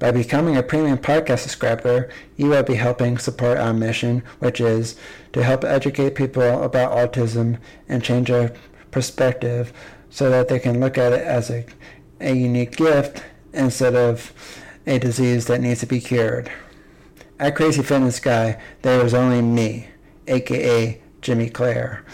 By 0.00 0.12
becoming 0.12 0.56
a 0.56 0.62
premium 0.62 0.96
podcast 0.96 1.40
subscriber, 1.40 2.08
you 2.38 2.48
will 2.48 2.62
be 2.62 2.76
helping 2.76 3.18
support 3.18 3.58
our 3.58 3.74
mission, 3.74 4.22
which 4.38 4.58
is 4.58 4.96
to 5.34 5.44
help 5.44 5.62
educate 5.62 6.14
people 6.14 6.62
about 6.62 6.92
autism 6.92 7.58
and 7.86 8.02
change 8.02 8.28
their 8.28 8.54
perspective 8.90 9.74
so 10.08 10.30
that 10.30 10.48
they 10.48 10.58
can 10.58 10.80
look 10.80 10.96
at 10.96 11.12
it 11.12 11.20
as 11.20 11.50
a, 11.50 11.66
a 12.18 12.32
unique 12.32 12.76
gift 12.76 13.22
instead 13.52 13.94
of 13.94 14.32
a 14.86 14.98
disease 14.98 15.46
that 15.48 15.60
needs 15.60 15.80
to 15.80 15.86
be 15.86 16.00
cured. 16.00 16.50
At 17.38 17.54
Crazy 17.54 17.82
Fitness 17.82 18.20
Guy, 18.20 18.58
there 18.80 19.04
is 19.04 19.12
only 19.12 19.42
me, 19.42 19.88
aka 20.26 20.98
Jimmy 21.20 21.50
Clare. 21.50 22.06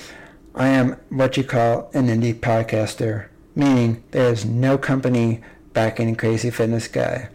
I 0.57 0.67
am 0.69 0.97
what 1.09 1.37
you 1.37 1.45
call 1.45 1.89
an 1.95 2.09
indie 2.09 2.35
podcaster, 2.35 3.29
meaning 3.55 4.03
there 4.11 4.33
is 4.33 4.45
no 4.45 4.77
company 4.77 5.41
backing 5.73 6.17
Crazy 6.17 6.51
Fitness 6.51 6.89
Guy. 6.89 7.29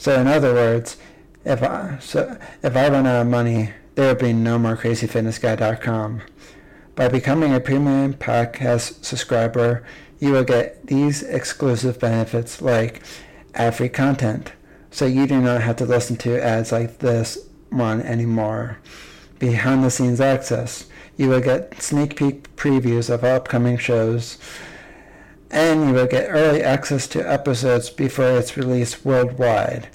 So 0.00 0.18
in 0.18 0.28
other 0.28 0.54
words, 0.54 0.96
if 1.44 1.62
I 1.62 1.98
so 2.00 2.38
if 2.62 2.74
I 2.74 2.88
run 2.88 3.06
out 3.06 3.20
of 3.20 3.26
money, 3.26 3.74
there 3.96 4.08
will 4.08 4.18
be 4.18 4.32
no 4.32 4.58
more 4.58 4.74
crazyfitnessguy.com. 4.74 6.22
By 6.94 7.08
becoming 7.08 7.52
a 7.52 7.60
premium 7.60 8.14
podcast 8.14 9.04
subscriber, 9.04 9.84
you 10.18 10.32
will 10.32 10.44
get 10.44 10.86
these 10.86 11.22
exclusive 11.22 12.00
benefits 12.00 12.62
like 12.62 13.02
ad-free 13.52 13.90
content, 13.90 14.52
so 14.90 15.04
you 15.04 15.26
do 15.26 15.38
not 15.38 15.60
have 15.60 15.76
to 15.76 15.84
listen 15.84 16.16
to 16.16 16.42
ads 16.42 16.72
like 16.72 17.00
this 17.00 17.36
one 17.68 18.00
anymore. 18.00 18.78
Behind 19.38 19.84
the 19.84 19.90
scenes 19.90 20.18
access, 20.18 20.86
you 21.18 21.28
will 21.28 21.42
get 21.42 21.82
sneak 21.82 22.16
peek 22.16 22.56
previews 22.56 23.10
of 23.10 23.22
upcoming 23.22 23.76
shows, 23.76 24.38
and 25.50 25.88
you 25.88 25.94
will 25.94 26.06
get 26.06 26.28
early 26.28 26.62
access 26.62 27.06
to 27.08 27.28
episodes 27.30 27.90
before 27.90 28.30
it's 28.30 28.56
released 28.56 29.04
worldwide. 29.04 29.88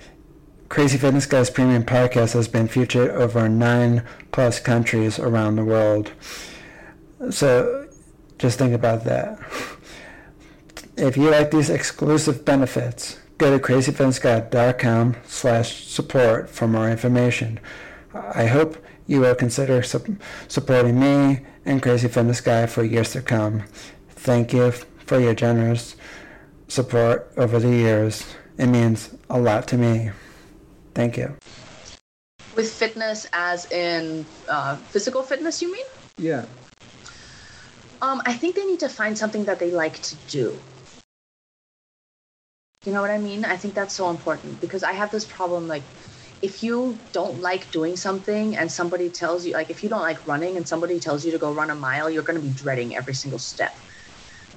Crazy 0.68 0.98
Fitness 0.98 1.26
Guys 1.26 1.50
Premium 1.50 1.84
Podcast 1.84 2.34
has 2.34 2.48
been 2.48 2.68
featured 2.68 3.12
over 3.12 3.48
nine 3.48 4.04
plus 4.32 4.60
countries 4.60 5.20
around 5.20 5.56
the 5.56 5.64
world. 5.64 6.12
So 7.30 7.88
just 8.38 8.58
think 8.58 8.74
about 8.74 9.06
that. 9.06 9.40
If 10.98 11.18
you 11.18 11.30
like 11.30 11.52
these 11.52 11.70
exclusive 11.70 12.44
benefits, 12.44 13.20
go 13.38 13.58
to 13.58 13.64
crazyfitnessguy.com 13.64 15.16
slash 15.26 15.86
support 15.86 16.50
for 16.50 16.68
more 16.68 16.90
information. 16.90 17.60
I 18.14 18.48
hope 18.48 18.78
you 19.08 19.22
will 19.22 19.36
consider 19.36 19.84
su- 19.84 20.18
supporting 20.48 21.00
me 21.00 21.46
and 21.66 21.82
Crazy 21.82 22.08
Fitness 22.08 22.42
Guy 22.42 22.66
for 22.66 22.84
years 22.84 23.12
to 23.12 23.22
come. 23.22 23.64
Thank 24.10 24.54
you 24.54 24.74
for 25.06 25.20
your 25.20 25.34
generous 25.34 25.96
support 26.68 27.32
over 27.38 27.60
the 27.60 27.70
years. 27.70 28.26
It 28.58 28.68
means 28.68 29.14
a 29.30 29.40
lot 29.40 29.68
to 29.70 29.78
me. 29.78 30.12
Thank 30.94 31.18
you. 31.18 31.36
With 32.56 32.72
fitness, 32.72 33.28
as 33.34 33.70
in 33.72 34.26
uh, 34.48 34.78
physical 34.78 35.24
fitness, 35.24 35.62
you 35.62 35.72
mean? 35.72 35.86
Yeah. 36.18 36.46
Um, 38.02 38.22
I 38.26 38.34
think 38.34 38.56
they 38.56 38.66
need 38.66 38.80
to 38.80 38.90
find 38.90 39.18
something 39.18 39.46
that 39.46 39.60
they 39.60 39.72
like 39.72 40.02
to 40.04 40.16
do. 40.30 40.58
You 42.86 42.94
know 42.94 43.02
what 43.02 43.10
I 43.10 43.18
mean? 43.18 43.44
I 43.46 43.58
think 43.58 43.74
that's 43.74 43.94
so 43.94 44.10
important 44.10 44.62
because 44.62 44.84
I 44.84 44.94
have 44.94 45.12
this 45.12 45.26
problem 45.26 45.68
like 45.68 45.82
if 46.42 46.62
you 46.62 46.98
don't 47.14 47.42
like 47.42 47.72
doing 47.72 47.96
something 47.96 48.56
and 48.56 48.72
somebody 48.72 49.10
tells 49.10 49.46
you 49.46 49.54
like 49.54 49.72
if 49.72 49.82
you 49.82 49.90
don't 49.90 50.02
like 50.02 50.26
running 50.28 50.56
and 50.56 50.68
somebody 50.68 51.00
tells 51.00 51.26
you 51.26 51.32
to 51.32 51.40
go 51.40 51.52
run 51.52 51.72
a 51.72 51.76
mile, 51.76 52.10
you're 52.10 52.24
going 52.24 52.40
to 52.40 52.46
be 52.46 52.54
dreading 52.54 52.96
every 52.96 53.16
single 53.16 53.40
step. 53.40 53.76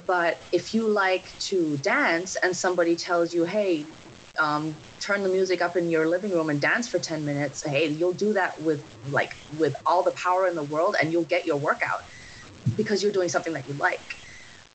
But 0.09 0.41
if 0.51 0.73
you 0.73 0.89
like 0.89 1.37
to 1.51 1.77
dance 1.77 2.35
and 2.37 2.57
somebody 2.57 2.95
tells 2.97 3.33
you, 3.35 3.45
"Hey, 3.45 3.93
um, 4.39 4.65
turn 4.99 5.23
the 5.23 5.29
music 5.29 5.61
up 5.61 5.77
in 5.77 5.89
your 5.89 6.09
living 6.09 6.31
room 6.31 6.49
and 6.49 6.61
dance 6.61 6.89
for 6.89 6.99
10 6.99 7.25
minutes," 7.25 7.63
hey, 7.63 7.87
you'll 7.87 8.15
do 8.27 8.33
that 8.33 8.59
with 8.67 8.83
like 9.03 9.33
with 9.51 9.75
all 9.85 10.03
the 10.03 10.13
power 10.25 10.47
in 10.47 10.55
the 10.55 10.63
world 10.73 10.95
and 10.99 11.11
you'll 11.13 11.31
get 11.35 11.45
your 11.45 11.57
workout 11.59 12.01
because 12.75 13.03
you're 13.03 13.11
doing 13.19 13.29
something 13.29 13.53
that 13.53 13.67
you 13.67 13.73
like 13.75 14.17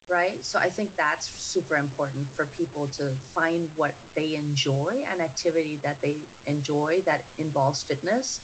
right? 0.08 0.44
So 0.44 0.58
I 0.58 0.70
think 0.70 0.96
that's 0.96 1.28
super 1.28 1.76
important 1.76 2.34
for 2.34 2.46
people 2.46 2.88
to 2.90 3.16
find 3.34 3.74
what 3.76 4.00
they 4.14 4.34
enjoy, 4.34 5.04
an 5.06 5.20
activity 5.20 5.78
that 5.78 6.02
they 6.02 6.30
enjoy 6.44 7.02
that 7.02 7.30
involves 7.38 7.82
fitness. 7.82 8.40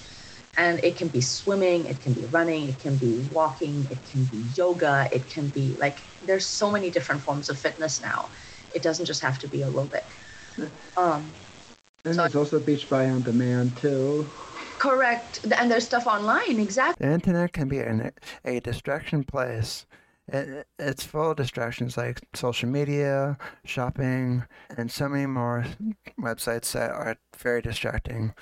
And 0.60 0.78
it 0.84 0.94
can 0.96 1.08
be 1.08 1.22
swimming, 1.22 1.86
it 1.86 1.98
can 2.02 2.12
be 2.12 2.26
running, 2.26 2.68
it 2.68 2.78
can 2.78 2.94
be 2.96 3.26
walking, 3.32 3.86
it 3.90 3.98
can 4.10 4.24
be 4.24 4.44
yoga, 4.54 5.08
it 5.10 5.26
can 5.30 5.48
be 5.48 5.74
like 5.78 5.96
there's 6.26 6.44
so 6.44 6.70
many 6.70 6.90
different 6.90 7.22
forms 7.22 7.48
of 7.48 7.58
fitness 7.58 8.02
now. 8.02 8.28
It 8.74 8.82
doesn't 8.82 9.06
just 9.06 9.22
have 9.22 9.38
to 9.38 9.48
be 9.48 9.58
aerobic. 9.60 10.04
Um, 10.98 11.24
And 12.04 12.14
So- 12.14 12.22
there's 12.22 12.36
also 12.36 12.60
Beachbody 12.60 13.10
on 13.14 13.22
demand 13.22 13.76
too. 13.78 14.28
correct. 14.78 15.40
And 15.58 15.70
there's 15.70 15.86
stuff 15.86 16.06
online, 16.06 16.60
exactly. 16.60 17.06
The 17.06 17.12
internet 17.14 17.52
can 17.54 17.68
be 17.68 17.78
an, 17.78 18.12
a 18.44 18.60
distraction 18.60 19.24
place. 19.24 19.86
It, 20.28 20.66
it's 20.78 21.04
full 21.04 21.30
of 21.30 21.36
distractions 21.38 21.96
like 21.96 22.20
social 22.34 22.68
media, 22.68 23.36
shopping, 23.64 24.44
and 24.76 24.90
so 24.90 25.08
many 25.08 25.26
more 25.26 25.64
websites 26.20 26.72
that 26.72 26.90
are 26.90 27.16
very 27.36 27.60
distracting, 27.62 28.32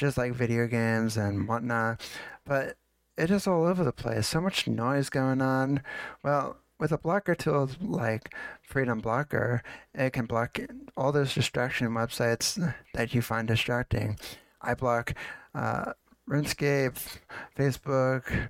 just 0.00 0.18
like 0.18 0.32
video 0.32 0.66
games 0.66 1.16
and 1.16 1.46
whatnot. 1.46 2.00
But 2.44 2.76
it 3.16 3.30
is 3.30 3.46
all 3.46 3.66
over 3.66 3.84
the 3.84 3.92
place. 3.92 4.26
So 4.26 4.40
much 4.40 4.66
noise 4.66 5.10
going 5.10 5.42
on. 5.42 5.82
Well, 6.24 6.56
with 6.78 6.90
a 6.90 6.98
blocker 6.98 7.34
tool 7.34 7.70
like 7.82 8.34
Freedom 8.62 9.00
Blocker, 9.00 9.62
it 9.94 10.14
can 10.14 10.24
block 10.24 10.58
all 10.96 11.12
those 11.12 11.34
distraction 11.34 11.88
websites 11.90 12.74
that 12.94 13.14
you 13.14 13.20
find 13.20 13.46
distracting. 13.46 14.18
I 14.62 14.72
block 14.72 15.12
uh, 15.54 15.92
RuneScape, 16.28 17.18
Facebook, 17.56 18.48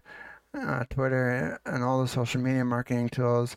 uh, 0.54 0.84
Twitter, 0.90 1.60
and 1.66 1.82
all 1.82 2.02
the 2.02 2.08
social 2.08 2.40
media 2.40 2.64
marketing 2.64 3.08
tools. 3.08 3.56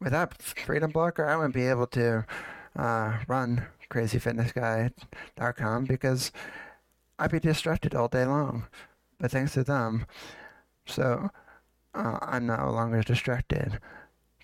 Without 0.00 0.42
Freedom 0.42 0.90
Blocker, 0.90 1.24
I 1.24 1.36
wouldn't 1.36 1.54
be 1.54 1.68
able 1.68 1.86
to 1.88 2.26
uh, 2.76 3.18
run 3.28 3.66
crazyfitnessguy.com 3.90 5.84
because 5.84 6.32
I'd 7.20 7.30
be 7.30 7.38
distracted 7.38 7.94
all 7.94 8.08
day 8.08 8.24
long. 8.24 8.66
But 9.18 9.30
thanks 9.30 9.52
to 9.52 9.62
them, 9.62 10.06
so 10.86 11.28
uh, 11.94 12.18
I'm 12.22 12.46
no 12.46 12.70
longer 12.70 13.02
distracted. 13.02 13.78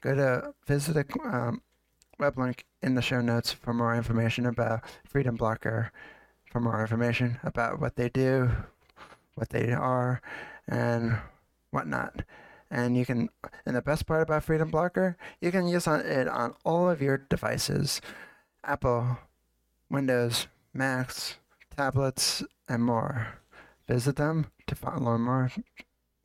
Go 0.02 0.14
to 0.14 0.52
visit 0.66 0.92
the 0.92 1.06
um, 1.24 1.62
web 2.18 2.38
link 2.38 2.66
in 2.82 2.94
the 2.94 3.00
show 3.00 3.22
notes 3.22 3.50
for 3.50 3.72
more 3.72 3.96
information 3.96 4.44
about 4.44 4.82
Freedom 5.08 5.36
Blocker, 5.36 5.90
for 6.52 6.60
more 6.60 6.82
information 6.82 7.38
about 7.42 7.80
what 7.80 7.96
they 7.96 8.10
do, 8.10 8.50
what 9.36 9.48
they 9.48 9.72
are, 9.72 10.20
and 10.68 11.16
whatnot. 11.70 12.24
And 12.70 12.94
you 12.94 13.06
can, 13.06 13.30
and 13.64 13.74
the 13.74 13.80
best 13.80 14.06
part 14.06 14.20
about 14.20 14.44
Freedom 14.44 14.70
Blocker, 14.70 15.16
you 15.40 15.50
can 15.50 15.66
use 15.66 15.86
on 15.86 16.00
it 16.00 16.28
on 16.28 16.54
all 16.62 16.90
of 16.90 17.00
your 17.00 17.16
devices 17.16 18.02
Apple, 18.64 19.16
Windows, 19.88 20.48
Macs, 20.74 21.36
tablets, 21.76 22.42
and 22.68 22.82
more. 22.82 23.28
Visit 23.88 24.16
them 24.16 24.46
to 24.66 24.74
find 24.74 25.04
learn 25.04 25.20
more 25.20 25.50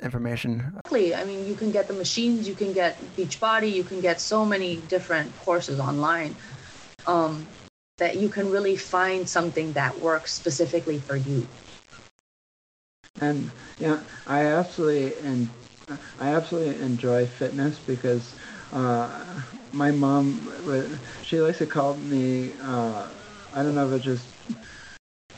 information. 0.01 0.63
Exactly. 0.67 1.13
I 1.13 1.23
mean, 1.23 1.47
you 1.47 1.55
can 1.55 1.71
get 1.71 1.87
the 1.87 1.93
machines, 1.93 2.47
you 2.47 2.55
can 2.55 2.73
get 2.73 2.99
Beachbody, 3.15 3.71
you 3.71 3.83
can 3.83 4.01
get 4.01 4.19
so 4.19 4.45
many 4.45 4.77
different 4.87 5.31
courses 5.39 5.79
online 5.79 6.35
um, 7.05 7.45
that 7.97 8.17
you 8.17 8.29
can 8.29 8.49
really 8.49 8.75
find 8.75 9.27
something 9.27 9.73
that 9.73 9.97
works 9.99 10.33
specifically 10.33 10.97
for 10.97 11.15
you. 11.15 11.47
And 13.19 13.51
yeah, 13.77 13.99
I 14.25 14.45
absolutely 14.45 15.13
and 15.23 15.49
I 16.19 16.29
absolutely 16.29 16.81
enjoy 16.81 17.27
fitness 17.27 17.77
because 17.77 18.33
uh, 18.73 19.09
my 19.73 19.91
mom 19.91 20.51
she 21.23 21.41
likes 21.41 21.59
to 21.59 21.65
call 21.65 21.95
me 21.97 22.51
uh, 22.63 23.07
I 23.53 23.63
don't 23.63 23.75
know 23.75 23.87
if 23.87 23.93
it 23.93 24.01
just 24.01 24.25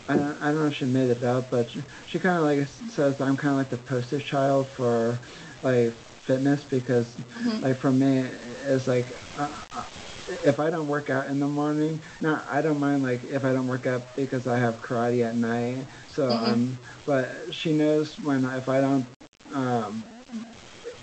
I 0.07 0.15
don't, 0.15 0.37
I 0.41 0.47
don't 0.51 0.61
know 0.61 0.67
if 0.67 0.75
she 0.75 0.85
made 0.85 1.09
it 1.09 1.23
up, 1.23 1.49
but 1.49 1.69
she, 1.69 1.83
she 2.05 2.19
kind 2.19 2.37
of 2.37 2.43
like 2.43 2.67
says 2.67 3.21
I'm 3.21 3.37
kind 3.37 3.51
of 3.53 3.57
like 3.57 3.69
the 3.69 3.77
poster 3.77 4.19
child 4.19 4.69
for 4.69 5.21
like 5.61 5.97
fitness 6.21 6.63
because 6.65 7.19
like 7.61 7.77
for 7.77 7.91
me 7.91 8.19
it's 8.19 8.87
like 8.87 9.13
uh, 9.37 9.61
uh, 9.71 9.83
if 10.27 10.59
I 10.59 10.69
don't 10.69 10.87
work 10.87 11.09
out 11.09 11.27
in 11.27 11.39
the 11.39 11.47
morning, 11.47 12.01
no, 12.21 12.41
I 12.49 12.61
don't 12.61 12.79
mind 12.79 13.03
like 13.03 13.23
if 13.23 13.43
I 13.45 13.53
don't 13.53 13.67
work 13.67 13.85
out 13.87 14.13
because 14.15 14.47
I 14.47 14.57
have 14.57 14.81
karate 14.81 15.25
at 15.27 15.35
night. 15.35 15.87
So 16.07 16.33
um, 16.33 16.79
but 17.05 17.53
she 17.53 17.73
knows 17.73 18.19
when 18.19 18.45
if 18.45 18.67
I 18.69 18.81
don't 18.81 19.07
um, 19.53 20.05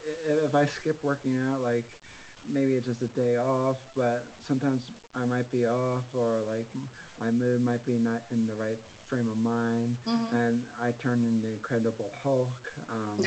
if 0.03 0.55
I 0.55 0.67
skip 0.67 1.03
working 1.03 1.37
out, 1.37 1.61
like 1.61 2.00
maybe 2.51 2.75
it's 2.75 2.87
just 2.87 3.03
a 3.03 3.09
day 3.09 3.37
off, 3.37 3.79
but 3.95 4.27
sometimes 4.41 4.91
I 5.15 5.25
might 5.25 5.51
be 5.51 5.67
off 5.67 6.15
or 6.15 6.43
like 6.43 6.69
my 7.19 7.31
mood 7.31 7.63
might 7.63 7.85
be 7.85 7.99
not 7.99 8.31
in 8.31 8.47
the 8.47 8.55
right 8.55 8.79
frame 9.07 9.29
of 9.29 9.39
mind, 9.39 9.99
and 10.07 10.69
I 10.79 10.93
turn 10.93 11.25
into 11.25 11.49
Incredible 11.49 12.13
Hulk. 12.13 12.73
Um, 12.89 13.25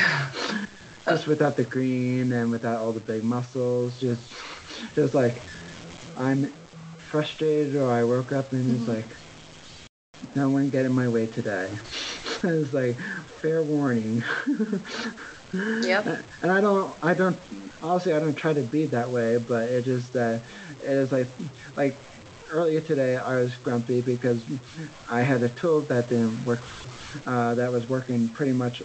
just 1.07 1.27
without 1.27 1.57
the 1.57 1.63
green 1.65 2.31
and 2.31 2.49
without 2.51 2.79
all 2.79 2.93
the 2.93 3.01
big 3.01 3.23
muscles, 3.23 3.99
just 3.99 4.33
just 4.95 5.13
like 5.13 5.43
I'm 6.15 6.53
frustrated 6.97 7.75
or 7.75 7.91
I 7.91 8.03
woke 8.03 8.31
up 8.31 8.53
and 8.53 8.75
it's 8.75 8.87
like 8.87 9.15
no 10.35 10.49
one 10.49 10.69
get 10.69 10.85
in 10.85 10.93
my 10.93 11.07
way 11.07 11.27
today. 11.27 11.77
it's 12.43 12.73
like 12.73 12.97
fair 13.41 13.63
warning. 13.63 14.23
Yep. 15.53 16.25
and 16.41 16.51
I 16.51 16.61
don't, 16.61 16.97
I 17.01 17.13
don't, 17.13 17.39
honestly, 17.81 18.13
I 18.13 18.19
don't 18.19 18.35
try 18.35 18.53
to 18.53 18.63
be 18.63 18.87
that 18.87 19.11
way, 19.11 19.37
but 19.37 19.69
it 19.69 19.83
just 19.85 20.13
that 20.13 20.43
it 20.81 20.89
is 20.89 21.11
like, 21.11 21.27
like 21.75 22.01
earlier 22.49 22.81
today 22.81 23.17
I 23.17 23.37
was 23.37 23.55
grumpy 23.57 24.01
because 24.01 24.45
I 25.09 25.21
had 25.21 25.43
a 25.43 25.49
tool 25.49 25.85
that 25.87 26.09
didn't 26.09 26.43
work, 26.43 26.63
uh, 27.25 27.55
that 27.55 27.71
was 27.71 27.87
working 27.87 28.29
pretty 28.29 28.53
much. 28.53 28.81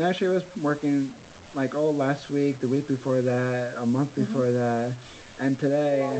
Actually, 0.00 0.28
it 0.28 0.34
was 0.34 0.44
working 0.56 1.16
like 1.52 1.74
all 1.74 1.94
last 1.94 2.30
week, 2.30 2.60
the 2.60 2.68
week 2.68 2.86
before 2.86 3.22
that, 3.22 3.74
a 3.76 3.84
month 3.84 4.14
before 4.14 4.52
that, 4.52 4.96
and 5.38 5.58
today 5.58 6.18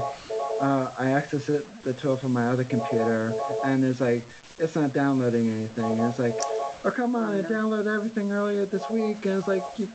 uh, 0.60 0.90
I 0.98 1.06
accessed 1.06 1.48
it, 1.48 1.64
the 1.84 1.94
tool 1.94 2.16
from 2.16 2.32
my 2.32 2.48
other 2.48 2.64
computer, 2.64 3.34
and 3.64 3.84
it's 3.84 4.00
like 4.00 4.28
it's 4.58 4.74
not 4.76 4.92
downloading 4.92 5.48
anything. 5.48 5.98
It's 5.98 6.18
like, 6.18 6.38
oh 6.84 6.90
come 6.90 7.16
on, 7.16 7.34
I 7.34 7.42
downloaded 7.42 7.94
everything 7.94 8.32
earlier 8.32 8.66
this 8.66 8.88
week, 8.90 9.26
and 9.26 9.38
it's 9.38 9.48
like 9.48 9.62
you 9.76 9.92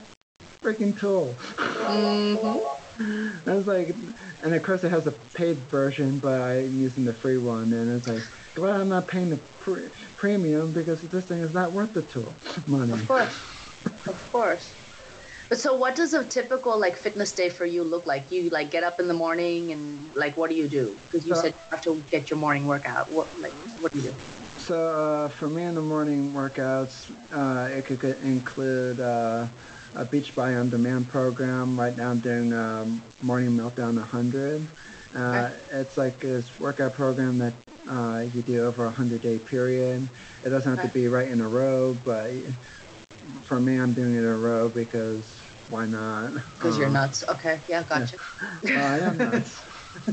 freaking 0.63 0.97
tool. 0.97 1.37
Mm-hmm. 1.39 2.59
I 3.49 3.53
was 3.53 3.67
like, 3.67 3.89
and 4.41 4.55
of 4.55 4.63
course 4.63 4.83
it 4.83 4.89
has 4.89 5.05
a 5.05 5.11
paid 5.11 5.69
version, 5.69 6.19
but 6.19 6.41
I'm 6.41 6.79
using 6.79 7.03
the 7.03 7.13
free 7.13 7.37
one, 7.37 7.73
and 7.73 7.91
it's 7.91 8.07
like, 8.07 8.23
glad 8.53 8.79
I'm 8.79 8.89
not 8.89 9.07
paying 9.07 9.29
the 9.29 9.37
pre- 9.59 9.89
premium 10.15 10.71
because 10.71 11.01
this 11.01 11.25
thing 11.25 11.41
is 11.41 11.53
not 11.53 11.73
worth 11.73 11.93
the 11.93 12.03
tool 12.03 12.39
money. 12.67 12.93
Of 12.93 13.07
course. 13.07 13.41
Of 14.07 14.31
course. 14.31 14.77
But 15.49 15.59
so 15.59 15.75
what 15.75 15.95
does 15.95 16.13
a 16.13 16.25
typical 16.25 16.79
like 16.79 16.97
fitness 16.97 17.33
day 17.33 17.49
for 17.49 17.65
you 17.65 17.83
look 17.83 18.07
like? 18.07 18.31
You 18.31 18.49
like 18.49 18.71
get 18.71 18.83
up 18.83 18.99
in 18.99 19.07
the 19.07 19.13
morning 19.13 19.71
and 19.71 20.11
like 20.15 20.37
what 20.37 20.49
do 20.49 20.55
you 20.55 20.67
do? 20.67 20.99
Because 21.09 21.25
you 21.25 21.33
Uh, 21.33 21.35
said 21.35 21.53
you 21.53 21.61
have 21.71 21.81
to 21.83 22.03
get 22.09 22.29
your 22.29 22.39
morning 22.39 22.65
workout. 22.65 23.11
What 23.11 23.37
like 23.37 23.53
what 23.77 23.91
do 23.91 23.99
you 23.99 24.11
do? 24.11 24.17
So 24.65 25.25
uh, 25.25 25.29
for 25.29 25.47
me 25.47 25.63
in 25.63 25.75
the 25.75 25.81
morning 25.81 26.33
workouts, 26.33 27.11
uh, 27.31 27.69
it 27.71 27.85
could 27.85 28.03
include 28.23 28.99
uh, 28.99 29.47
a 29.93 30.05
Beachbody 30.05 30.59
On 30.59 30.69
Demand 30.69 31.07
program. 31.07 31.79
Right 31.79 31.95
now 31.95 32.09
I'm 32.09 32.19
doing 32.19 32.51
um, 32.51 33.03
Morning 33.21 33.51
Meltdown 33.51 33.95
100. 33.97 34.67
Uh, 35.13 35.51
It's 35.71 35.97
like 35.97 36.19
this 36.19 36.57
workout 36.59 36.93
program 36.93 37.37
that 37.37 37.53
uh, 37.87 38.25
you 38.33 38.41
do 38.41 38.65
over 38.65 38.83
a 38.85 38.87
100 38.87 39.21
day 39.21 39.37
period. 39.37 40.09
It 40.43 40.49
doesn't 40.49 40.71
have 40.71 40.81
to 40.81 40.91
be 40.91 41.07
right 41.07 41.27
in 41.29 41.41
a 41.41 41.47
row, 41.47 41.93
but 41.93 42.31
for 43.43 43.59
me 43.59 43.77
I'm 43.77 43.93
doing 43.93 44.15
it 44.15 44.19
in 44.19 44.25
a 44.25 44.37
row 44.37 44.69
because 44.69 45.39
why 45.69 45.85
not? 45.85 46.33
Because 46.57 46.77
you're 46.77 46.87
Um, 46.87 46.93
nuts. 46.93 47.23
Okay, 47.29 47.61
yeah, 47.67 47.83
gotcha. 47.83 48.17
uh, 48.41 48.79
I 48.79 48.99
am 48.99 49.17
nuts. 49.17 49.63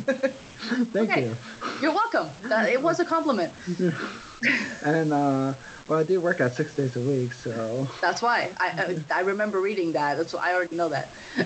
Thank 0.93 1.11
Okay. 1.11 1.21
you. 1.23 1.37
You're 1.81 1.93
welcome. 1.95 2.31
That, 2.49 2.69
it 2.69 2.83
was 2.83 3.01
a 3.01 3.05
compliment. 3.05 3.55
And 4.85 5.13
uh, 5.13 5.55
well, 5.89 6.01
I 6.01 6.03
do 6.03 6.21
work 6.21 6.41
out 6.41 6.55
six 6.55 6.75
days 6.75 6.97
a 6.97 7.01
week, 7.01 7.33
so 7.33 7.87
That's 8.01 8.21
why 8.21 8.51
I 8.59 8.97
I, 9.11 9.19
I 9.19 9.21
remember 9.21 9.61
reading 9.61 9.93
that. 9.93 10.17
That's 10.17 10.33
why 10.33 10.51
I 10.51 10.55
already 10.55 10.75
know 10.77 10.89
that. 10.89 11.09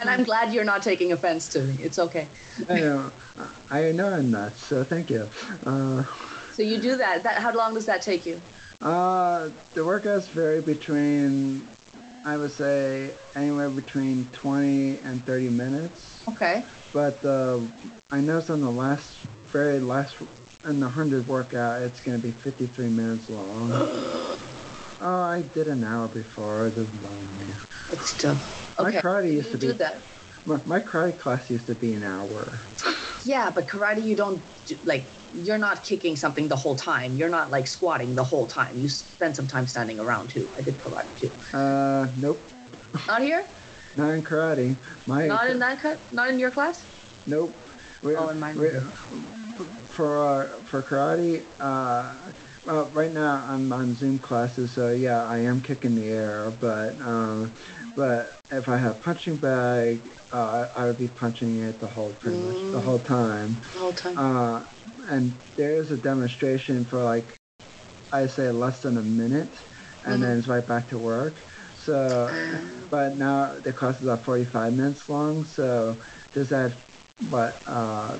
and 0.00 0.08
I'm 0.08 0.24
glad 0.24 0.52
you're 0.54 0.64
not 0.64 0.82
taking 0.82 1.12
offense 1.12 1.48
to 1.50 1.60
me. 1.60 1.76
It's 1.82 1.98
okay. 1.98 2.26
I 2.68 2.80
know, 2.80 3.12
I 3.70 3.92
know 3.92 4.08
I'm 4.08 4.30
not. 4.30 4.54
so 4.56 4.84
thank 4.84 5.10
you. 5.10 5.28
Uh, 5.66 6.04
So 6.52 6.62
you 6.62 6.78
do 6.78 6.96
that. 6.96 7.22
That 7.24 7.38
how 7.42 7.52
long 7.52 7.74
does 7.74 7.86
that 7.86 8.00
take 8.02 8.24
you? 8.26 8.40
uh, 8.80 9.48
the 9.74 9.80
workouts 9.80 10.28
vary 10.28 10.60
between, 10.60 11.66
I 12.24 12.36
would 12.36 12.50
say, 12.52 13.10
anywhere 13.34 13.68
between 13.70 14.26
20 14.32 14.98
and 15.04 15.24
30 15.24 15.48
minutes. 15.50 16.24
Okay. 16.28 16.64
But 16.92 17.24
uh, 17.24 17.58
I 18.12 18.20
noticed 18.20 18.50
on 18.50 18.60
the 18.60 18.70
last, 18.70 19.18
very 19.48 19.80
last, 19.80 20.16
in 20.64 20.80
the 20.80 20.86
100 20.86 21.26
workout, 21.26 21.82
it's 21.82 22.00
going 22.00 22.20
to 22.20 22.22
be 22.22 22.32
53 22.32 22.88
minutes 22.88 23.28
long. 23.28 23.70
oh, 25.00 25.22
I 25.22 25.42
did 25.42 25.68
an 25.68 25.84
hour 25.84 26.08
before. 26.08 26.68
It 26.68 26.74
doesn't 26.74 27.00
bother 27.02 27.20
me. 27.20 27.54
It's 27.90 28.10
still 28.10 28.36
My 28.78 28.90
okay. 28.90 29.00
karate 29.00 29.30
You 29.30 29.38
used 29.38 29.52
to 29.52 29.58
do 29.58 29.72
be, 29.72 29.78
that. 29.78 30.02
my, 30.46 30.60
my 30.64 30.80
karate 30.80 31.18
class 31.18 31.50
used 31.50 31.66
to 31.66 31.74
be 31.74 31.92
an 31.94 32.02
hour. 32.02 32.60
Yeah, 33.24 33.50
but 33.50 33.66
karate, 33.68 34.02
you 34.04 34.16
don't 34.16 34.44
do, 34.66 34.76
like. 34.84 35.10
You're 35.36 35.58
not 35.58 35.82
kicking 35.82 36.14
something 36.14 36.46
the 36.46 36.54
whole 36.54 36.76
time. 36.76 37.16
You're 37.16 37.28
not 37.28 37.50
like 37.50 37.66
squatting 37.66 38.14
the 38.14 38.22
whole 38.22 38.46
time. 38.46 38.78
You 38.78 38.88
spend 38.88 39.34
some 39.34 39.48
time 39.48 39.66
standing 39.66 39.98
around 39.98 40.28
too. 40.30 40.48
I 40.56 40.62
did 40.62 40.78
karate 40.78 41.12
too. 41.16 41.30
Uh, 41.52 42.06
nope, 42.16 42.52
Not 43.08 43.22
here. 43.22 43.48
not 43.96 44.10
in 44.10 44.22
karate. 44.22 44.78
My 45.06 45.26
Not 45.26 45.48
in 45.50 45.58
that 45.58 45.80
cut. 45.80 46.04
Not 46.12 46.28
in 46.28 46.38
your 46.38 46.52
class. 46.52 46.86
Nope. 47.26 47.58
We're, 48.02 48.16
Oh, 48.16 48.28
in 48.28 48.38
mine. 48.38 48.56
For 49.94 50.60
uh, 50.60 50.62
for 50.64 50.82
karate, 50.82 51.46
uh, 51.60 52.32
well, 52.64 52.90
right 52.90 53.12
now 53.12 53.44
I'm 53.48 53.72
on 53.72 53.94
Zoom 53.94 54.18
classes, 54.18 54.72
so 54.72 54.90
yeah, 54.92 55.24
I 55.24 55.38
am 55.38 55.60
kicking 55.62 55.94
the 55.94 56.08
air. 56.08 56.50
But 56.50 57.00
um, 57.00 57.54
but 57.96 58.26
if 58.50 58.68
I 58.68 58.76
have 58.76 59.00
punching 59.00 59.38
bag, 59.38 60.10
uh, 60.32 60.68
I 60.76 60.86
would 60.86 60.98
be 60.98 61.08
punching 61.08 61.58
it 61.62 61.80
the 61.80 61.88
whole 61.88 62.14
pretty 62.14 62.38
much 62.38 62.68
the 62.70 62.80
whole 62.80 62.98
time. 63.00 63.62
The 63.72 63.78
whole 63.78 63.92
time. 63.92 64.18
Uh, 64.18 64.64
and 65.08 65.40
there 65.56 65.74
is 65.76 65.90
a 65.90 65.96
demonstration 65.96 66.84
for 66.84 67.02
like 67.02 67.38
I 68.12 68.26
say 68.26 68.50
less 68.50 68.82
than 68.82 68.96
a 68.96 69.02
minute, 69.02 69.64
and 70.04 70.22
then 70.22 70.38
it's 70.38 70.48
right 70.48 70.66
back 70.66 70.88
to 70.88 70.98
work. 70.98 71.44
So, 71.76 72.30
but 72.90 73.16
now 73.16 73.60
the 73.60 73.72
class 73.72 73.96
is 74.00 74.04
about 74.06 74.24
45 74.24 74.72
minutes 74.74 75.08
long. 75.08 75.44
So 75.44 76.00
does 76.32 76.48
that 76.50 76.78
what 77.18 77.60
uh, 77.66 78.18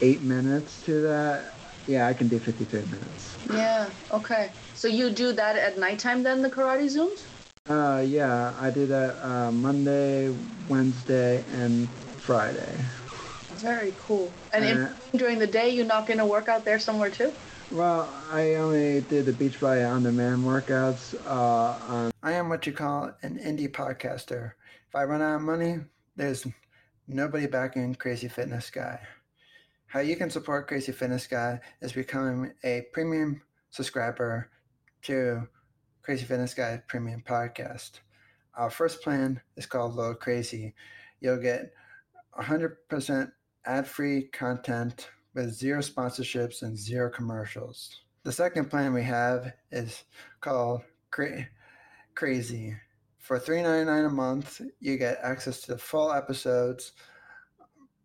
eight 0.00 0.22
minutes 0.22 0.82
to 0.82 1.00
that? 1.02 1.54
Yeah, 1.86 2.08
I 2.08 2.14
can 2.14 2.28
do 2.28 2.38
53 2.38 2.80
minutes. 2.80 3.36
yeah. 3.52 3.88
Okay. 4.12 4.50
So 4.74 4.88
you 4.88 5.10
do 5.10 5.32
that 5.32 5.56
at 5.56 5.78
nighttime 5.78 6.22
then, 6.22 6.42
the 6.42 6.50
karate 6.50 6.86
zooms? 6.86 7.22
Uh, 7.68 8.00
yeah, 8.00 8.54
I 8.60 8.70
do 8.70 8.86
that 8.86 9.16
uh, 9.24 9.50
Monday, 9.52 10.34
Wednesday, 10.68 11.44
and 11.54 11.88
Friday. 12.18 12.74
Very 13.56 13.94
cool. 14.06 14.30
And 14.52 14.64
in, 14.64 14.76
Uh, 14.82 14.92
during 15.14 15.38
the 15.38 15.46
day, 15.46 15.70
you're 15.70 15.86
not 15.86 16.06
going 16.06 16.18
to 16.18 16.26
work 16.26 16.48
out 16.48 16.64
there 16.64 16.78
somewhere 16.78 17.10
too? 17.10 17.32
Well, 17.72 18.08
I 18.30 18.54
only 18.54 19.00
did 19.02 19.26
the 19.26 19.32
Beach 19.32 19.58
Beachbody 19.58 19.88
On 19.90 20.02
Demand 20.02 20.44
workouts 20.44 21.14
uh, 21.26 21.92
on. 21.92 22.12
I 22.22 22.32
am 22.32 22.48
what 22.48 22.66
you 22.66 22.72
call 22.72 23.12
an 23.22 23.38
indie 23.38 23.70
podcaster. 23.70 24.52
If 24.88 24.94
I 24.94 25.02
run 25.04 25.20
out 25.20 25.36
of 25.36 25.42
money, 25.42 25.80
there's 26.14 26.46
nobody 27.08 27.46
backing 27.46 27.96
Crazy 27.96 28.28
Fitness 28.28 28.70
Guy. 28.70 29.00
How 29.96 30.02
you 30.02 30.16
can 30.16 30.28
support 30.28 30.68
Crazy 30.68 30.92
Fitness 30.92 31.26
Guy 31.26 31.58
is 31.80 31.94
becoming 31.94 32.52
a 32.62 32.84
premium 32.92 33.40
subscriber 33.70 34.50
to 35.04 35.48
Crazy 36.02 36.26
Fitness 36.26 36.52
Guy 36.52 36.82
Premium 36.86 37.22
Podcast. 37.26 38.00
Our 38.56 38.68
first 38.68 39.00
plan 39.00 39.40
is 39.56 39.64
called 39.64 39.94
Load 39.94 40.20
Crazy. 40.20 40.74
You'll 41.20 41.40
get 41.40 41.72
100% 42.38 43.32
ad 43.64 43.86
free 43.86 44.24
content 44.24 45.08
with 45.32 45.54
zero 45.54 45.80
sponsorships 45.80 46.60
and 46.60 46.76
zero 46.76 47.08
commercials. 47.08 48.02
The 48.22 48.32
second 48.32 48.68
plan 48.68 48.92
we 48.92 49.02
have 49.04 49.54
is 49.72 50.04
called 50.42 50.82
Cra- 51.10 51.48
Crazy. 52.14 52.76
For 53.18 53.40
$3.99 53.40 54.08
a 54.08 54.10
month, 54.10 54.60
you 54.78 54.98
get 54.98 55.20
access 55.22 55.62
to 55.62 55.72
the 55.72 55.78
full 55.78 56.12
episodes 56.12 56.92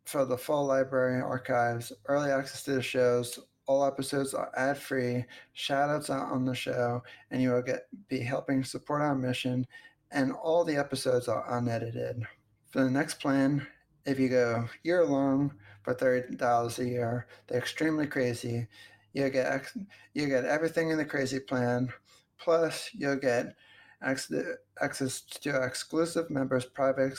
for 0.06 0.26
the 0.26 0.38
full 0.38 0.66
library 0.66 1.22
archives, 1.22 1.93
early 2.06 2.32
access 2.32 2.64
to 2.64 2.74
the 2.74 2.82
shows. 2.82 3.39
All 3.68 3.86
episodes 3.86 4.34
are 4.34 4.52
ad 4.58 4.78
free, 4.78 5.24
shout 5.54 5.89
outs 5.89 6.10
on 6.10 6.45
the 6.45 6.56
show, 6.56 7.02
and 7.30 7.41
you 7.41 7.52
will 7.52 7.62
get 7.62 7.88
be 8.10 8.20
helping 8.20 8.64
support 8.64 9.02
our 9.02 9.16
mission. 9.16 9.66
And 10.12 10.34
all 10.34 10.66
the 10.66 10.76
episodes 10.76 11.28
are 11.28 11.58
unedited. 11.58 12.24
For 12.72 12.84
the 12.84 12.89
next 12.89 13.22
plan, 13.22 13.66
if 14.06 14.20
you 14.20 14.30
go 14.30 14.68
year 14.84 15.06
long 15.06 15.54
for 15.84 15.93
thirty 15.93 16.36
dollars 16.36 16.80
a 16.80 16.86
year, 16.86 17.28
they're 17.47 17.60
extremely 17.60 18.08
crazy. 18.08 18.68
You 19.14 19.30
get 19.30 19.72
you 20.14 20.28
get 20.28 20.45
everything 20.45 20.89
in 20.89 20.97
the 20.97 21.06
crazy 21.06 21.39
plan, 21.39 21.93
plus 22.39 22.89
you'll 22.93 23.16
get 23.18 23.56
access 24.02 24.43
access 24.82 25.22
to 25.22 25.64
exclusive 25.64 26.30
members' 26.30 26.66
private 26.66 27.18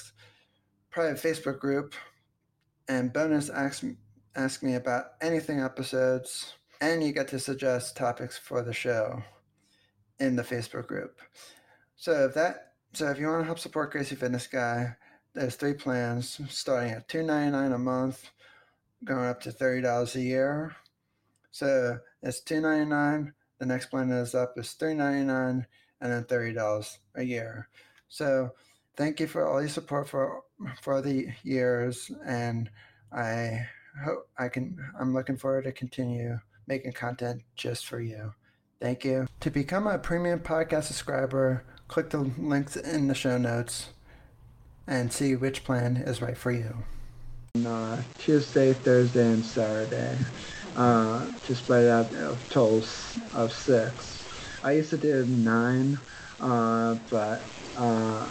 private 0.90 1.16
Facebook 1.16 1.60
group, 1.60 1.94
and 2.88 3.12
bonus 3.12 3.48
ask 3.48 3.84
ask 4.34 4.62
me 4.62 4.74
about 4.74 5.12
anything 5.20 5.60
episodes, 5.60 6.54
and 6.80 7.02
you 7.02 7.12
get 7.12 7.28
to 7.28 7.38
suggest 7.38 7.96
topics 7.96 8.38
for 8.38 8.62
the 8.62 8.72
show 8.72 9.22
in 10.18 10.36
the 10.36 10.42
Facebook 10.42 10.86
group. 10.86 11.20
So 11.96 12.26
if 12.26 12.34
that 12.34 12.72
so 12.92 13.08
if 13.08 13.18
you 13.18 13.26
want 13.26 13.40
to 13.40 13.46
help 13.46 13.58
support 13.58 13.90
Crazy 13.90 14.14
Fitness 14.14 14.46
Guy, 14.46 14.96
there's 15.34 15.56
three 15.56 15.74
plans 15.74 16.40
starting 16.48 16.92
at 16.92 17.08
two 17.08 17.22
ninety 17.22 17.52
nine 17.52 17.72
a 17.72 17.78
month, 17.78 18.30
going 19.04 19.26
up 19.26 19.40
to 19.42 19.52
thirty 19.52 19.80
dollars 19.80 20.16
a 20.16 20.20
year. 20.20 20.76
So 21.50 21.98
it's 22.22 22.40
two 22.40 22.60
ninety 22.60 22.88
nine. 22.88 23.34
The 23.58 23.66
next 23.66 23.86
plan 23.86 24.10
is 24.10 24.34
up 24.34 24.58
is 24.58 24.72
three 24.72 24.94
ninety 24.94 25.24
nine, 25.24 25.66
and 26.00 26.12
then 26.12 26.24
thirty 26.24 26.52
dollars 26.52 26.98
a 27.14 27.22
year. 27.22 27.68
So 28.08 28.50
thank 28.96 29.20
you 29.20 29.26
for 29.26 29.46
all 29.46 29.60
your 29.60 29.68
support 29.68 30.08
for 30.08 30.42
for 30.80 31.00
the 31.02 31.28
years, 31.42 32.10
and 32.24 32.70
I 33.12 33.66
hope 34.04 34.28
I 34.38 34.48
can. 34.48 34.78
I'm 34.98 35.14
looking 35.14 35.36
forward 35.36 35.64
to 35.64 35.72
continue 35.72 36.38
making 36.66 36.92
content 36.92 37.42
just 37.56 37.86
for 37.86 38.00
you. 38.00 38.32
Thank 38.80 39.04
you. 39.04 39.26
To 39.40 39.50
become 39.50 39.86
a 39.86 39.98
premium 39.98 40.40
podcast 40.40 40.84
subscriber, 40.84 41.64
click 41.88 42.10
the 42.10 42.18
links 42.18 42.76
in 42.76 43.08
the 43.08 43.14
show 43.14 43.38
notes 43.38 43.90
and 44.86 45.12
see 45.12 45.36
which 45.36 45.64
plan 45.64 45.96
is 45.96 46.20
right 46.20 46.36
for 46.36 46.50
you. 46.50 46.74
Uh, 47.66 48.00
Tuesday, 48.18 48.72
Thursday, 48.72 49.32
and 49.32 49.44
Saturday 49.44 50.16
uh, 50.76 51.30
to 51.46 51.54
spread 51.54 51.86
out 51.86 52.12
of 52.14 52.42
totals 52.50 53.18
of 53.34 53.52
six. 53.52 54.24
I 54.64 54.72
used 54.72 54.90
to 54.90 54.96
do 54.96 55.26
nine, 55.26 55.98
uh, 56.40 56.96
but 57.10 57.42
uh, 57.76 58.26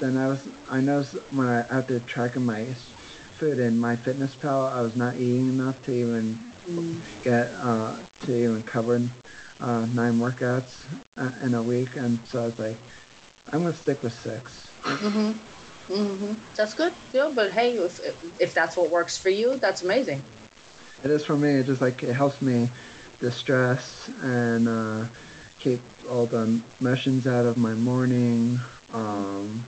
then 0.00 0.16
I 0.16 0.26
was 0.26 0.48
I 0.68 0.80
noticed 0.80 1.16
when 1.30 1.46
I 1.46 1.60
after 1.70 2.00
tracking 2.00 2.44
my 2.44 2.64
food 3.38 3.58
in 3.58 3.78
MyFitnessPal, 3.78 4.72
I 4.72 4.82
was 4.82 4.96
not 4.96 5.16
eating 5.16 5.48
enough 5.48 5.80
to 5.82 5.92
even 5.92 6.38
get 7.22 7.50
uh, 7.62 7.96
to 8.20 8.36
even 8.36 8.62
cover 8.62 9.00
uh, 9.60 9.86
nine 9.94 10.18
workouts 10.18 10.84
uh, 11.16 11.30
in 11.44 11.54
a 11.54 11.62
week, 11.62 11.96
and 11.96 12.18
so 12.26 12.42
I 12.42 12.46
was 12.46 12.58
like, 12.58 12.76
I'm 13.52 13.62
gonna 13.62 13.74
stick 13.74 14.02
with 14.02 14.12
6 14.12 14.70
Mm-hmm. 14.82 15.92
Mm-hmm. 15.92 16.32
That's 16.56 16.74
good. 16.74 16.92
Yeah, 17.12 17.30
but 17.34 17.50
hey, 17.50 17.72
if 17.76 18.00
if 18.38 18.54
that's 18.54 18.76
what 18.76 18.90
works 18.90 19.18
for 19.18 19.28
you, 19.28 19.56
that's 19.56 19.82
amazing. 19.82 20.22
It 21.04 21.10
is 21.10 21.24
for 21.24 21.36
me. 21.36 21.50
It 21.50 21.66
just 21.66 21.80
like 21.80 22.02
it 22.02 22.12
helps 22.12 22.40
me 22.42 22.68
distress 23.20 24.08
and 24.22 24.68
uh, 24.68 25.04
keep 25.58 25.80
all 26.08 26.26
the 26.26 26.60
emotions 26.80 27.26
out 27.26 27.46
of 27.46 27.56
my 27.56 27.74
morning. 27.74 28.58
Um, 28.92 29.66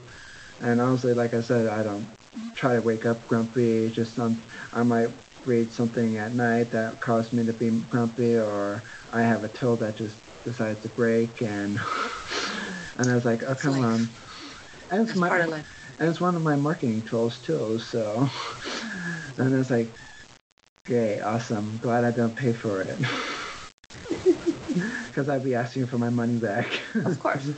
and 0.62 0.80
honestly, 0.80 1.14
like 1.14 1.34
I 1.34 1.40
said, 1.40 1.66
I 1.68 1.82
don't 1.82 2.16
try 2.56 2.74
to 2.74 2.82
wake 2.82 3.06
up 3.06 3.26
grumpy. 3.26 3.90
Just 3.90 4.14
some, 4.14 4.44
I 4.72 4.82
might 4.82 5.08
read 5.44 5.72
something 5.72 6.16
at 6.18 6.32
night 6.34 6.70
that 6.72 7.00
caused 7.00 7.32
me 7.32 7.44
to 7.46 7.52
be 7.52 7.70
grumpy, 7.70 8.36
or 8.36 8.84
I 9.12 9.22
have 9.22 9.44
a 9.44 9.48
till 9.48 9.76
that 9.78 9.96
just 9.96 10.22
decides 10.44 10.80
to 10.82 10.88
break, 10.88 11.42
and 11.42 11.78
and 12.96 13.10
I 13.10 13.14
was 13.14 13.24
like, 13.24 13.42
oh 13.42 13.54
come 13.54 13.78
on. 13.84 14.16
And 14.90 15.08
it's 15.08 15.16
my, 15.16 15.28
part 15.28 15.40
of 15.42 15.50
life. 15.50 15.66
and 15.98 16.08
it's 16.08 16.20
one 16.20 16.36
of 16.36 16.42
my 16.42 16.56
marketing 16.56 17.04
tools 17.04 17.40
too. 17.40 17.78
So, 17.78 18.28
and 19.38 19.54
it's 19.54 19.70
like, 19.70 19.94
great, 20.86 21.20
awesome. 21.20 21.78
Glad 21.78 22.04
I 22.04 22.10
don't 22.12 22.36
pay 22.36 22.52
for 22.52 22.82
it. 22.82 23.00
Because 25.06 25.28
I'd 25.28 25.44
be 25.44 25.54
asking 25.54 25.86
for 25.86 25.98
my 25.98 26.10
money 26.10 26.38
back. 26.38 26.80
Of 26.94 27.18
course, 27.18 27.48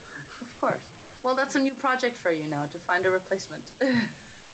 of 0.40 0.58
course. 0.58 0.93
Well, 1.24 1.34
that's 1.34 1.56
a 1.56 1.60
new 1.60 1.74
project 1.74 2.16
for 2.16 2.30
you 2.30 2.46
now 2.46 2.66
to 2.66 2.78
find 2.78 3.04
a 3.04 3.10
replacement. 3.10 3.74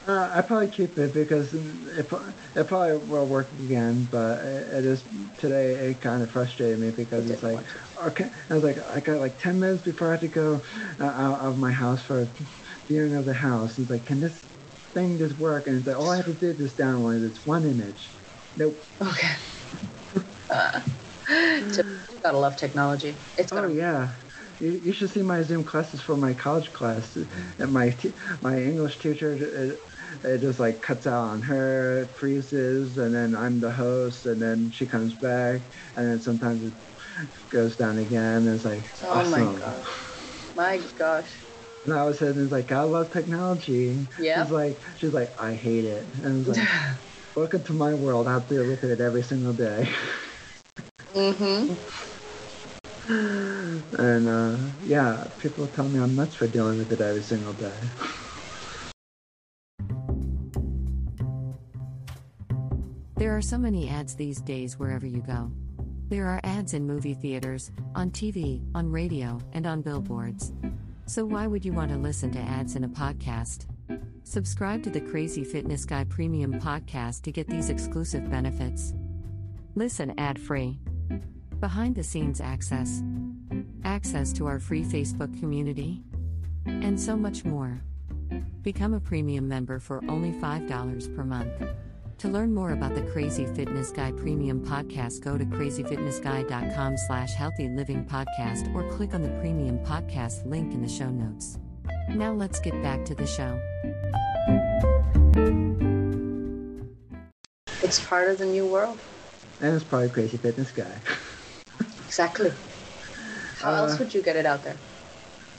Uh, 0.06 0.30
I 0.32 0.40
probably 0.40 0.68
keep 0.68 0.96
it 0.96 1.12
because 1.12 1.52
it, 1.52 2.06
it 2.54 2.66
probably 2.68 2.96
will 2.96 3.26
work 3.28 3.52
again, 3.52 4.06
but 4.06 4.42
it, 4.42 4.68
it 4.78 4.84
is 4.86 5.06
today. 5.36 5.90
It 5.90 6.00
kind 6.00 6.22
of 6.22 6.30
frustrated 6.30 6.78
me 6.78 6.90
because 6.90 7.26
It 7.26 7.32
it's 7.32 7.42
like, 7.42 7.66
okay, 8.02 8.30
I 8.48 8.54
was 8.54 8.64
like, 8.64 8.78
I 8.78 9.00
got 9.00 9.18
like 9.20 9.36
ten 9.36 9.60
minutes 9.60 9.82
before 9.82 10.08
I 10.08 10.12
had 10.12 10.20
to 10.22 10.28
go 10.28 10.62
uh, 10.98 11.04
out 11.04 11.40
of 11.40 11.58
my 11.58 11.70
house 11.70 12.02
for 12.02 12.22
a 12.22 12.28
viewing 12.88 13.14
of 13.14 13.26
the 13.26 13.34
house. 13.34 13.78
It's 13.78 13.90
like, 13.90 14.06
can 14.06 14.20
this 14.20 14.48
thing 14.94 15.18
just 15.18 15.36
work? 15.36 15.66
And 15.66 15.76
it's 15.76 15.86
like, 15.86 15.98
all 15.98 16.10
I 16.10 16.16
have 16.16 16.24
to 16.26 16.34
do 16.34 16.48
is 16.48 16.56
just 16.56 16.78
download 16.78 17.26
it's 17.26 17.44
one 17.44 17.66
image. 17.66 18.14
Nope. 18.56 18.78
okay. 19.00 19.36
Uh, 20.50 20.80
gotta 22.22 22.38
love 22.38 22.56
technology. 22.56 23.16
It's 23.36 23.52
Oh 23.52 23.56
gonna 23.56 23.68
yeah. 23.68 24.16
You, 24.60 24.72
you 24.84 24.92
should 24.92 25.10
see 25.10 25.22
my 25.22 25.42
Zoom 25.42 25.64
classes 25.64 26.00
for 26.02 26.16
my 26.16 26.34
college 26.34 26.72
class. 26.72 27.14
Mm-hmm. 27.14 27.62
And 27.62 27.72
my 27.72 27.90
t- 27.90 28.12
my 28.42 28.60
English 28.62 28.98
teacher, 28.98 29.32
it, 29.34 29.80
it 30.22 30.38
just 30.38 30.60
like 30.60 30.82
cuts 30.82 31.06
out 31.06 31.24
on 31.24 31.42
her, 31.42 32.08
freezes, 32.14 32.98
and 32.98 33.14
then 33.14 33.34
I'm 33.34 33.58
the 33.60 33.70
host, 33.72 34.26
and 34.26 34.40
then 34.40 34.70
she 34.70 34.86
comes 34.86 35.14
back, 35.14 35.62
and 35.96 36.06
then 36.06 36.20
sometimes 36.20 36.62
it 36.62 36.74
goes 37.48 37.76
down 37.76 37.98
again. 37.98 38.46
And 38.46 38.54
it's 38.54 38.64
like 38.64 38.84
Oh 39.02 39.14
my 39.30 39.42
awesome. 39.42 39.54
god. 39.56 39.86
My 40.54 40.80
gosh. 40.94 41.32
And 41.84 41.94
I 41.94 42.04
was 42.04 42.18
saying, 42.18 42.38
it's 42.38 42.52
like 42.52 42.70
I 42.70 42.82
love 42.82 43.10
technology. 43.10 44.06
Yeah. 44.18 44.42
She's 44.42 44.52
like, 44.52 44.82
she's 44.98 45.14
like, 45.14 45.30
I 45.40 45.54
hate 45.54 45.86
it, 45.86 46.06
and 46.22 46.46
it's 46.46 46.58
like, 46.58 46.68
welcome 47.34 47.64
to 47.64 47.72
my 47.72 47.94
world. 47.94 48.28
I 48.28 48.34
have 48.34 48.46
to 48.48 48.54
deal 48.56 48.66
with 48.66 48.84
it 48.84 49.00
every 49.00 49.22
single 49.22 49.54
day. 49.54 49.88
Mm-hmm. 51.14 51.74
And 53.98 54.28
uh, 54.28 54.56
yeah, 54.84 55.26
people 55.40 55.66
tell 55.68 55.88
me 55.88 56.00
I'm 56.00 56.14
nuts 56.14 56.34
for 56.34 56.46
dealing 56.46 56.78
with 56.78 56.92
it 56.92 57.00
every 57.00 57.22
single 57.22 57.52
day. 57.54 57.72
There 63.16 63.36
are 63.36 63.42
so 63.42 63.58
many 63.58 63.88
ads 63.88 64.14
these 64.14 64.40
days 64.40 64.78
wherever 64.78 65.06
you 65.06 65.20
go. 65.20 65.52
There 66.08 66.26
are 66.26 66.40
ads 66.42 66.74
in 66.74 66.86
movie 66.86 67.14
theaters, 67.14 67.70
on 67.94 68.10
TV, 68.10 68.62
on 68.74 68.90
radio, 68.90 69.38
and 69.52 69.66
on 69.66 69.82
billboards. 69.82 70.52
So 71.06 71.24
why 71.24 71.46
would 71.46 71.64
you 71.64 71.72
want 71.72 71.90
to 71.90 71.98
listen 71.98 72.30
to 72.32 72.38
ads 72.38 72.76
in 72.76 72.84
a 72.84 72.88
podcast? 72.88 73.66
Subscribe 74.24 74.82
to 74.84 74.90
the 74.90 75.00
Crazy 75.00 75.44
Fitness 75.44 75.84
Guy 75.84 76.04
Premium 76.04 76.60
podcast 76.60 77.22
to 77.22 77.32
get 77.32 77.48
these 77.48 77.68
exclusive 77.68 78.30
benefits. 78.30 78.94
Listen 79.74 80.18
ad 80.18 80.38
free. 80.38 80.78
Behind 81.60 81.94
the 81.94 82.02
scenes 82.02 82.40
access. 82.40 83.02
Access 83.84 84.32
to 84.32 84.46
our 84.46 84.58
free 84.58 84.82
Facebook 84.82 85.38
community. 85.38 86.02
And 86.64 86.98
so 86.98 87.16
much 87.16 87.44
more. 87.44 87.82
Become 88.62 88.94
a 88.94 89.00
premium 89.00 89.46
member 89.46 89.78
for 89.78 90.02
only 90.08 90.32
$5 90.32 91.14
per 91.14 91.22
month. 91.22 91.52
To 92.16 92.28
learn 92.28 92.54
more 92.54 92.72
about 92.72 92.94
the 92.94 93.02
Crazy 93.02 93.44
Fitness 93.44 93.90
Guy 93.90 94.12
Premium 94.12 94.64
Podcast, 94.64 95.20
go 95.20 95.36
to 95.36 95.44
crazyfitnessguy.com 95.44 96.96
slash 96.96 97.34
healthy 97.34 97.68
living 97.68 98.06
podcast 98.06 98.74
or 98.74 98.90
click 98.96 99.12
on 99.12 99.22
the 99.22 99.38
premium 99.40 99.78
podcast 99.80 100.46
link 100.46 100.72
in 100.72 100.80
the 100.80 100.88
show 100.88 101.10
notes. 101.10 101.58
Now 102.08 102.32
let's 102.32 102.58
get 102.58 102.80
back 102.82 103.04
to 103.04 103.14
the 103.14 103.26
show. 103.26 103.60
It's 107.82 108.00
part 108.00 108.30
of 108.30 108.38
the 108.38 108.46
new 108.46 108.66
world. 108.66 108.98
And 109.60 109.74
it's 109.74 109.84
probably 109.84 110.08
Crazy 110.08 110.38
Fitness 110.38 110.72
Guy. 110.72 110.90
Exactly. 112.10 112.50
How 113.62 113.72
else 113.72 113.94
Uh, 113.94 113.98
would 114.02 114.12
you 114.12 114.20
get 114.20 114.34
it 114.34 114.44
out 114.44 114.64
there? 114.64 114.76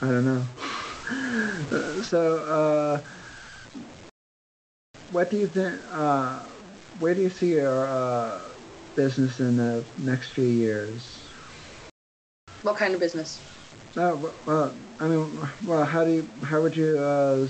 I 0.01 0.07
don't 0.07 0.25
know. 0.25 0.43
So, 2.03 2.21
uh, 2.43 2.99
what 5.13 5.31
do 5.31 5.37
you 5.37 5.47
think? 5.47 5.79
Uh, 5.93 6.39
where 6.99 7.15
do 7.15 7.21
you 7.21 7.29
see 7.29 7.53
your 7.53 7.87
uh, 7.87 8.41
business 8.97 9.39
in 9.39 9.55
the 9.55 9.85
next 10.03 10.31
few 10.31 10.43
years? 10.43 11.07
What 12.63 12.75
kind 12.75 12.93
of 12.93 12.99
business? 12.99 13.39
Uh, 13.95 14.17
well, 14.45 14.75
I 14.99 15.07
mean, 15.07 15.23
well, 15.65 15.85
how 15.85 16.03
do 16.03 16.11
you, 16.11 16.27
how 16.43 16.61
would 16.61 16.75
you, 16.75 16.99
uh, 16.99 17.47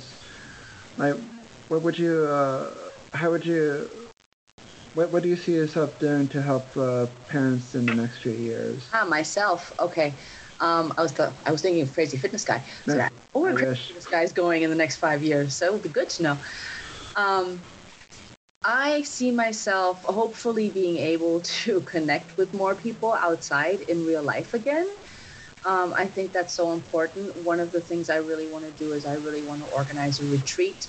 like, 0.97 1.16
what 1.70 1.82
would 1.82 1.97
you, 1.97 2.28
uh, 2.28 2.70
how 3.14 3.32
would 3.32 3.47
you, 3.47 3.89
what, 4.93 5.11
what 5.11 5.23
do 5.23 5.29
you 5.29 5.35
see 5.35 5.53
yourself 5.53 5.99
doing 5.99 6.27
to 6.29 6.41
help 6.41 6.75
uh, 6.77 7.07
parents 7.27 7.75
in 7.75 7.85
the 7.85 7.93
next 7.93 8.19
few 8.19 8.31
years? 8.31 8.89
Ah, 8.93 9.05
myself. 9.05 9.71
Okay. 9.79 10.13
Um, 10.59 10.93
I 10.97 11.01
was 11.01 11.13
the 11.13 11.33
I 11.45 11.51
was 11.51 11.61
thinking 11.61 11.81
of 11.81 11.93
crazy 11.93 12.17
fitness 12.17 12.43
guy. 12.45 12.63
So 12.87 12.97
Yeah, 12.97 13.09
oh, 13.33 13.41
where 13.41 13.51
I 13.51 13.55
crazy 13.55 13.69
wish. 13.69 13.87
fitness 13.87 14.05
guy 14.07 14.21
is 14.21 14.33
going 14.33 14.63
in 14.63 14.69
the 14.69 14.75
next 14.75 14.97
five 14.97 15.23
years. 15.23 15.55
So 15.55 15.65
it 15.67 15.73
would 15.73 15.81
be 15.81 15.89
good 15.89 16.09
to 16.11 16.23
know. 16.23 16.39
Um, 17.15 17.65
I 18.63 19.01
see 19.03 19.31
myself 19.31 20.03
hopefully 20.03 20.69
being 20.69 20.97
able 20.97 21.41
to 21.41 21.81
connect 21.93 22.37
with 22.37 22.53
more 22.53 22.75
people 22.75 23.13
outside 23.13 23.81
in 23.81 24.05
real 24.05 24.23
life 24.23 24.53
again. 24.53 24.87
Um, 25.65 25.93
I 25.93 26.07
think 26.07 26.33
that's 26.33 26.53
so 26.55 26.71
important. 26.73 27.35
One 27.37 27.59
of 27.59 27.71
the 27.71 27.81
things 27.81 28.09
I 28.09 28.17
really 28.17 28.47
want 28.47 28.65
to 28.65 28.71
do 28.71 28.93
is 28.93 29.05
I 29.05 29.13
really 29.13 29.43
want 29.43 29.61
to 29.61 29.67
organize 29.67 30.19
a 30.19 30.25
retreat, 30.25 30.87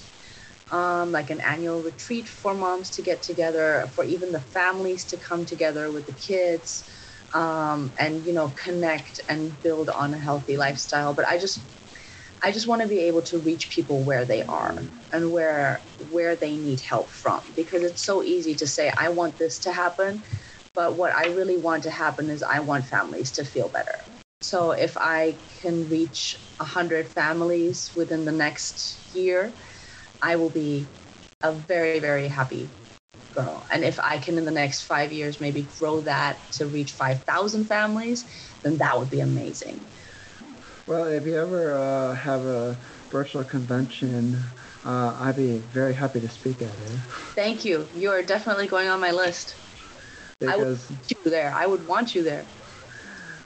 um, 0.72 1.12
like 1.12 1.30
an 1.30 1.40
annual 1.40 1.82
retreat 1.82 2.28
for 2.28 2.54
moms 2.54 2.90
to 2.92 3.02
get 3.02 3.22
together, 3.22 3.88
for 3.94 4.04
even 4.04 4.32
the 4.32 4.40
families 4.40 5.04
to 5.06 5.18
come 5.18 5.46
together 5.46 5.92
with 5.92 6.06
the 6.06 6.14
kids, 6.14 6.84
um, 7.34 7.94
and 7.98 8.26
you 8.26 8.32
know 8.32 8.50
connect 8.50 9.20
and 9.28 9.62
build 9.62 9.90
on 9.90 10.14
a 10.14 10.18
healthy 10.18 10.56
lifestyle. 10.56 11.14
But 11.14 11.26
I 11.28 11.38
just 11.38 11.60
I 12.42 12.50
just 12.52 12.68
want 12.68 12.82
to 12.82 12.88
be 12.88 13.00
able 13.00 13.22
to 13.22 13.38
reach 13.38 13.70
people 13.70 14.02
where 14.04 14.24
they 14.24 14.42
are 14.42 14.84
and 15.12 15.32
where 15.32 15.84
where 16.10 16.36
they 16.36 16.56
need 16.56 16.80
help 16.80 17.10
from 17.10 17.52
because 17.54 17.82
it's 17.84 18.02
so 18.02 18.22
easy 18.22 18.54
to 18.56 18.66
say 18.66 18.92
I 18.96 19.10
want 19.10 19.38
this 19.38 19.60
to 19.60 19.72
happen, 19.72 20.24
but 20.74 20.96
what 20.96 21.14
I 21.14 21.26
really 21.26 21.58
want 21.58 21.84
to 21.84 21.90
happen 21.90 22.30
is 22.30 22.42
I 22.42 22.60
want 22.60 22.86
families 22.86 23.32
to 23.32 23.44
feel 23.44 23.68
better. 23.68 24.04
So 24.40 24.72
if 24.72 24.96
I 24.98 25.38
can 25.60 25.88
reach 25.88 26.36
100 26.58 27.08
families 27.08 27.92
within 27.94 28.24
the 28.24 28.32
next 28.32 29.14
year, 29.14 29.54
I 30.22 30.36
will 30.36 30.50
be 30.50 30.92
a 31.42 31.52
very 31.52 31.98
very 32.00 32.28
happy 32.28 32.70
girl. 33.34 33.66
And 33.70 33.84
if 33.84 33.98
I 34.00 34.18
can 34.18 34.38
in 34.38 34.44
the 34.44 34.52
next 34.52 34.82
5 34.82 35.12
years 35.12 35.40
maybe 35.40 35.64
grow 35.78 36.00
that 36.02 36.50
to 36.52 36.66
reach 36.66 36.92
5,000 36.92 37.66
families, 37.66 38.26
then 38.62 38.78
that 38.78 38.98
would 38.98 39.10
be 39.10 39.20
amazing. 39.20 39.86
Well, 40.86 41.06
if 41.06 41.26
you 41.26 41.38
ever 41.38 41.74
uh, 41.74 42.14
have 42.14 42.42
a 42.44 42.78
virtual 43.10 43.44
convention 43.44 44.42
uh, 44.84 45.16
I'd 45.20 45.36
be 45.36 45.58
very 45.58 45.94
happy 45.94 46.20
to 46.20 46.28
speak 46.28 46.60
at 46.62 46.68
it. 46.68 46.98
Thank 47.36 47.64
you. 47.64 47.88
You 47.94 48.10
are 48.10 48.22
definitely 48.22 48.66
going 48.66 48.88
on 48.88 49.00
my 49.00 49.12
list. 49.12 49.56
I 50.48 50.56
would 50.56 50.66
want 50.66 51.10
you 51.24 51.30
there. 51.30 51.52
I 51.54 51.66
would 51.66 51.86
want 51.86 52.14
you 52.14 52.22
there. 52.24 52.46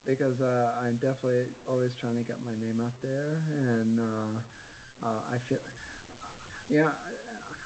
because 0.05 0.41
uh, 0.41 0.77
I'm 0.81 0.97
definitely 0.97 1.55
always 1.67 1.95
trying 1.95 2.17
to 2.17 2.23
get 2.23 2.41
my 2.41 2.55
name 2.55 2.81
out 2.81 3.01
there, 3.01 3.37
and 3.49 4.01
uh, 4.01 4.41
uh, 5.03 5.23
I 5.27 5.39
feel, 5.39 5.61
yeah, 6.69 7.15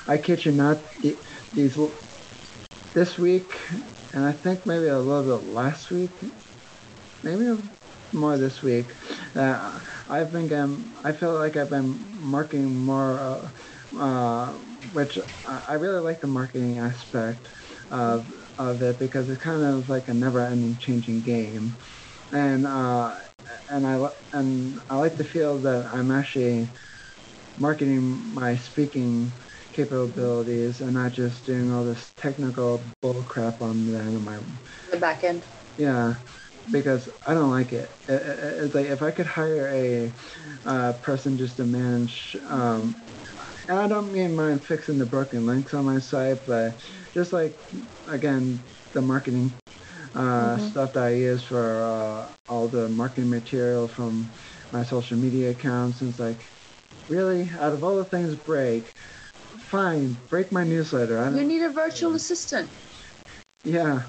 I, 0.06 0.18
kid 0.18 0.44
you 0.44 0.52
not, 0.52 0.78
these 1.52 1.76
this 2.94 3.18
week, 3.18 3.58
and 4.12 4.24
I 4.24 4.32
think 4.32 4.66
maybe 4.66 4.86
a 4.86 4.98
little 4.98 5.24
bit 5.38 5.44
last 5.46 5.90
week, 5.90 6.20
maybe 7.22 7.46
more 8.12 8.38
this 8.38 8.62
week. 8.62 8.94
Uh, 9.34 9.80
I've 10.08 10.32
been 10.32 10.46
getting, 10.48 10.92
I 11.04 11.12
feel 11.12 11.34
like 11.34 11.56
I've 11.56 11.70
been 11.70 12.02
marketing 12.12 12.76
more, 12.76 13.52
uh, 13.96 13.98
uh, 13.98 14.52
which 14.92 15.18
I, 15.46 15.62
I 15.68 15.72
really 15.74 16.00
like 16.00 16.20
the 16.20 16.26
marketing 16.26 16.78
aspect 16.78 17.48
of 17.90 18.26
of 18.58 18.82
it 18.82 18.98
because 18.98 19.28
it's 19.28 19.42
kind 19.42 19.62
of 19.64 19.88
like 19.88 20.08
a 20.08 20.14
never-ending 20.14 20.78
changing 20.78 21.22
game 21.22 21.78
and 22.32 22.66
uh, 22.66 23.14
and 23.68 23.86
I 23.86 23.98
and 24.32 24.78
I 24.90 24.96
like 24.96 25.16
to 25.18 25.24
feel 25.24 25.60
that 25.62 25.86
I'm 25.92 26.10
actually 26.10 26.70
marketing 27.60 28.02
my 28.34 28.56
speaking 28.56 29.32
capabilities 29.72 30.80
and 30.80 30.94
not 30.94 31.12
just 31.12 31.46
doing 31.46 31.72
all 31.72 31.84
this 31.84 32.12
technical 32.16 32.92
bull 33.02 33.22
crap 33.24 33.62
on 33.62 33.86
the 33.86 33.98
end 33.98 34.16
of 34.16 34.22
my 34.22 34.38
The 34.90 34.98
back 34.98 35.24
end. 35.24 35.46
yeah 35.78 36.14
because 36.70 37.08
I 37.26 37.34
don't 37.34 37.50
like 37.50 37.72
it. 37.72 37.90
It- 38.08 38.22
it- 38.22 38.64
It's 38.64 38.74
like 38.74 38.86
if 38.86 39.02
I 39.02 39.10
could 39.10 39.26
hire 39.26 39.68
a 39.68 40.14
uh, 40.64 40.92
person 40.94 41.36
just 41.38 41.56
to 41.56 41.64
manage. 41.64 42.36
Um, 42.46 42.96
and 43.68 43.78
I 43.78 43.88
don't 43.88 44.12
mean 44.12 44.34
mind 44.36 44.64
fixing 44.64 44.98
the 44.98 45.06
broken 45.06 45.46
links 45.46 45.74
on 45.74 45.84
my 45.86 45.98
site, 46.00 46.38
but 46.46 46.74
just 47.14 47.32
like 47.32 47.56
again 48.06 48.64
the 48.94 49.02
marketing 49.02 49.58
uh, 50.14 50.58
stuff 50.58 50.92
that 50.94 51.04
I 51.04 51.10
use 51.14 51.42
for 51.44 51.84
uh, 51.84 52.32
all 52.48 52.68
the 52.68 52.88
marketing 52.88 53.30
material 53.30 53.88
from 53.88 54.32
my 54.72 54.82
social 54.84 55.18
media 55.18 55.50
accounts. 55.50 56.00
And 56.00 56.10
it's 56.10 56.18
like, 56.20 56.44
really, 57.10 57.50
out 57.58 57.72
of 57.72 57.82
all 57.84 57.96
the 57.96 58.04
things 58.04 58.34
break, 58.34 58.84
fine, 59.68 60.16
break 60.28 60.52
my 60.52 60.64
newsletter. 60.64 61.18
I 61.18 61.28
You 61.30 61.36
don't, 61.36 61.48
need 61.48 61.62
a 61.62 61.68
virtual 61.68 62.14
assistant. 62.14 62.68
yeah, 63.64 64.02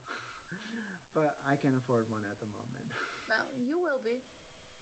but 1.14 1.38
I 1.42 1.58
can't 1.58 1.76
afford 1.76 2.10
one 2.10 2.24
at 2.26 2.40
the 2.40 2.46
moment. 2.46 2.92
Well, 3.30 3.54
you 3.56 3.80
will 3.80 4.00
be. 4.00 4.22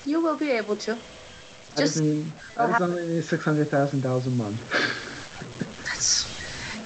You 0.06 0.22
will 0.22 0.36
be 0.38 0.50
able 0.52 0.76
to. 0.78 0.94
I 0.94 0.96
Just 0.96 1.78
just, 1.78 1.98
need, 1.98 2.26
I 2.58 2.66
just 2.68 2.72
have- 2.80 2.82
only 2.82 3.08
need 3.08 3.24
six 3.24 3.44
hundred 3.46 3.70
thousand 3.70 4.02
dollars 4.02 4.26
a 4.26 4.32
month. 4.32 4.60
that's 5.86 6.26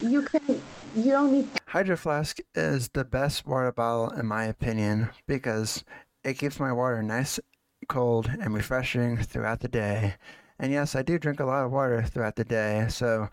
you 0.01 0.23
can 0.23 0.61
you 0.95 1.11
don't 1.11 1.31
need 1.31 1.47
Hydro 1.67 1.95
Flask 1.95 2.39
is 2.53 2.89
the 2.89 3.05
best 3.05 3.45
water 3.47 3.71
bottle 3.71 4.09
in 4.09 4.25
my 4.25 4.43
opinion 4.43 5.09
because 5.25 5.85
it 6.25 6.33
keeps 6.37 6.59
my 6.59 6.73
water 6.73 7.01
nice, 7.01 7.39
cold, 7.87 8.29
and 8.41 8.53
refreshing 8.53 9.15
throughout 9.17 9.61
the 9.61 9.69
day. 9.69 10.15
And 10.63 10.71
yes, 10.71 10.95
I 10.95 11.01
do 11.01 11.19
drink 11.19 11.41
a 11.41 11.45
lot 11.45 11.65
of 11.65 11.73
water 11.73 12.01
throughout 12.01 12.37
the 12.37 12.45
day, 12.45 12.85
so 12.87 13.27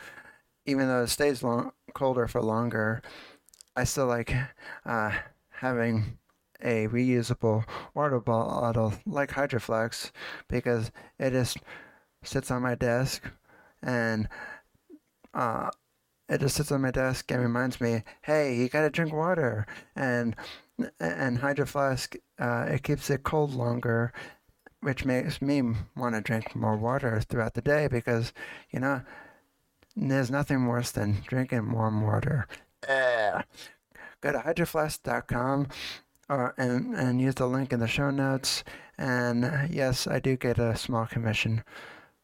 even 0.66 0.88
though 0.88 1.04
it 1.04 1.10
stays 1.10 1.44
long, 1.44 1.70
colder 1.94 2.26
for 2.26 2.42
longer, 2.42 3.02
I 3.76 3.84
still 3.84 4.06
like 4.06 4.34
uh, 4.84 5.12
having 5.50 6.18
a 6.60 6.88
reusable 6.88 7.66
water 7.94 8.18
bottle 8.18 8.94
like 9.06 9.30
Hydro 9.30 9.60
Flask 9.60 10.12
because 10.48 10.90
it 11.20 11.30
just 11.30 11.58
sits 12.24 12.50
on 12.50 12.62
my 12.62 12.74
desk 12.74 13.22
and 13.80 14.28
uh, 15.32 15.70
it 16.28 16.40
just 16.40 16.56
sits 16.56 16.72
on 16.72 16.80
my 16.80 16.90
desk 16.90 17.30
and 17.30 17.42
reminds 17.42 17.80
me, 17.80 18.02
hey, 18.22 18.56
you 18.56 18.68
gotta 18.68 18.90
drink 18.90 19.12
water. 19.12 19.68
And 19.94 20.34
and 20.98 21.38
Hydro 21.38 21.66
Flask, 21.66 22.16
uh, 22.40 22.66
it 22.68 22.82
keeps 22.82 23.08
it 23.08 23.22
cold 23.22 23.54
longer, 23.54 24.12
which 24.80 25.04
makes 25.04 25.42
me 25.42 25.62
want 25.96 26.14
to 26.14 26.20
drink 26.20 26.54
more 26.54 26.76
water 26.76 27.20
throughout 27.20 27.54
the 27.54 27.62
day 27.62 27.88
because, 27.88 28.32
you 28.70 28.80
know, 28.80 29.02
there's 29.96 30.30
nothing 30.30 30.66
worse 30.66 30.90
than 30.90 31.22
drinking 31.26 31.72
warm 31.72 32.02
water. 32.02 32.46
Ugh. 32.88 33.44
Go 34.20 34.32
to 34.32 34.38
hydroflask.com 34.38 35.68
or, 36.28 36.54
and, 36.56 36.94
and 36.94 37.20
use 37.20 37.34
the 37.34 37.46
link 37.46 37.72
in 37.72 37.80
the 37.80 37.88
show 37.88 38.10
notes. 38.10 38.64
And 38.96 39.44
uh, 39.44 39.62
yes, 39.68 40.06
I 40.06 40.20
do 40.20 40.36
get 40.36 40.58
a 40.58 40.76
small 40.76 41.06
commission 41.06 41.64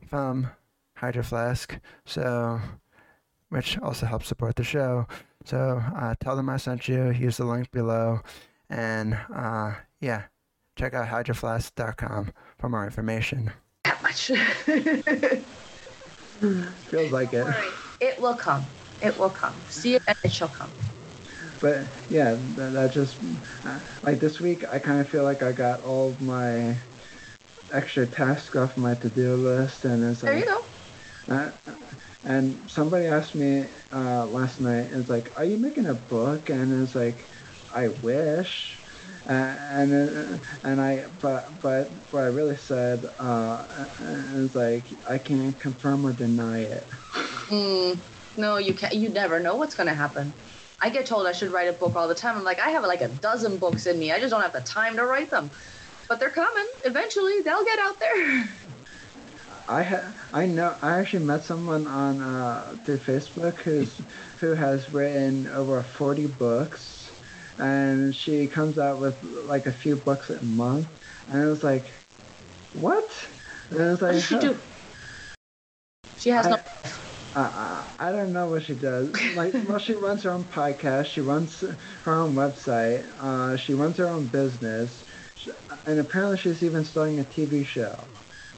from 0.09 0.51
Hydro 0.95 1.23
Flask. 1.23 1.79
So 2.05 2.61
which 3.49 3.79
also 3.79 4.07
helps 4.07 4.27
support 4.27 4.57
the 4.57 4.65
show. 4.65 5.07
So 5.45 5.83
uh, 5.97 6.15
tell 6.21 6.37
them 6.37 6.49
I 6.49 6.57
sent 6.57 6.89
you. 6.89 7.11
Use 7.11 7.37
the 7.37 7.45
link 7.45 7.71
below, 7.71 8.21
and 8.69 9.17
uh, 9.35 9.75
yeah, 10.01 10.25
check 10.77 10.95
out 10.95 11.09
hydroflask.com 11.09 12.33
for 12.59 12.69
more 12.69 12.85
information. 12.85 13.51
that 13.85 14.03
much. 14.03 14.27
Feels 16.91 17.13
like 17.13 17.33
it. 17.33 17.45
Worry. 17.45 17.69
It 18.01 18.21
will 18.21 18.35
come. 18.35 18.65
It 19.03 19.19
will 19.19 19.31
come. 19.31 19.55
See 19.69 19.95
it 19.95 20.03
and 20.07 20.17
it 20.23 20.33
shall 20.33 20.49
come. 20.49 20.71
But 21.61 21.87
yeah, 22.11 22.37
that, 22.57 22.73
that 22.75 22.93
just 22.93 23.17
uh, 23.65 23.79
like 24.03 24.21
this 24.21 24.41
week, 24.41 24.69
I 24.71 24.79
kind 24.79 25.01
of 25.01 25.09
feel 25.09 25.25
like 25.25 25.43
I 25.43 25.53
got 25.53 25.83
all 25.85 26.11
of 26.11 26.21
my 26.21 26.77
extra 27.73 28.07
tasks 28.07 28.55
off 28.55 28.77
my 28.77 28.95
to-do 28.95 29.35
list, 29.37 29.87
and 29.87 30.05
it's 30.05 30.21
There 30.21 30.35
like, 30.35 30.45
you 30.45 30.51
go. 30.51 30.65
Uh, 31.35 31.51
and 32.25 32.59
somebody 32.69 33.07
asked 33.07 33.35
me 33.35 33.65
uh, 33.93 34.27
last 34.27 34.61
night, 34.61 34.89
it's 34.93 35.09
like, 35.09 35.33
are 35.39 35.45
you 35.45 35.57
making 35.57 35.87
a 35.87 35.95
book? 35.95 36.51
And 36.51 36.83
it's 36.83 36.95
like, 36.95 37.17
I 37.75 37.89
wish. 37.89 38.76
And 39.29 39.93
uh, 39.93 40.39
and 40.63 40.81
I 40.81 41.07
but 41.21 41.61
but 41.61 41.91
what 42.11 42.21
I 42.21 42.27
really 42.27 42.57
said 42.57 43.05
uh, 43.19 43.87
is 43.99 44.55
like 44.55 44.87
I 45.09 45.19
can't 45.19 45.59
confirm 45.59 46.07
or 46.07 46.13
deny 46.13 46.61
it. 46.61 46.89
Mm, 47.49 48.01
no, 48.37 48.59
you 48.59 48.75
can't. 48.75 48.95
You 48.95 49.09
never 49.09 49.41
know 49.41 49.57
what's 49.57 49.75
gonna 49.75 49.95
happen. 49.95 50.35
I 50.81 50.91
get 50.91 51.07
told 51.07 51.27
I 51.27 51.33
should 51.33 51.51
write 51.53 51.69
a 51.69 51.73
book 51.73 51.97
all 51.97 52.07
the 52.09 52.15
time. 52.15 52.37
I'm 52.37 52.45
like, 52.45 52.61
I 52.61 52.71
have 52.71 52.85
like 52.85 53.01
a 53.01 53.09
dozen 53.09 53.59
books 53.59 53.87
in 53.87 53.99
me. 53.99 54.13
I 54.13 54.21
just 54.21 54.31
don't 54.31 54.43
have 54.43 54.53
the 54.53 54.61
time 54.61 54.97
to 54.97 55.07
write 55.07 55.31
them. 55.31 55.51
But 56.09 56.21
they're 56.21 56.31
coming. 56.31 56.67
Eventually, 56.85 57.41
they'll 57.43 57.65
get 57.65 57.79
out 57.81 57.99
there. 57.99 58.49
I 59.69 59.83
ha- 59.83 60.15
I 60.33 60.47
know 60.47 60.77
I 60.83 60.99
actually 61.01 61.25
met 61.25 61.43
someone 61.45 61.87
on 61.87 62.21
uh, 62.21 62.77
through 62.85 62.99
Facebook 62.99 63.61
who's 63.61 64.01
who 64.39 64.55
has 64.55 64.93
written 64.93 65.47
over 65.49 65.83
40 65.83 66.27
books, 66.27 66.83
and 67.59 68.15
she 68.15 68.47
comes 68.47 68.79
out 68.79 68.99
with 68.99 69.23
like 69.23 69.67
a 69.67 69.73
few 69.73 69.97
books 69.97 70.31
a 70.31 70.43
month, 70.43 70.89
and 71.29 71.43
it 71.43 71.47
was 71.47 71.63
like, 71.65 71.85
what? 72.73 73.11
And 73.71 73.81
it 73.81 73.85
was 73.85 74.01
What 74.03 74.09
like, 74.09 74.15
does 74.15 74.25
she 74.25 74.39
do? 74.39 74.59
She 76.17 76.31
has 76.31 76.47
no. 76.49 76.57
I- 76.57 76.61
I, 77.35 77.41
I 77.41 78.09
I 78.09 78.13
don't 78.13 78.33
know 78.33 78.47
what 78.49 78.63
she 78.63 78.75
does. 78.75 79.13
Like, 79.37 79.55
well, 79.69 79.79
she 79.79 79.95
runs 79.95 80.23
her 80.23 80.31
own 80.31 80.45
podcast. 80.45 81.07
She 81.07 81.21
runs 81.21 81.61
her 81.61 82.13
own 82.15 82.35
website. 82.35 83.05
Uh, 83.21 83.57
she 83.57 83.75
runs 83.75 83.99
her 83.99 84.09
own 84.09 84.27
business, 84.27 85.05
Sh- 85.35 85.49
and 85.87 85.99
apparently 86.01 86.39
she's 86.39 86.63
even 86.63 86.85
starting 86.85 87.21
a 87.21 87.25
TV 87.25 87.63
show. 87.65 88.09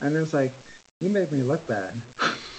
And 0.00 0.16
it's 0.16 0.32
like, 0.32 0.54
you 1.00 1.08
make 1.10 1.32
me 1.32 1.42
look 1.42 1.66
bad. 1.66 2.02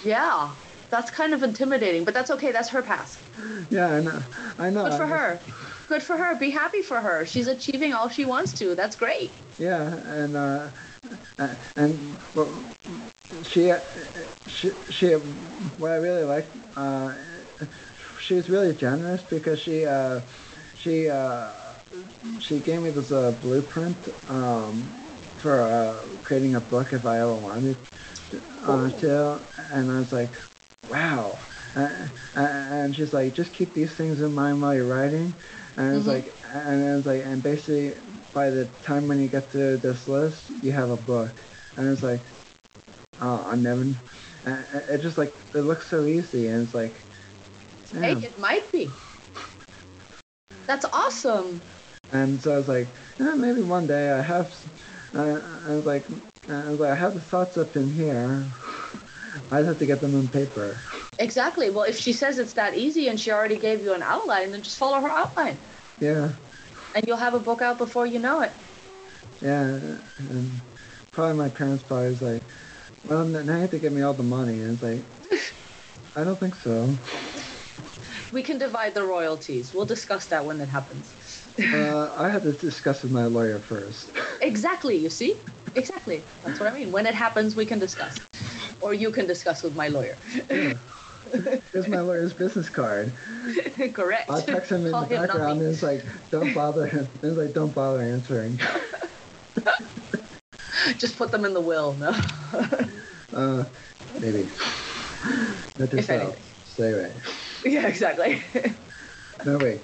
Yeah, 0.02 0.54
that's 0.90 1.10
kind 1.10 1.34
of 1.34 1.42
intimidating, 1.42 2.04
but 2.04 2.14
that's 2.14 2.30
okay. 2.30 2.52
That's 2.52 2.68
her 2.70 2.82
path. 2.82 3.22
Yeah, 3.70 3.88
I 3.88 4.00
know. 4.00 4.22
I 4.58 4.70
know. 4.70 4.84
Good 4.84 4.94
for 4.94 5.06
her. 5.06 5.40
Good 5.88 6.02
for 6.02 6.16
her. 6.16 6.34
Be 6.36 6.50
happy 6.50 6.82
for 6.82 7.00
her. 7.00 7.26
She's 7.26 7.46
achieving 7.46 7.94
all 7.94 8.08
she 8.08 8.24
wants 8.24 8.52
to. 8.60 8.74
That's 8.74 8.96
great. 8.96 9.30
Yeah, 9.58 9.94
and 10.06 10.36
uh, 10.36 10.68
uh, 11.38 11.54
and 11.76 12.16
well, 12.34 12.48
she, 13.44 13.70
uh, 13.70 13.80
she, 14.46 14.70
she, 14.90 15.12
what 15.78 15.92
I 15.92 15.96
really 15.96 16.24
like, 16.24 16.46
uh, 16.76 17.14
she 18.20 18.34
was 18.34 18.50
really 18.50 18.74
generous 18.74 19.22
because 19.22 19.60
she, 19.60 19.86
uh, 19.86 20.20
she, 20.78 21.08
uh, 21.08 21.48
she 22.40 22.58
gave 22.60 22.82
me 22.82 22.90
this 22.90 23.12
uh, 23.12 23.34
blueprint 23.42 23.96
um, 24.28 24.82
for 25.38 25.62
uh, 25.62 25.96
creating 26.24 26.54
a 26.54 26.60
book 26.60 26.92
if 26.92 27.06
I 27.06 27.20
ever 27.20 27.34
wanted 27.34 27.76
uh, 28.64 28.90
to, 28.90 29.40
and 29.72 29.90
I 29.90 29.98
was 29.98 30.12
like, 30.12 30.30
wow. 30.90 31.38
Uh, 31.76 32.08
and 32.34 32.94
she's 32.94 33.12
like, 33.12 33.34
just 33.34 33.52
keep 33.54 33.74
these 33.74 33.94
things 33.96 34.20
in 34.20 34.32
mind 34.34 34.60
while 34.60 34.74
you're 34.74 34.86
writing. 34.86 35.34
And 35.76 35.96
it's 35.96 36.06
Mhm. 36.06 36.08
like, 36.08 36.34
and 36.44 36.98
it's 36.98 37.06
like, 37.06 37.22
and 37.24 37.42
basically, 37.42 37.94
by 38.32 38.50
the 38.50 38.66
time 38.82 39.08
when 39.08 39.20
you 39.20 39.28
get 39.28 39.50
to 39.52 39.78
this 39.78 40.08
list, 40.08 40.50
you 40.62 40.72
have 40.72 40.90
a 40.90 40.96
book. 40.96 41.46
And 41.76 41.88
it's 41.90 42.02
like, 42.02 42.22
oh, 43.20 43.44
I 43.46 43.56
never. 43.56 43.82
And 44.44 44.66
it 44.90 44.98
just 45.02 45.18
like 45.18 45.34
it 45.54 45.60
looks 45.62 45.88
so 45.88 46.06
easy, 46.06 46.48
and 46.48 46.62
it's 46.64 46.74
like, 46.74 47.06
Hey, 48.02 48.12
it 48.22 48.38
might 48.38 48.70
be. 48.72 49.00
That's 50.66 50.86
awesome. 50.92 51.62
And 52.12 52.40
so 52.40 52.54
I 52.54 52.58
was 52.58 52.68
like, 52.68 52.88
eh, 53.20 53.34
maybe 53.34 53.62
one 53.62 53.86
day 53.86 54.10
I 54.10 54.22
have. 54.22 54.54
Uh, 55.14 55.40
I 55.66 55.74
was 55.74 55.86
like, 55.86 56.06
I 56.48 56.70
was 56.70 56.80
like, 56.80 56.90
I 56.92 56.94
have 56.96 57.14
the 57.14 57.20
thoughts 57.20 57.56
up 57.56 57.76
in 57.76 57.90
here. 57.90 58.52
I 59.50 59.58
just 59.58 59.68
have 59.68 59.78
to 59.78 59.86
get 59.86 60.00
them 60.00 60.14
in 60.14 60.28
paper. 60.28 60.76
Exactly. 61.18 61.70
Well, 61.70 61.84
if 61.84 61.98
she 61.98 62.12
says 62.12 62.38
it's 62.38 62.54
that 62.54 62.74
easy 62.74 63.08
and 63.08 63.20
she 63.20 63.30
already 63.30 63.58
gave 63.58 63.82
you 63.82 63.92
an 63.92 64.02
outline, 64.02 64.52
then 64.52 64.62
just 64.62 64.78
follow 64.78 65.00
her 65.00 65.10
outline. 65.10 65.56
Yeah. 66.00 66.30
And 66.94 67.06
you'll 67.06 67.18
have 67.18 67.34
a 67.34 67.38
book 67.38 67.62
out 67.62 67.78
before 67.78 68.06
you 68.06 68.18
know 68.18 68.40
it. 68.40 68.52
Yeah. 69.42 69.78
And 70.18 70.50
probably 71.12 71.36
my 71.36 71.48
parents 71.48 71.82
probably 71.82 72.08
was 72.08 72.22
like, 72.22 72.42
well, 73.04 73.24
now 73.26 73.40
you 73.40 73.60
have 73.60 73.70
to 73.70 73.78
give 73.78 73.92
me 73.92 74.02
all 74.02 74.14
the 74.14 74.22
money. 74.22 74.60
And 74.60 74.72
it's 74.72 74.82
like, 74.82 75.02
I 76.16 76.24
don't 76.24 76.38
think 76.38 76.54
so. 76.54 76.88
We 78.32 78.42
can 78.42 78.58
divide 78.58 78.94
the 78.94 79.02
royalties. 79.02 79.74
We'll 79.74 79.86
discuss 79.86 80.26
that 80.26 80.44
when 80.44 80.60
it 80.60 80.68
happens. 80.68 81.12
Uh, 81.58 82.12
I 82.16 82.28
had 82.28 82.44
to 82.44 82.52
discuss 82.52 83.02
with 83.02 83.12
my 83.12 83.26
lawyer 83.26 83.58
first. 83.58 84.10
Exactly, 84.40 84.96
you 84.96 85.10
see? 85.10 85.36
Exactly. 85.74 86.22
That's 86.44 86.60
what 86.60 86.72
I 86.72 86.78
mean. 86.78 86.92
When 86.92 87.06
it 87.06 87.14
happens, 87.14 87.56
we 87.56 87.66
can 87.66 87.78
discuss. 87.78 88.18
Or 88.80 88.94
you 88.94 89.10
can 89.10 89.26
discuss 89.26 89.62
with 89.62 89.76
my 89.76 89.88
lawyer. 89.88 90.16
Yeah. 90.50 90.74
Here's 91.72 91.86
my 91.86 92.00
lawyer's 92.00 92.32
business 92.32 92.68
card. 92.68 93.12
Correct. 93.92 94.28
I'll 94.30 94.42
text 94.42 94.72
him 94.72 94.86
in 94.86 94.92
Call 94.92 95.04
the 95.04 95.16
background 95.16 95.60
and 95.60 95.70
it's 95.70 95.82
like, 95.82 96.02
don't 96.30 96.52
bother. 96.54 96.86
It's 97.22 97.36
like, 97.36 97.52
don't 97.52 97.74
bother 97.74 98.02
answering. 98.02 98.58
Just 100.98 101.16
put 101.16 101.30
them 101.30 101.44
in 101.44 101.54
the 101.54 101.60
will. 101.60 101.94
No. 101.94 102.12
Uh, 103.32 103.62
maybe. 104.18 104.44
Not 105.78 105.92
yourself. 105.92 106.36
Stay 106.64 106.92
away. 106.92 107.12
yeah, 107.64 107.86
exactly. 107.86 108.42
No, 109.46 109.56
wait. 109.56 109.80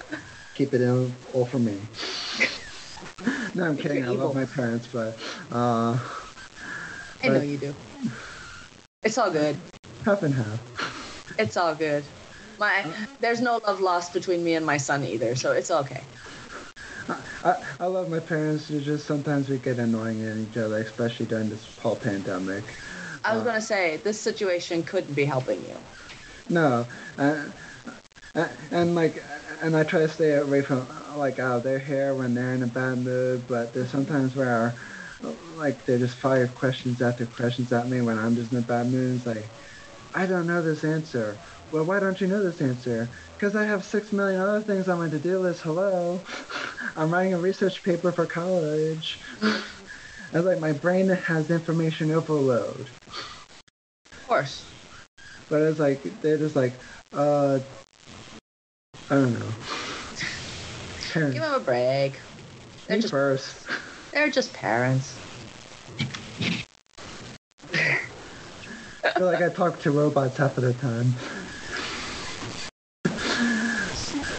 Keep 0.57 0.75
it 0.75 0.81
in 0.81 1.15
all 1.33 1.47
for 1.47 1.61
me. 1.61 1.79
No, 3.55 3.67
I'm 3.67 3.77
kidding. 3.77 4.05
I 4.05 4.09
love 4.09 4.35
my 4.35 4.47
parents, 4.47 4.89
but 4.93 5.17
uh, 5.53 5.97
I 7.23 7.29
know 7.29 7.39
But- 7.39 7.47
you 7.47 7.57
do. 7.57 7.75
It's 9.07 9.17
all 9.19 9.31
good. 9.31 9.57
half 10.05 10.23
and 10.25 10.35
half. 10.35 10.61
It's 11.39 11.57
all 11.57 11.75
good. 11.77 12.05
My 12.59 12.87
there's 13.21 13.41
no 13.41 13.61
love 13.67 13.81
lost 13.81 14.13
between 14.13 14.43
me 14.43 14.55
and 14.55 14.67
my 14.67 14.79
son 14.79 15.05
either, 15.05 15.37
so 15.37 15.53
it's 15.53 15.71
okay. 15.71 16.03
I, 17.45 17.55
I 17.81 17.87
love 17.87 18.09
my 18.09 18.21
parents. 18.21 18.71
It's 18.71 18.85
just 18.85 19.07
sometimes 19.07 19.49
we 19.49 19.59
get 19.59 19.79
annoying 19.79 20.23
at 20.25 20.37
each 20.37 20.57
other, 20.57 20.79
especially 20.79 21.27
during 21.27 21.49
this 21.49 21.65
whole 21.79 21.97
pandemic. 21.97 22.65
I 23.25 23.35
was 23.35 23.43
Uh, 23.43 23.45
gonna 23.45 23.61
say 23.61 23.99
this 23.99 24.21
situation 24.21 24.83
couldn't 24.83 25.15
be 25.15 25.25
helping 25.25 25.65
you. 25.65 25.77
No, 26.49 26.87
uh, 27.19 27.45
uh, 28.35 28.49
and 28.71 28.95
like, 28.95 29.23
and 29.63 29.77
I 29.77 29.85
try 29.85 30.01
to 30.01 30.09
stay 30.09 30.35
away 30.35 30.63
from 30.63 30.87
like 31.17 31.39
out 31.39 31.59
of 31.59 31.63
their 31.65 31.79
hair 31.79 32.15
when 32.15 32.35
they're 32.35 32.55
in 32.55 32.63
a 32.63 32.67
bad 32.67 32.99
mood. 32.99 33.47
But 33.49 33.73
there's 33.73 33.91
sometimes 33.91 34.37
where, 34.37 34.75
like, 35.57 35.85
they 35.85 35.99
just 35.99 36.17
fire 36.17 36.47
questions 36.49 37.01
after 37.03 37.27
questions 37.27 37.73
at 37.73 37.89
me 37.89 38.01
when 38.01 38.19
I'm 38.19 38.37
just 38.37 38.53
in 38.53 38.59
a 38.59 38.63
bad 38.63 38.91
mood. 38.91 39.17
It's 39.17 39.27
like, 39.27 39.49
I 40.15 40.27
don't 40.27 40.47
know 40.47 40.63
this 40.63 40.85
answer. 40.85 41.37
Well, 41.73 41.85
why 41.85 42.01
don't 42.01 42.21
you 42.21 42.27
know 42.27 42.43
this 42.43 42.61
answer? 42.61 43.09
Because 43.37 43.57
I 43.57 43.65
have 43.65 43.85
six 43.85 44.13
million 44.13 44.41
other 44.41 44.63
things 44.63 44.89
on 44.89 44.99
my 44.99 45.09
to-do 45.09 45.39
list. 45.39 45.63
Hello, 45.63 46.21
I'm 46.97 47.11
writing 47.13 47.35
a 47.35 47.39
research 47.39 47.83
paper 47.83 48.13
for 48.13 48.25
college. 48.27 49.19
I 49.43 49.63
was 50.33 50.45
like, 50.45 50.61
my 50.61 50.73
brain 50.73 51.09
has 51.09 51.51
information 51.51 52.11
overload. 52.13 52.89
Of 54.13 54.27
course. 54.27 54.65
But 55.49 55.63
it's 55.63 55.79
like 55.79 56.03
they're 56.23 56.39
just 56.39 56.57
like, 56.57 56.73
uh, 57.13 57.61
I 59.11 59.15
don't 59.15 59.39
know. 59.39 59.47
Parents, 61.13 61.35
Give 61.35 61.43
them 61.43 61.55
a 61.55 61.61
break. 61.61 62.19
They're 62.89 62.97
me 62.97 63.03
just 63.03 63.13
first. 63.13 63.69
they're 64.13 64.31
just 64.31 64.53
parents. 64.53 65.17
Feel 69.17 69.27
like 69.27 69.43
I 69.43 69.49
talk 69.49 69.81
to 69.81 69.91
robots 69.91 70.37
half 70.37 70.59
of 70.59 70.65
the 70.65 70.75
time. 70.75 71.15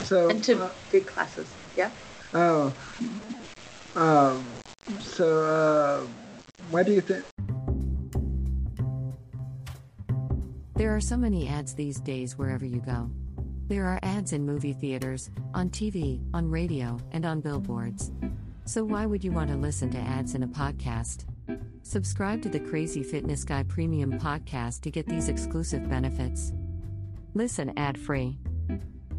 So, 0.03 0.29
And 0.29 0.43
to 0.43 0.63
uh, 0.63 0.69
big 0.91 1.05
classes. 1.05 1.47
Yeah. 1.75 1.89
oh, 2.33 2.73
um, 3.95 4.45
so, 4.99 5.43
uh, 5.43 6.07
why 6.71 6.83
do 6.83 6.93
you 6.93 7.01
think? 7.01 7.25
There 10.75 10.95
are 10.95 11.01
so 11.01 11.17
many 11.17 11.47
ads 11.47 11.73
these 11.73 11.99
days 11.99 12.37
wherever 12.37 12.65
you 12.65 12.79
go. 12.79 13.09
There 13.67 13.85
are 13.85 13.99
ads 14.03 14.31
in 14.31 14.45
movie 14.45 14.73
theaters, 14.73 15.29
on 15.53 15.71
TV, 15.71 16.21
on 16.33 16.49
radio, 16.49 16.99
and 17.11 17.25
on 17.25 17.41
billboards. 17.41 18.11
So 18.65 18.85
why 18.85 19.05
would 19.05 19.23
you 19.23 19.31
want 19.31 19.49
to 19.49 19.57
listen 19.57 19.89
to 19.89 19.97
ads 19.97 20.35
in 20.35 20.43
a 20.43 20.47
podcast? 20.47 21.25
Subscribe 21.83 22.41
to 22.41 22.49
the 22.49 22.59
Crazy 22.59 23.03
Fitness 23.03 23.43
Guy 23.43 23.63
Premium 23.63 24.19
podcast 24.19 24.81
to 24.81 24.91
get 24.91 25.07
these 25.07 25.29
exclusive 25.29 25.89
benefits. 25.89 26.53
Listen 27.33 27.71
ad 27.77 27.97
free. 27.97 28.37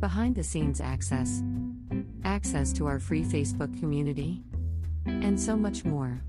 Behind 0.01 0.35
the 0.35 0.45
scenes 0.45 0.81
access. 0.81 1.43
Access 2.25 2.73
to 2.75 2.87
our 2.87 2.99
free 2.99 3.25
Facebook 3.25 3.79
community. 3.81 4.43
And 5.07 5.41
so 5.41 5.57
much 5.57 5.85
more. 5.85 6.21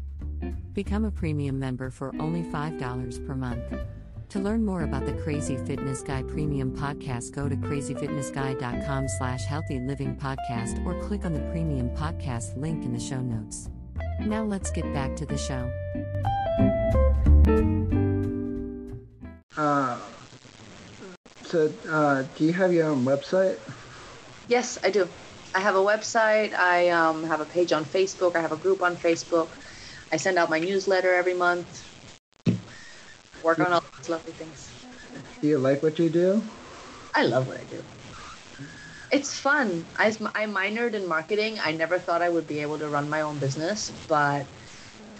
Become 0.73 1.05
a 1.05 1.11
premium 1.11 1.59
member 1.59 1.89
for 1.89 2.15
only 2.19 2.43
$5 2.43 3.27
per 3.27 3.35
month. 3.35 3.63
To 4.29 4.39
learn 4.39 4.63
more 4.63 4.83
about 4.83 5.05
the 5.05 5.13
Crazy 5.13 5.57
Fitness 5.57 6.03
Guy 6.03 6.21
Premium 6.23 6.71
Podcast, 6.75 7.31
go 7.31 7.49
to 7.49 7.55
crazyfitnessguy.com 7.55 9.07
slash 9.17 9.43
healthy 9.45 9.79
living 9.79 10.15
podcast 10.15 10.85
or 10.85 11.01
click 11.01 11.25
on 11.25 11.33
the 11.33 11.49
premium 11.51 11.89
podcast 11.95 12.55
link 12.55 12.85
in 12.85 12.93
the 12.93 12.99
show 12.99 13.21
notes. 13.21 13.69
Now 14.25 14.43
let's 14.43 14.69
get 14.71 14.91
back 14.93 15.15
to 15.17 15.25
the 15.25 15.37
show. 15.37 15.71
Uh, 19.57 19.97
so, 21.43 21.71
uh, 21.89 22.23
do 22.35 22.45
you 22.45 22.53
have 22.53 22.71
your 22.71 22.87
own 22.87 23.03
website? 23.05 23.57
Yes, 24.47 24.77
I 24.83 24.89
do. 24.89 25.07
I 25.55 25.59
have 25.59 25.75
a 25.75 25.79
website. 25.79 26.53
I 26.53 26.89
um, 26.89 27.23
have 27.23 27.41
a 27.41 27.45
page 27.45 27.71
on 27.73 27.83
Facebook. 27.83 28.35
I 28.35 28.41
have 28.41 28.51
a 28.51 28.57
group 28.57 28.81
on 28.81 28.95
Facebook. 28.95 29.47
I 30.11 30.17
send 30.17 30.37
out 30.37 30.49
my 30.49 30.59
newsletter 30.59 31.13
every 31.13 31.33
month. 31.33 31.85
Work 33.43 33.59
on 33.59 33.73
all 33.73 33.83
these 33.97 34.09
lovely 34.09 34.33
things. 34.33 34.69
Do 35.41 35.47
you 35.47 35.57
like 35.57 35.81
what 35.81 35.97
you 35.97 36.09
do? 36.09 36.41
I 37.15 37.23
love 37.23 37.47
what 37.47 37.57
I 37.57 37.63
do. 37.63 37.83
It's 39.11 39.33
fun. 39.37 39.85
I, 39.97 40.07
I 40.35 40.45
minored 40.45 40.93
in 40.93 41.07
marketing. 41.07 41.57
I 41.63 41.71
never 41.71 41.97
thought 41.99 42.21
I 42.21 42.29
would 42.29 42.47
be 42.47 42.59
able 42.59 42.77
to 42.79 42.89
run 42.89 43.09
my 43.09 43.21
own 43.21 43.39
business, 43.39 43.89
but 44.07 44.45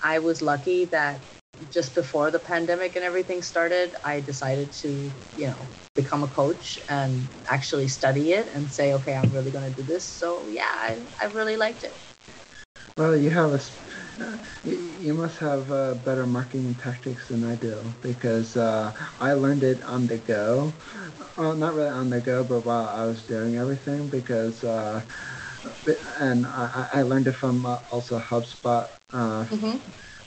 I 0.03 0.19
was 0.19 0.41
lucky 0.41 0.85
that 0.85 1.21
just 1.69 1.95
before 1.95 2.31
the 2.31 2.39
pandemic 2.39 2.95
and 2.95 3.03
everything 3.03 3.41
started, 3.41 3.95
I 4.03 4.21
decided 4.21 4.71
to, 4.83 5.11
you 5.35 5.47
know, 5.47 5.67
become 5.95 6.23
a 6.23 6.27
coach 6.27 6.79
and 6.87 7.27
actually 7.49 7.87
study 7.87 8.31
it 8.33 8.47
and 8.53 8.71
say, 8.71 8.93
okay, 8.93 9.15
I'm 9.15 9.31
really 9.31 9.51
going 9.51 9.65
to 9.73 9.75
do 9.75 9.83
this. 9.83 10.05
So 10.05 10.47
yeah, 10.47 10.69
I, 10.71 10.99
I 11.19 11.25
really 11.25 11.57
liked 11.57 11.83
it. 11.83 11.99
Well, 12.97 13.15
you 13.15 13.29
have 13.31 13.53
a, 13.53 13.59
you 14.63 15.13
must 15.13 15.37
have 15.39 15.71
uh, 15.71 15.95
better 15.95 16.25
marketing 16.27 16.75
tactics 16.75 17.27
than 17.29 17.43
I 17.43 17.55
do 17.55 17.93
because 18.01 18.57
uh, 18.57 18.93
I 19.19 19.33
learned 19.33 19.63
it 19.63 19.81
on 19.83 20.07
the 20.07 20.17
go. 20.17 20.73
Well, 21.39 21.55
not 21.55 21.73
really 21.73 21.87
on 21.87 22.09
the 22.09 22.19
go, 22.19 22.43
but 22.43 22.65
while 22.65 22.89
I 22.89 23.05
was 23.05 23.21
doing 23.21 23.55
everything 23.55 24.09
because, 24.09 24.61
uh, 24.65 25.01
and 26.19 26.45
I, 26.45 26.89
I 26.93 26.99
I 26.99 27.01
learned 27.03 27.27
it 27.27 27.31
from 27.31 27.65
uh, 27.65 27.79
also 27.93 28.19
HubSpot. 28.19 28.89
Uh, 29.13 29.45
hmm 29.45 29.77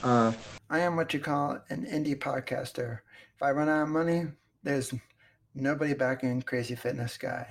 uh, 0.01 0.33
I 0.71 0.79
am 0.79 0.95
what 0.95 1.13
you 1.13 1.19
call 1.19 1.59
an 1.69 1.85
indie 1.85 2.17
podcaster. 2.17 3.01
If 3.35 3.43
I 3.43 3.51
run 3.51 3.69
out 3.69 3.83
of 3.83 3.89
money, 3.89 4.25
there's 4.63 4.91
nobody 5.53 5.93
backing 5.93 6.41
Crazy 6.41 6.73
Fitness 6.73 7.15
Guy. 7.19 7.45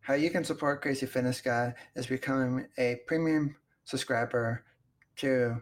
How 0.00 0.14
you 0.14 0.30
can 0.30 0.42
support 0.42 0.80
Crazy 0.80 1.04
Fitness 1.04 1.42
Guy 1.42 1.74
is 1.96 2.06
becoming 2.06 2.66
a 2.78 2.98
premium 3.06 3.56
subscriber 3.84 4.64
to 5.16 5.60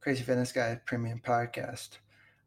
Crazy 0.00 0.22
Fitness 0.22 0.50
Guy 0.50 0.80
Premium 0.86 1.20
Podcast. 1.22 1.98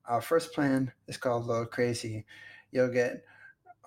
Our 0.07 0.21
first 0.21 0.53
plan 0.53 0.91
is 1.07 1.17
called 1.17 1.45
Load 1.45 1.69
Crazy. 1.69 2.25
You'll 2.71 2.91
get 2.91 3.23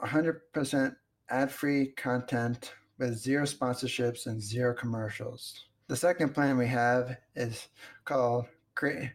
100% 0.02 0.96
ad 1.30 1.50
free 1.50 1.88
content 1.92 2.72
with 2.98 3.18
zero 3.18 3.44
sponsorships 3.44 4.26
and 4.26 4.40
zero 4.40 4.74
commercials. 4.74 5.66
The 5.88 5.96
second 5.96 6.34
plan 6.34 6.56
we 6.56 6.68
have 6.68 7.16
is 7.34 7.68
called 8.04 8.46
Cra- 8.74 9.12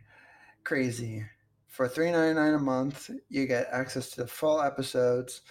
Crazy. 0.64 1.24
For 1.68 1.88
$3.99 1.88 2.56
a 2.56 2.60
month, 2.60 3.10
you 3.30 3.46
get 3.46 3.68
access 3.72 4.10
to 4.12 4.22
the 4.22 4.28
full 4.28 4.62
episodes 4.62 5.42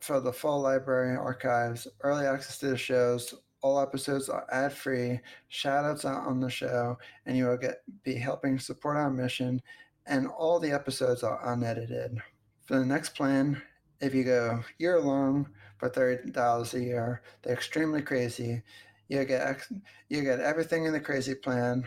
for 0.00 0.20
the 0.20 0.32
full 0.32 0.60
library 0.60 1.16
archives, 1.16 1.88
early 2.02 2.26
access 2.26 2.58
to 2.58 2.68
the 2.68 2.76
shows. 2.76 3.34
All 3.62 3.80
episodes 3.80 4.28
are 4.28 4.46
ad 4.52 4.72
free, 4.72 5.18
shout 5.48 5.84
outs 5.84 6.04
on 6.04 6.40
the 6.40 6.50
show, 6.50 6.96
and 7.24 7.36
you 7.36 7.46
will 7.46 7.56
get 7.56 7.82
be 8.04 8.14
helping 8.14 8.58
support 8.58 8.96
our 8.96 9.10
mission. 9.10 9.60
And 10.06 10.28
all 10.28 10.60
the 10.60 10.70
episodes 10.70 11.24
are 11.24 11.52
unedited. 11.52 12.18
For 12.66 12.78
the 12.78 12.86
next 12.86 13.16
plan, 13.16 13.60
if 14.00 14.14
you 14.14 14.24
go 14.24 14.62
year 14.78 15.00
long 15.00 15.48
for 15.78 15.88
thirty 15.88 16.30
dollars 16.30 16.74
a 16.74 16.80
year, 16.80 17.22
they're 17.42 17.54
extremely 17.54 18.02
crazy. 18.02 18.62
You 19.08 19.24
get 19.24 19.62
you 20.08 20.22
get 20.22 20.40
everything 20.40 20.84
in 20.84 20.92
the 20.92 21.00
crazy 21.00 21.34
plan, 21.34 21.84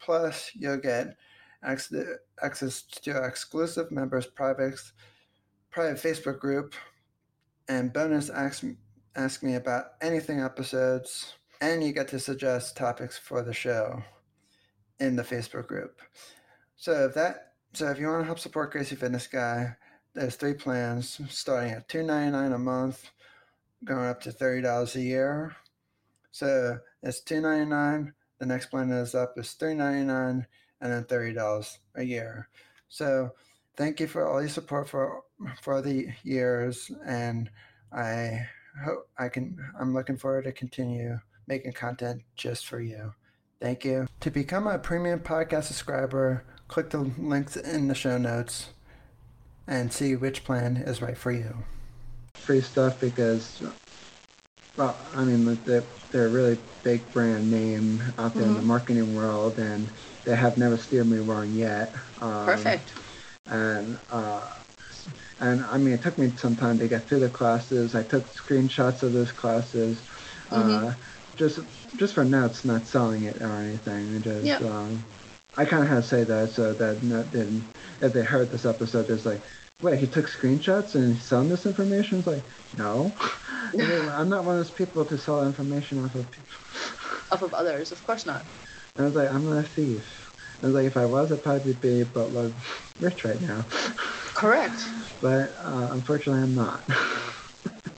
plus 0.00 0.50
you'll 0.54 0.78
get 0.78 1.16
access 1.62 2.04
access 2.42 2.82
to 2.82 3.24
exclusive 3.24 3.90
members 3.90 4.26
private 4.26 4.80
private 5.70 5.98
Facebook 5.98 6.38
group, 6.38 6.74
and 7.68 7.92
bonus 7.92 8.30
ask 8.30 8.64
ask 9.14 9.42
me 9.42 9.54
about 9.54 9.92
anything 10.00 10.40
episodes, 10.40 11.34
and 11.60 11.84
you 11.84 11.92
get 11.92 12.08
to 12.08 12.18
suggest 12.18 12.76
topics 12.76 13.18
for 13.18 13.42
the 13.42 13.52
show 13.52 14.02
in 14.98 15.16
the 15.16 15.22
Facebook 15.22 15.66
group. 15.66 16.00
So 16.76 17.06
if 17.06 17.14
that 17.14 17.52
so 17.74 17.88
if 17.88 17.98
you 17.98 18.08
want 18.08 18.22
to 18.22 18.26
help 18.26 18.38
support 18.38 18.70
Crazy 18.70 18.96
Fitness 18.96 19.26
Guy, 19.26 19.76
there's 20.14 20.36
three 20.36 20.54
plans 20.54 21.20
starting 21.28 21.72
at 21.72 21.88
$2.99 21.88 22.54
a 22.54 22.58
month, 22.58 23.10
going 23.84 24.06
up 24.06 24.20
to 24.22 24.32
thirty 24.32 24.62
dollars 24.62 24.94
a 24.96 25.00
year. 25.00 25.56
So 26.30 26.78
it's 27.02 27.20
$2.99. 27.22 28.12
The 28.38 28.46
next 28.46 28.66
plan 28.66 28.90
is 28.90 29.14
up 29.14 29.38
is 29.38 29.56
$3.99 29.60 30.46
and 30.80 30.92
then 30.92 31.04
thirty 31.04 31.32
dollars 31.32 31.78
a 31.94 32.02
year. 32.02 32.48
So 32.88 33.30
thank 33.76 34.00
you 34.00 34.06
for 34.06 34.26
all 34.28 34.40
your 34.40 34.50
support 34.50 34.88
for 34.88 35.22
for 35.62 35.80
the 35.80 36.08
years, 36.24 36.90
and 37.06 37.50
I 37.92 38.46
hope 38.84 39.08
I 39.18 39.28
can. 39.28 39.56
I'm 39.80 39.94
looking 39.94 40.16
forward 40.16 40.44
to 40.44 40.52
continue 40.52 41.18
making 41.46 41.72
content 41.72 42.22
just 42.36 42.66
for 42.66 42.80
you. 42.80 43.14
Thank 43.60 43.84
you. 43.84 44.06
To 44.20 44.30
become 44.30 44.66
a 44.66 44.78
premium 44.78 45.20
podcast 45.20 45.64
subscriber, 45.64 46.44
click 46.66 46.90
the 46.90 46.98
links 46.98 47.56
in 47.56 47.86
the 47.86 47.94
show 47.94 48.18
notes 48.18 48.70
and 49.72 49.90
see 49.90 50.16
which 50.16 50.44
plan 50.44 50.76
is 50.76 51.00
right 51.00 51.16
for 51.16 51.32
you. 51.32 51.56
Free 52.34 52.60
stuff 52.60 53.00
because, 53.00 53.62
well, 54.76 54.94
I 55.16 55.24
mean, 55.24 55.58
they're, 55.64 55.82
they're 56.10 56.26
a 56.26 56.28
really 56.28 56.58
big 56.82 57.00
brand 57.12 57.50
name 57.50 58.02
out 58.18 58.34
there 58.34 58.42
mm-hmm. 58.42 58.42
in 58.42 58.52
the 58.52 58.58
mm-hmm. 58.58 58.68
marketing 58.68 59.16
world, 59.16 59.58
and 59.58 59.88
they 60.24 60.36
have 60.36 60.58
never 60.58 60.76
steered 60.76 61.06
me 61.06 61.18
wrong 61.18 61.50
yet. 61.52 61.94
Um, 62.20 62.44
Perfect. 62.44 62.92
And 63.46 63.98
uh, 64.10 64.46
and 65.40 65.64
I 65.64 65.78
mean, 65.78 65.94
it 65.94 66.02
took 66.02 66.18
me 66.18 66.30
some 66.36 66.54
time 66.54 66.78
to 66.78 66.86
get 66.86 67.02
through 67.04 67.20
the 67.20 67.28
classes. 67.28 67.94
I 67.94 68.02
took 68.02 68.24
screenshots 68.26 69.02
of 69.02 69.12
those 69.12 69.32
classes. 69.32 70.00
Mm-hmm. 70.50 70.86
Uh, 70.86 70.94
just 71.34 71.60
just 71.96 72.14
for 72.14 72.24
notes, 72.24 72.64
not 72.64 72.86
selling 72.86 73.24
it 73.24 73.40
or 73.40 73.50
anything. 73.50 74.22
Just 74.22 74.44
yep. 74.44 74.62
um, 74.62 75.02
I 75.56 75.64
kind 75.64 75.82
of 75.82 75.88
had 75.88 76.02
to 76.02 76.08
say 76.08 76.24
that 76.24 76.50
so 76.50 76.72
that 76.72 77.00
then 77.32 77.64
if 78.00 78.12
they 78.12 78.22
heard 78.22 78.50
this 78.50 78.64
episode, 78.64 79.10
it's 79.10 79.26
like, 79.26 79.40
wait, 79.82 79.98
he 79.98 80.06
took 80.06 80.26
screenshots 80.26 80.94
and 80.94 81.14
he's 81.14 81.26
selling 81.28 81.48
this 81.48 81.66
information. 81.66 82.18
It's 82.18 82.26
like, 82.26 82.44
no, 82.72 83.16
I'm 83.78 84.28
not 84.28 84.44
one 84.44 84.58
of 84.58 84.60
those 84.60 84.70
people 84.70 85.04
to 85.06 85.18
sell 85.18 85.44
information 85.46 85.98
off 86.04 86.14
of 86.14 86.30
people. 86.30 86.48
Off 87.30 87.42
of 87.42 87.54
others, 87.54 87.92
of 87.92 88.02
course 88.02 88.26
not. 88.26 88.46
And 88.96 89.04
I 89.04 89.08
was 89.08 89.14
like, 89.16 89.30
I'm 89.30 89.44
not 89.44 89.64
a 89.64 89.68
thief. 89.68 90.04
I 90.62 90.66
was 90.66 90.74
like, 90.74 90.86
if 90.86 90.96
I 90.96 91.06
was, 91.06 91.32
I'd 91.32 91.42
probably 91.42 91.72
be 91.74 92.04
but 92.04 92.28
like 92.30 92.52
rich 92.98 93.24
right 93.24 93.40
now. 93.40 93.66
Correct. 94.34 94.88
But 95.20 95.50
uh, 95.58 95.88
unfortunately, 95.92 96.42
I'm 96.42 96.54
not. 96.54 96.84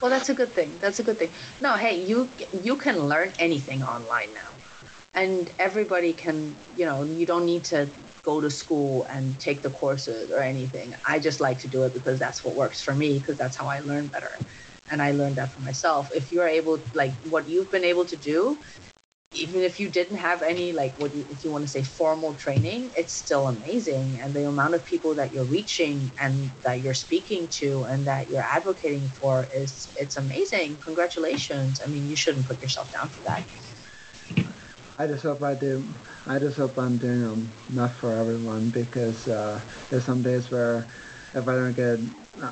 Well, 0.01 0.11
that's 0.11 0.29
a 0.29 0.33
good 0.35 0.53
thing. 0.53 0.77
That's 0.79 0.99
a 0.99 1.03
good 1.03 1.17
thing. 1.17 1.31
No, 1.59 1.75
hey, 1.75 2.03
you 2.05 2.33
you 2.53 2.77
can 2.77 2.99
learn 2.99 3.33
anything 3.39 3.83
online 3.83 4.33
now, 4.33 4.54
and 5.15 5.51
everybody 5.59 6.13
can. 6.13 6.65
You 6.75 6.85
know, 6.87 7.03
you 7.05 7.27
don't 7.27 7.45
need 7.47 7.65
to 7.67 7.91
go 8.23 8.41
to 8.41 8.51
school 8.51 9.05
and 9.05 9.39
take 9.39 9.63
the 9.63 9.71
courses 9.71 10.31
or 10.31 10.41
anything. 10.41 10.95
I 11.07 11.19
just 11.19 11.41
like 11.41 11.59
to 11.61 11.69
do 11.69 11.85
it 11.85 11.93
because 11.95 12.19
that's 12.19 12.43
what 12.45 12.55
works 12.55 12.83
for 12.83 12.95
me 12.95 13.19
because 13.19 13.37
that's 13.37 13.57
how 13.57 13.67
I 13.69 13.81
learn 13.81 14.09
better, 14.09 14.39
and 14.89 15.01
I 15.03 15.13
learned 15.13 15.37
that 15.37 15.53
for 15.53 15.61
myself. 15.61 16.11
If 16.15 16.31
you're 16.33 16.47
able, 16.49 16.89
like 16.93 17.15
what 17.23 17.49
you've 17.49 17.71
been 17.71 17.85
able 17.85 18.05
to 18.07 18.17
do, 18.17 18.61
even 19.33 19.61
if 19.61 19.79
you 19.79 19.89
didn't 19.89 20.17
have 20.17 20.41
any 20.43 20.73
like 20.73 20.97
what 20.99 21.13
you, 21.15 21.27
if 21.29 21.43
you 21.45 21.51
want 21.51 21.63
to 21.63 21.69
say 21.69 21.83
formal 21.83 22.35
training 22.35 22.91
it's 22.95 23.13
still 23.13 23.47
amazing 23.47 24.19
and 24.21 24.33
the 24.33 24.47
amount 24.47 24.73
of 24.75 24.85
people 24.85 25.15
that 25.15 25.33
you're 25.33 25.45
reaching 25.45 26.13
and 26.19 26.51
that 26.63 26.81
you're 26.81 26.93
speaking 26.95 27.47
to 27.49 27.83
and 27.85 28.07
that 28.07 28.29
you're 28.29 28.41
advocating 28.43 29.09
for 29.09 29.49
is 29.53 29.89
it's 29.95 30.17
amazing 30.17 30.77
congratulations 30.77 31.81
i 31.83 31.87
mean 31.87 32.07
you 32.07 32.15
shouldn't 32.15 32.47
put 32.47 32.61
yourself 32.61 32.91
down 32.91 33.09
for 33.09 33.21
that 33.23 33.45
i 34.97 35.07
just 35.07 35.23
hope 35.23 35.41
i 35.43 35.53
do 35.53 35.83
i 36.27 36.39
just 36.39 36.57
hope 36.57 36.77
i'm 36.77 36.97
doing 36.97 37.49
enough 37.69 37.95
for 37.97 38.11
everyone 38.13 38.69
because 38.69 39.27
uh, 39.27 39.59
there's 39.89 40.03
some 40.03 40.21
days 40.21 40.49
where 40.51 40.85
if 41.33 41.47
i 41.47 41.53
don't 41.53 41.73
get 41.73 41.99
uh, 42.41 42.51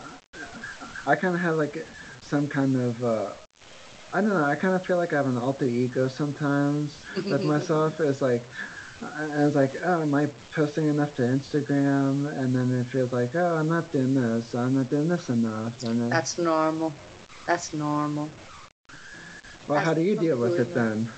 i 1.07 1.15
kind 1.15 1.35
of 1.35 1.41
have 1.41 1.55
like 1.55 1.85
some 2.21 2.47
kind 2.47 2.75
of 2.75 3.03
uh, 3.03 3.33
I 4.13 4.21
don't 4.21 4.29
know. 4.29 4.43
I 4.43 4.55
kind 4.55 4.75
of 4.75 4.85
feel 4.85 4.97
like 4.97 5.11
I 5.11 5.17
have 5.17 5.25
an 5.25 5.39
alter 5.39 5.65
ego 5.65 6.07
sometimes 6.07 7.03
with 7.15 7.43
myself. 7.53 7.99
It's 7.99 8.21
like, 8.21 8.43
I 9.01 9.43
was 9.43 9.55
like, 9.55 9.73
oh, 9.83 10.03
am 10.03 10.13
I 10.13 10.27
posting 10.53 10.87
enough 10.87 11.15
to 11.15 11.23
Instagram? 11.23 12.31
And 12.37 12.55
then 12.55 12.71
it 12.79 12.85
feels 12.85 13.11
like, 13.11 13.33
oh, 13.35 13.55
I'm 13.55 13.67
not 13.67 13.91
doing 13.91 14.13
this. 14.13 14.53
I'm 14.53 14.75
not 14.75 14.89
doing 14.91 15.07
this 15.07 15.29
enough. 15.29 15.81
And 15.81 16.11
That's 16.11 16.37
normal. 16.37 16.93
That's 17.47 17.73
normal. 17.73 18.29
Well, 19.67 19.77
That's 19.77 19.85
how 19.85 19.93
do 19.95 20.01
you 20.01 20.15
deal 20.15 20.37
with 20.37 20.59
it 20.59 20.75
then? 20.75 21.09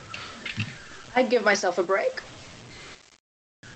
I 1.16 1.24
give 1.24 1.43
myself 1.43 1.80
a 1.80 1.84
break. 1.84 2.22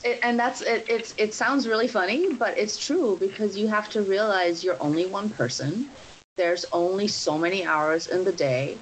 It, 0.03 0.19
and 0.23 0.39
that's 0.39 0.61
it, 0.61 0.85
it's 0.89 1.13
it 1.17 1.33
sounds 1.33 1.67
really 1.67 1.87
funny, 1.87 2.33
but 2.33 2.57
it's 2.57 2.77
true 2.77 3.17
because 3.19 3.57
you 3.57 3.67
have 3.67 3.89
to 3.91 4.03
realize 4.03 4.63
you're 4.63 4.81
only 4.81 5.05
one 5.05 5.29
person. 5.29 5.91
There's 6.37 6.65
only 6.71 7.07
so 7.07 7.37
many 7.37 7.65
hours 7.65 8.07
in 8.07 8.23
the 8.25 8.31
day 8.33 8.81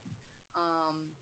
um, 0.53 1.17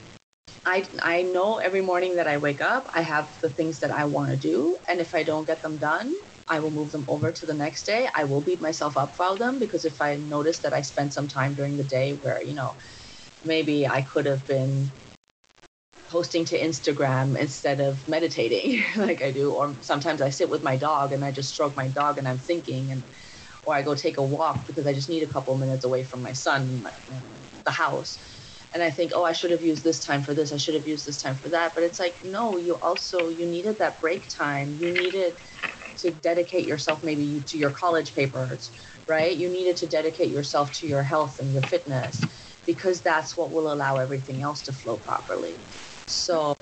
I, 0.65 0.86
I 1.01 1.23
know 1.23 1.57
every 1.57 1.81
morning 1.81 2.15
that 2.17 2.27
I 2.27 2.38
wake 2.38 2.61
up, 2.61 2.89
I 2.93 3.01
have 3.01 3.39
the 3.41 3.49
things 3.49 3.79
that 3.79 3.91
I 3.91 4.05
want 4.05 4.31
to 4.31 4.38
do. 4.38 4.79
And 4.88 4.99
if 5.01 5.15
I 5.15 5.23
don't 5.23 5.45
get 5.47 5.61
them 5.61 5.77
done, 5.77 6.15
I 6.47 6.59
will 6.59 6.71
move 6.71 6.91
them 6.91 7.05
over 7.07 7.31
to 7.31 7.45
the 7.45 7.53
next 7.53 7.86
day. 7.86 8.09
I 8.15 8.25
will 8.25 8.41
beat 8.41 8.61
myself 8.61 8.97
up 8.97 9.15
for 9.15 9.38
them 9.38 9.59
because 9.59 9.86
if 9.86 10.01
I 10.01 10.17
notice 10.17 10.59
that 10.61 10.73
I 10.73 10.81
spent 10.81 11.13
some 11.13 11.27
time 11.27 11.55
during 11.55 11.77
the 11.77 11.83
day 11.83 12.13
where, 12.13 12.41
you 12.43 12.53
know, 12.55 12.77
maybe 13.43 13.88
I 13.88 14.01
could 14.01 14.25
have 14.25 14.45
been 14.47 14.93
posting 16.08 16.45
to 16.45 16.60
Instagram 16.60 17.38
instead 17.38 17.80
of 17.82 18.08
meditating 18.08 18.84
like 18.97 19.22
I 19.22 19.32
do, 19.32 19.53
or 19.53 19.78
sometimes 19.82 20.22
I 20.22 20.30
sit 20.30 20.49
with 20.49 20.64
my 20.64 20.78
dog 20.78 21.14
and 21.14 21.26
I 21.26 21.32
just 21.32 21.49
stroke 21.49 21.76
my 21.76 21.88
dog 21.88 22.18
and 22.18 22.28
I'm 22.28 22.39
thinking, 22.39 22.91
and 22.91 23.06
or 23.64 23.74
I 23.76 23.82
go 23.82 23.95
take 23.95 24.18
a 24.18 24.24
walk 24.24 24.68
because 24.68 24.86
I 24.88 24.93
just 24.93 25.10
need 25.10 25.24
a 25.24 25.28
couple 25.28 25.58
minutes 25.58 25.86
away 25.86 26.03
from 26.03 26.22
my 26.22 26.34
son, 26.34 26.84
the 27.66 27.72
house 27.72 28.20
and 28.74 28.84
I 28.84 28.91
think, 28.91 29.14
oh, 29.16 29.24
I 29.24 29.32
should 29.32 29.51
have 29.51 29.64
used 29.64 29.86
this 29.86 30.01
time 30.03 30.22
for 30.22 30.34
this. 30.34 30.51
I 30.51 30.58
should 30.58 30.76
have 30.76 30.86
used 30.86 31.08
this 31.08 31.22
time 31.22 31.36
for 31.36 31.49
that. 31.49 31.74
But 31.76 31.84
it's 31.84 31.99
like, 31.99 32.20
no, 32.24 32.58
you 32.58 32.76
also 32.76 33.30
you 33.30 33.45
needed 33.45 33.80
that 33.80 34.01
break 34.01 34.28
time. 34.28 34.76
You 34.76 34.91
needed 34.91 35.38
to 35.97 36.12
dedicate 36.12 36.66
yourself 36.68 37.01
maybe 37.03 37.41
to 37.47 37.58
your 37.58 37.72
college 37.72 38.14
papers, 38.14 38.72
right? 39.08 39.36
You 39.36 39.49
needed 39.49 39.78
to 39.78 39.88
dedicate 39.88 40.30
yourself 40.30 40.74
to 40.74 40.88
your 40.88 41.03
health 41.03 41.39
and 41.39 41.53
your 41.53 41.62
fitness 41.64 42.22
because 42.66 43.01
that's 43.01 43.38
what 43.38 43.51
will 43.51 43.72
allow 43.72 43.97
everything 43.97 44.41
else 44.41 44.64
to 44.64 44.74
flow 44.74 44.97
properly. 44.97 45.66
So 46.08 46.56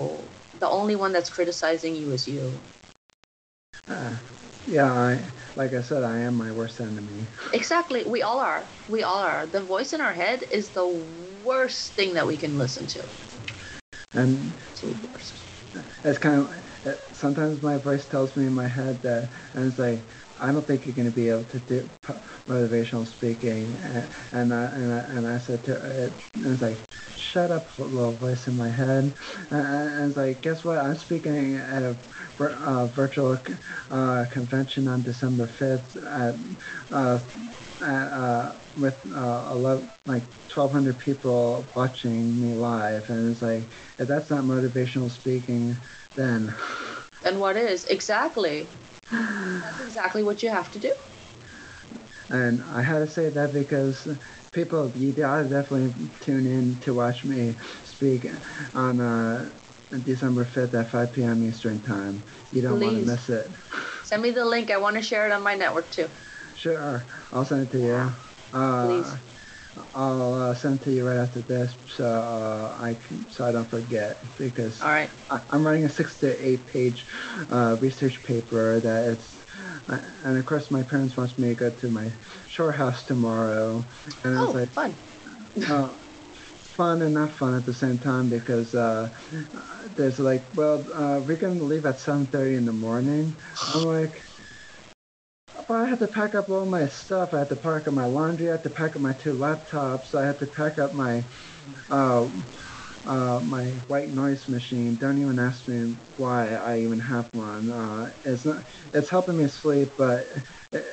the 0.58 0.68
only 0.68 0.96
one 0.96 1.12
that's 1.12 1.30
criticizing 1.30 1.94
you 1.94 2.12
is 2.12 2.26
you. 2.26 2.52
Uh, 3.88 4.14
yeah, 4.66 4.92
I, 4.92 5.20
like 5.56 5.74
I 5.74 5.82
said, 5.82 6.02
I 6.02 6.18
am 6.20 6.34
my 6.34 6.50
worst 6.50 6.80
enemy. 6.80 7.26
Exactly. 7.52 8.04
We 8.04 8.22
all 8.22 8.40
are. 8.40 8.66
We 8.88 9.02
all 9.02 9.18
are. 9.18 9.46
The 9.46 9.60
voice 9.60 9.92
in 9.92 10.00
our 10.00 10.12
head 10.12 10.44
is 10.50 10.70
the 10.70 10.86
worst 10.86 11.92
thing 11.94 12.14
that 12.14 12.26
we 12.26 12.36
can 12.36 12.58
listen 12.58 12.86
to. 12.88 13.04
And 14.14 14.52
it's 16.04 16.18
kind 16.18 16.48
of 16.84 16.98
sometimes 17.12 17.62
my 17.62 17.76
voice 17.76 18.06
tells 18.06 18.36
me 18.36 18.46
in 18.46 18.54
my 18.54 18.68
head 18.68 19.02
that, 19.02 19.28
and 19.54 19.66
it's 19.66 19.78
like, 19.78 20.00
I 20.44 20.52
don't 20.52 20.66
think 20.66 20.84
you're 20.84 20.94
going 20.94 21.10
to 21.10 21.14
be 21.14 21.30
able 21.30 21.44
to 21.44 21.58
do 21.60 21.88
motivational 22.46 23.06
speaking. 23.06 23.64
And, 23.82 24.08
and, 24.32 24.54
I, 24.54 24.64
and, 24.64 24.92
I, 24.92 24.98
and 25.16 25.26
I 25.26 25.38
said 25.38 25.64
to 25.64 26.04
it, 26.04 26.12
and 26.34 26.52
it's 26.52 26.60
like, 26.60 26.76
shut 27.16 27.50
up, 27.50 27.66
little 27.78 28.12
voice 28.12 28.46
in 28.46 28.58
my 28.58 28.68
head. 28.68 29.14
And, 29.50 29.66
and 29.66 30.08
it's 30.08 30.18
like, 30.18 30.42
guess 30.42 30.62
what? 30.62 30.76
I'm 30.76 30.98
speaking 30.98 31.56
at 31.56 31.82
a 31.82 31.96
uh, 32.40 32.86
virtual 32.88 33.38
uh, 33.90 34.26
convention 34.30 34.86
on 34.86 35.00
December 35.02 35.46
5th 35.46 35.96
at, 36.20 36.94
uh, 36.94 37.18
at 37.82 38.12
uh, 38.12 38.52
with 38.78 38.98
uh, 39.14 39.48
11, 39.50 39.88
like 40.04 40.24
1,200 40.52 40.98
people 40.98 41.64
watching 41.74 42.40
me 42.42 42.54
live, 42.54 43.08
and 43.08 43.30
it's 43.30 43.40
like 43.40 43.62
if 43.98 44.08
that's 44.08 44.30
not 44.30 44.44
motivational 44.44 45.10
speaking, 45.10 45.74
then. 46.16 46.54
Then 47.22 47.38
what 47.38 47.56
is 47.56 47.86
exactly? 47.86 48.66
That's 49.62 49.80
exactly 49.80 50.22
what 50.22 50.42
you 50.42 50.50
have 50.50 50.70
to 50.72 50.78
do. 50.78 50.92
And 52.30 52.62
I 52.62 52.82
had 52.82 53.00
to 53.00 53.06
say 53.06 53.28
that 53.28 53.52
because 53.52 54.08
people, 54.52 54.92
you 54.96 55.12
gotta 55.12 55.44
definitely 55.44 56.10
tune 56.20 56.46
in 56.46 56.80
to 56.80 56.94
watch 56.94 57.24
me 57.24 57.54
speak 57.82 58.26
on 58.72 59.00
uh, 59.00 59.50
December 60.02 60.44
5th 60.44 60.74
at 60.74 60.90
5 60.90 61.12
p.m. 61.12 61.42
Eastern 61.42 61.82
Time. 61.82 62.24
You 62.50 62.62
don't 62.62 62.80
want 62.80 62.96
to 62.96 63.04
miss 63.04 63.28
it. 63.28 63.50
Send 64.04 64.22
me 64.22 64.30
the 64.30 64.44
link. 64.44 64.70
I 64.70 64.78
want 64.78 64.96
to 64.96 65.02
share 65.02 65.26
it 65.26 65.32
on 65.32 65.42
my 65.42 65.54
network 65.54 65.90
too. 65.90 66.08
Sure, 66.54 67.06
I'll 67.32 67.44
send 67.44 67.62
it 67.62 67.70
to 67.72 67.78
you. 67.78 68.12
Uh, 68.58 68.86
Please. 68.86 69.33
I'll 69.94 70.34
uh, 70.34 70.54
send 70.54 70.80
it 70.80 70.84
to 70.84 70.92
you 70.92 71.04
right 71.04 71.18
after 71.18 71.42
this, 71.42 71.76
so 71.86 72.04
uh, 72.06 72.76
I 72.78 72.94
can, 72.94 73.28
so 73.28 73.44
I 73.44 73.52
don't 73.52 73.68
forget 73.68 74.22
because 74.36 74.80
All 74.80 74.90
right. 74.90 75.10
I, 75.30 75.40
am 75.52 75.66
writing 75.66 75.84
a 75.84 75.88
six 75.88 76.18
to 76.18 76.46
eight 76.46 76.66
page 76.66 77.06
uh, 77.50 77.76
research 77.80 78.22
paper 78.22 78.80
that 78.80 79.08
it's, 79.08 79.42
uh, 79.88 80.00
and 80.24 80.38
of 80.38 80.46
course 80.46 80.70
my 80.70 80.82
parents 80.82 81.16
want 81.16 81.36
me 81.38 81.48
to 81.48 81.54
go 81.54 81.70
to 81.70 81.88
my 81.88 82.12
shore 82.46 82.72
house 82.72 83.04
tomorrow, 83.04 83.84
and 84.22 84.38
oh, 84.38 84.52
like, 84.52 84.72
fun. 84.72 84.96
uh, 85.68 85.94
fun 86.76 87.02
and 87.02 87.14
not 87.14 87.32
fun 87.32 87.54
at 87.54 87.64
the 87.64 87.72
same 87.72 87.98
time 87.98 88.28
because 88.28 88.74
uh, 88.74 89.08
there's 89.96 90.18
like, 90.18 90.46
well, 90.54 90.86
uh, 90.92 91.20
we're 91.20 91.36
gonna 91.36 91.62
leave 91.62 91.86
at 91.86 91.96
7:30 91.96 92.56
in 92.58 92.64
the 92.64 92.72
morning. 92.72 93.36
I'm 93.74 93.84
like, 93.84 94.22
I 95.68 95.86
had 95.86 95.98
to 96.00 96.08
pack 96.08 96.34
up 96.34 96.48
all 96.50 96.66
my 96.66 96.86
stuff. 96.88 97.32
I 97.32 97.38
had 97.40 97.48
to 97.50 97.56
pack 97.56 97.88
up 97.88 97.94
my 97.94 98.06
laundry. 98.06 98.48
I 98.48 98.52
had 98.52 98.64
to 98.64 98.70
pack 98.70 98.96
up 98.96 99.02
my 99.02 99.12
two 99.12 99.34
laptops. 99.34 100.14
I 100.14 100.26
had 100.26 100.38
to 100.40 100.46
pack 100.46 100.78
up 100.78 100.92
my 100.92 101.24
uh, 101.90 102.28
uh, 103.04 103.40
my 103.40 103.70
white 103.86 104.08
noise 104.08 104.48
machine. 104.48 104.96
Don't 104.96 105.20
even 105.20 105.38
ask 105.38 105.66
me 105.68 105.96
why 106.16 106.54
I 106.54 106.80
even 106.80 107.00
have 107.00 107.28
one. 107.32 107.70
Uh, 107.70 108.10
it's 108.24 108.44
not. 108.44 108.64
It's 108.92 109.08
helping 109.08 109.36
me 109.36 109.48
sleep, 109.48 109.88
but 109.96 110.26
it, 110.72 110.84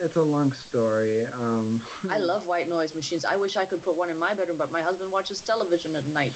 it's 0.00 0.16
a 0.16 0.22
long 0.22 0.52
story. 0.52 1.26
Um, 1.26 1.84
I 2.08 2.18
love 2.18 2.46
white 2.46 2.68
noise 2.68 2.94
machines. 2.94 3.24
I 3.24 3.36
wish 3.36 3.56
I 3.56 3.66
could 3.66 3.82
put 3.82 3.96
one 3.96 4.10
in 4.10 4.18
my 4.18 4.34
bedroom, 4.34 4.58
but 4.58 4.70
my 4.70 4.82
husband 4.82 5.10
watches 5.10 5.40
television 5.40 5.96
at 5.96 6.04
night. 6.04 6.34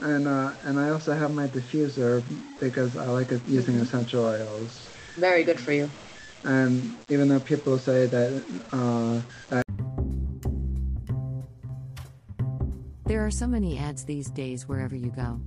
and 0.00 0.28
uh, 0.28 0.54
and 0.62 0.78
I 0.78 0.90
also 0.90 1.12
have 1.12 1.32
my 1.32 1.46
diffuser 1.48 2.22
because 2.60 2.96
I 2.96 3.06
like 3.06 3.30
using 3.48 3.76
essential 3.76 4.24
oils. 4.24 4.90
Very 5.16 5.44
good 5.44 5.60
for 5.60 5.72
you. 5.72 5.90
And 6.44 6.96
even 7.08 7.28
though 7.28 7.40
people 7.40 7.78
say 7.78 8.06
that, 8.06 8.44
uh, 8.72 9.20
that 9.48 9.64
There 13.06 13.24
are 13.24 13.30
so 13.30 13.46
many 13.46 13.78
ads 13.78 14.04
these 14.04 14.30
days 14.30 14.66
wherever 14.66 14.96
you 14.96 15.10
go. 15.10 15.40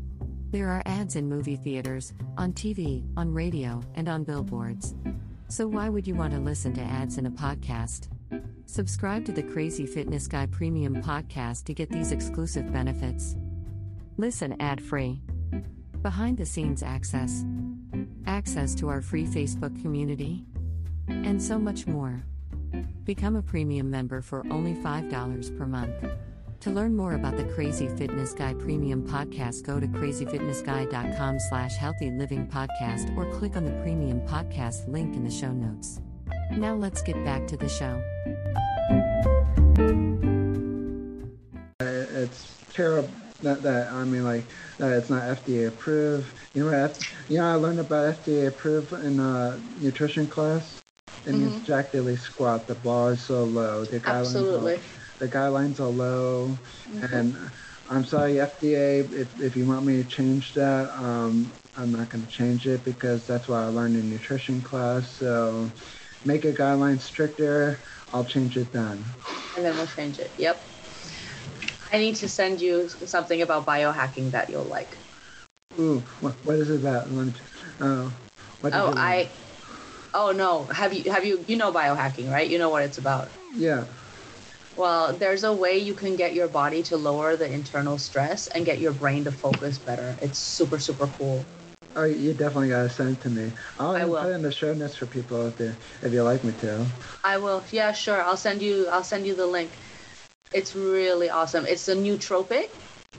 There 0.52 0.70
are 0.70 0.84
ads 0.86 1.16
in 1.16 1.28
movie 1.28 1.58
theaters, 1.58 2.14
on 2.38 2.54
TV, 2.54 3.04
on 3.18 3.34
radio, 3.34 3.82
and 3.96 4.08
on 4.08 4.24
billboards. 4.24 4.96
So 5.50 5.68
why 5.68 5.90
would 5.90 6.08
you 6.08 6.16
want 6.16 6.34
to 6.34 6.40
listen 6.40 6.74
to 6.74 6.82
ads 6.82 7.18
in 7.18 7.26
a 7.26 7.32
podcast? 7.32 8.08
Subscribe 8.68 9.26
to 9.26 9.32
the 9.32 9.44
Crazy 9.44 9.86
Fitness 9.86 10.28
Guy 10.28 10.46
Premium 10.46 11.02
podcast 11.02 11.66
to 11.66 11.74
get 11.74 11.90
these 11.90 12.12
exclusive 12.12 12.72
benefits. 12.72 13.36
Listen 14.18 14.56
ad 14.62 14.82
free. 14.82 15.22
Behind 16.02 16.38
the 16.38 16.46
scenes 16.46 16.84
access. 16.84 17.44
Access 18.26 18.76
to 18.76 18.88
our 18.88 19.02
free 19.02 19.26
Facebook 19.26 19.82
community. 19.82 20.46
And 21.08 21.42
so 21.42 21.58
much 21.58 21.88
more. 21.88 22.24
Become 23.06 23.36
a 23.36 23.42
premium 23.42 23.90
member 23.90 24.22
for 24.22 24.46
only 24.52 24.74
$5 24.74 25.58
per 25.58 25.66
month. 25.66 25.94
To 26.62 26.72
learn 26.72 26.96
more 26.96 27.14
about 27.14 27.38
the 27.38 27.46
Crazy 27.46 27.88
Fitness 27.88 28.34
Guy 28.34 28.54
Premium 28.56 29.08
Podcast, 29.08 29.64
go 29.64 29.80
to 29.80 29.88
crazyfitnessguy.com 29.88 31.40
slash 31.50 31.76
healthy 31.76 32.12
living 32.12 32.48
podcast 32.48 33.16
or 33.16 33.32
click 33.38 33.56
on 33.56 33.64
the 33.64 33.80
premium 33.84 34.22
podcast 34.22 34.88
link 34.88 35.16
in 35.16 35.24
the 35.24 35.32
show 35.32 35.52
notes. 35.52 36.02
Now 36.52 36.74
let's 36.74 37.02
get 37.02 37.24
back 37.24 37.48
to 37.48 37.58
the 37.58 37.70
show. 37.70 38.02
it's 42.18 42.58
terrible 42.74 43.10
that, 43.44 43.62
that 43.62 43.92
I 43.92 44.04
mean 44.04 44.24
like 44.24 44.44
that 44.78 44.98
it's 44.98 45.10
not 45.10 45.24
FDA 45.24 45.68
approved. 45.68 46.28
You 46.54 46.66
know 46.66 46.72
what? 46.72 47.08
You 47.30 47.38
know 47.38 47.46
I 47.46 47.56
learned 47.56 47.80
about 47.80 48.16
FDA 48.16 48.48
approved 48.48 48.94
in 48.94 49.20
uh, 49.20 49.60
nutrition 49.80 50.28
class. 50.28 50.82
It 51.28 51.36
mm-hmm. 51.36 51.92
Daily 51.92 52.16
squat. 52.16 52.68
The 52.68 52.76
bar 52.76 53.14
is 53.14 53.22
so 53.22 53.44
low. 53.44 53.84
The 53.84 54.02
Absolutely. 54.06 54.76
Are, 54.76 54.80
the 55.20 55.28
guidelines 55.28 55.80
are 55.80 55.88
low, 55.88 56.58
mm-hmm. 56.90 57.14
and 57.14 57.36
I'm 57.90 58.06
sorry, 58.06 58.36
FDA. 58.36 59.12
If 59.12 59.42
if 59.42 59.58
you 59.58 59.66
want 59.66 59.86
me 59.86 60.02
to 60.02 60.08
change 60.08 60.54
that, 60.54 60.90
um, 60.92 61.52
I'm 61.76 61.92
not 61.92 62.10
going 62.10 62.26
to 62.26 62.32
change 62.32 62.66
it 62.66 62.84
because 62.86 63.28
that's 63.28 63.48
what 63.48 63.58
I 63.58 63.66
learned 63.66 63.96
in 63.96 64.10
nutrition 64.10 64.62
class. 64.62 65.10
So 65.10 65.70
make 66.24 66.46
a 66.46 66.54
guideline 66.54 67.00
stricter. 67.00 67.78
I'll 68.14 68.26
change 68.26 68.56
it 68.56 68.72
then. 68.72 69.04
And 69.58 69.66
then 69.66 69.76
we'll 69.76 69.88
change 69.88 70.20
it. 70.20 70.32
Yep. 70.38 70.62
I 71.92 71.98
need 71.98 72.16
to 72.16 72.30
send 72.30 72.62
you 72.62 72.88
something 72.90 73.42
about 73.42 73.66
biohacking 73.66 74.32
that 74.32 74.50
you'll 74.50 74.64
like. 74.64 74.90
Ooh, 75.80 76.00
what, 76.22 76.34
what 76.44 76.56
is 76.56 76.70
it 76.70 76.80
about? 76.80 77.08
Uh, 77.80 78.10
oh, 78.64 78.94
I. 78.96 79.30
Oh 80.14 80.32
no, 80.32 80.66
have 80.66 80.94
you 80.94 81.12
have 81.12 81.26
you 81.26 81.44
you 81.48 81.58
know 81.58 81.72
biohacking, 81.72 82.32
right? 82.32 82.50
You 82.50 82.58
know 82.60 82.70
what 82.70 82.84
it's 82.84 82.98
about. 82.98 83.30
Yeah. 83.56 83.86
Well, 84.76 85.18
there's 85.18 85.44
a 85.44 85.52
way 85.54 85.80
you 85.80 85.94
can 85.96 86.16
get 86.16 86.34
your 86.34 86.48
body 86.48 86.84
to 86.84 86.98
lower 86.98 87.36
the 87.36 87.52
internal 87.52 87.98
stress 87.98 88.48
and 88.48 88.66
get 88.66 88.80
your 88.80 88.92
brain 88.94 89.24
to 89.24 89.32
focus 89.32 89.78
better. 89.78 90.16
It's 90.22 90.38
super 90.38 90.80
super 90.80 91.08
cool. 91.18 91.46
Oh, 91.96 92.04
you 92.06 92.34
definitely 92.34 92.70
gotta 92.70 92.90
send 92.90 93.18
it 93.18 93.22
to 93.22 93.30
me. 93.30 93.52
I'll 93.80 93.96
I 93.96 94.06
will. 94.06 94.22
put 94.22 94.30
it 94.30 94.34
in 94.36 94.44
the 94.44 94.52
show 94.52 94.74
notes 94.74 94.96
for 94.96 95.08
people 95.08 95.48
out 95.48 95.58
there 95.58 95.76
if 96.04 96.14
you 96.14 96.22
like 96.22 96.44
me 96.44 96.54
to. 96.62 96.86
I 97.24 97.38
will. 97.38 97.64
Yeah, 97.72 97.92
sure. 97.92 98.22
I'll 98.22 98.38
send 98.38 98.62
you. 98.62 98.88
I'll 98.88 99.04
send 99.04 99.26
you 99.26 99.36
the 99.36 99.48
link. 99.48 99.72
It's 100.54 100.76
really 100.76 101.30
awesome. 101.30 101.66
It's 101.66 101.88
a 101.88 101.96
nootropic 101.96 102.70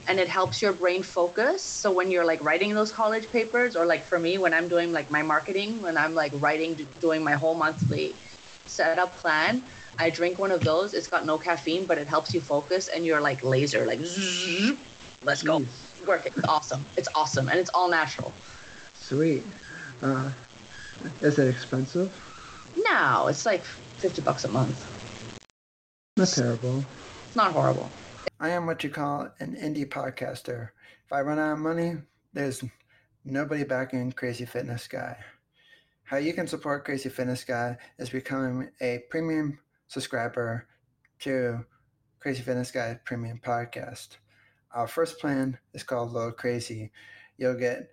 and 0.06 0.18
it 0.18 0.28
helps 0.28 0.62
your 0.62 0.72
brain 0.72 1.02
focus. 1.02 1.62
So 1.64 1.92
when 1.92 2.10
you're 2.10 2.24
like 2.24 2.42
writing 2.42 2.74
those 2.74 2.92
college 2.92 3.30
papers 3.30 3.76
or 3.76 3.86
like 3.86 4.04
for 4.06 4.18
me 4.18 4.38
when 4.38 4.54
I'm 4.54 4.68
doing 4.68 4.92
like 4.92 5.10
my 5.10 5.22
marketing, 5.22 5.82
when 5.82 5.96
I'm 5.96 6.14
like 6.14 6.32
writing 6.34 6.76
doing 7.00 7.22
my 7.24 7.34
whole 7.34 7.54
monthly 7.54 8.18
setup 8.66 9.16
plan, 9.16 9.64
I 9.98 10.10
drink 10.10 10.38
one 10.38 10.52
of 10.52 10.62
those. 10.62 10.94
It's 10.94 11.08
got 11.08 11.26
no 11.26 11.38
caffeine, 11.38 11.86
but 11.86 11.98
it 11.98 12.06
helps 12.08 12.32
you 12.34 12.40
focus 12.40 12.88
and 12.88 13.04
you're 13.04 13.20
like 13.20 13.42
laser 13.42 13.86
like 13.86 14.00
zzz, 14.04 14.72
let's 15.22 15.42
go. 15.42 15.60
Work 16.06 16.26
it. 16.26 16.32
It's 16.36 16.48
awesome. 16.48 16.86
It's 16.96 17.08
awesome 17.14 17.48
and 17.48 17.58
it's 17.58 17.70
all 17.74 17.90
natural. 17.90 18.32
Sweet. 18.94 19.44
Uh, 20.02 20.30
is 21.20 21.38
it 21.38 21.48
expensive? 21.48 22.12
No, 22.76 23.26
it's 23.28 23.44
like 23.46 23.64
50 23.64 24.22
bucks 24.22 24.44
a 24.44 24.48
month. 24.48 24.86
Not 26.16 26.28
terrible. 26.28 26.84
It's 27.26 27.36
not 27.36 27.52
horrible. 27.52 27.90
I 28.40 28.50
am 28.50 28.66
what 28.66 28.84
you 28.84 28.90
call 28.90 29.28
an 29.40 29.56
indie 29.56 29.88
podcaster. 29.88 30.68
If 31.04 31.12
I 31.12 31.22
run 31.22 31.38
out 31.38 31.54
of 31.54 31.58
money, 31.58 31.96
there's 32.32 32.62
nobody 33.24 33.64
backing 33.64 34.12
Crazy 34.12 34.44
Fitness 34.44 34.86
Guy. 34.86 35.16
How 36.04 36.18
you 36.18 36.32
can 36.32 36.46
support 36.46 36.84
Crazy 36.84 37.08
Fitness 37.08 37.44
Guy 37.44 37.76
is 37.98 38.10
becoming 38.10 38.70
a 38.80 39.02
premium 39.10 39.58
subscriber 39.88 40.66
to 41.20 41.64
Crazy 42.20 42.42
Fitness 42.42 42.70
Guy 42.70 42.98
Premium 43.04 43.40
Podcast. 43.44 44.18
Our 44.72 44.86
first 44.86 45.18
plan 45.18 45.58
is 45.74 45.82
called 45.82 46.12
Low 46.12 46.30
Crazy. 46.30 46.92
You'll 47.38 47.58
get 47.58 47.90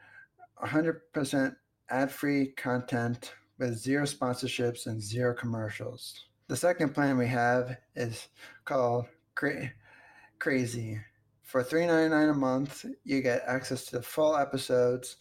100% 0.64 1.56
ad 1.90 2.12
free 2.12 2.48
content 2.58 3.34
with 3.58 3.78
zero 3.78 4.06
sponsorships 4.06 4.86
and 4.86 5.02
zero 5.02 5.34
commercials. 5.34 6.26
The 6.48 6.56
second 6.56 6.94
plan 6.94 7.18
we 7.18 7.28
have 7.28 7.78
is 7.96 8.28
called 8.66 9.08
Cra- 9.34 9.72
Crazy. 10.40 11.00
For 11.42 11.64
$3.99 11.64 12.32
a 12.32 12.34
month, 12.34 12.86
you 13.04 13.22
get 13.22 13.44
access 13.48 13.86
to 13.86 13.98
the 13.98 14.04
full 14.04 14.36
episodes 14.36 15.18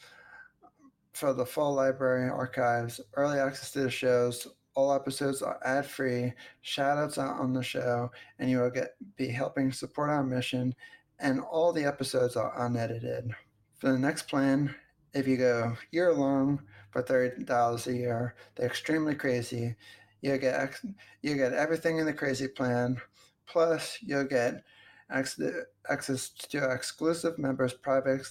for 1.15 1.33
the 1.33 1.47
full 1.47 1.75
library 1.75 2.29
archives, 2.29 3.01
early 3.15 3.39
access 3.39 3.71
to 3.71 3.83
the 3.83 3.91
shows. 3.91 4.49
All 4.75 4.93
episodes 4.93 5.41
are 5.41 5.61
ad 5.65 5.87
free, 5.87 6.33
shout 6.63 6.99
outs 6.99 7.17
on 7.17 7.53
the 7.53 7.63
show, 7.63 8.11
and 8.41 8.51
you 8.51 8.59
will 8.59 8.71
get 8.71 8.97
be 9.17 9.29
helping 9.29 9.71
support 9.71 10.11
our 10.11 10.25
mission. 10.25 10.75
And 11.21 11.41
all 11.41 11.73
the 11.73 11.85
episodes 11.85 12.35
are 12.35 12.67
unedited. 12.67 13.31
For 13.79 13.93
the 13.93 13.99
next 13.99 14.23
plan, 14.23 14.75
if 15.15 15.29
you 15.29 15.37
go 15.37 15.77
year 15.93 16.13
long 16.13 16.61
for 16.91 17.03
thirty 17.03 17.45
dollars 17.45 17.87
a 17.87 17.95
year, 17.95 18.35
they're 18.57 18.67
extremely 18.67 19.15
crazy. 19.15 19.77
You 20.23 20.37
get 20.39 20.75
you 21.23 21.37
get 21.37 21.53
everything 21.53 21.99
in 21.99 22.07
the 22.07 22.13
crazy 22.13 22.49
plan, 22.49 23.01
plus 23.47 23.99
you'll 24.03 24.25
get 24.25 24.65
access 25.11 26.29
to 26.31 26.71
exclusive 26.71 27.39
members' 27.39 27.75
private 27.75 28.27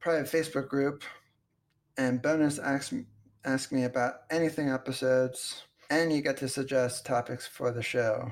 private 0.00 0.26
Facebook 0.26 0.68
group, 0.68 1.04
and 1.96 2.22
bonus 2.22 2.58
ask 2.58 2.92
ask 3.44 3.72
me 3.72 3.84
about 3.84 4.22
anything 4.30 4.70
episodes, 4.70 5.64
and 5.90 6.12
you 6.12 6.22
get 6.22 6.36
to 6.38 6.48
suggest 6.48 7.06
topics 7.06 7.46
for 7.46 7.70
the 7.70 7.82
show 7.82 8.30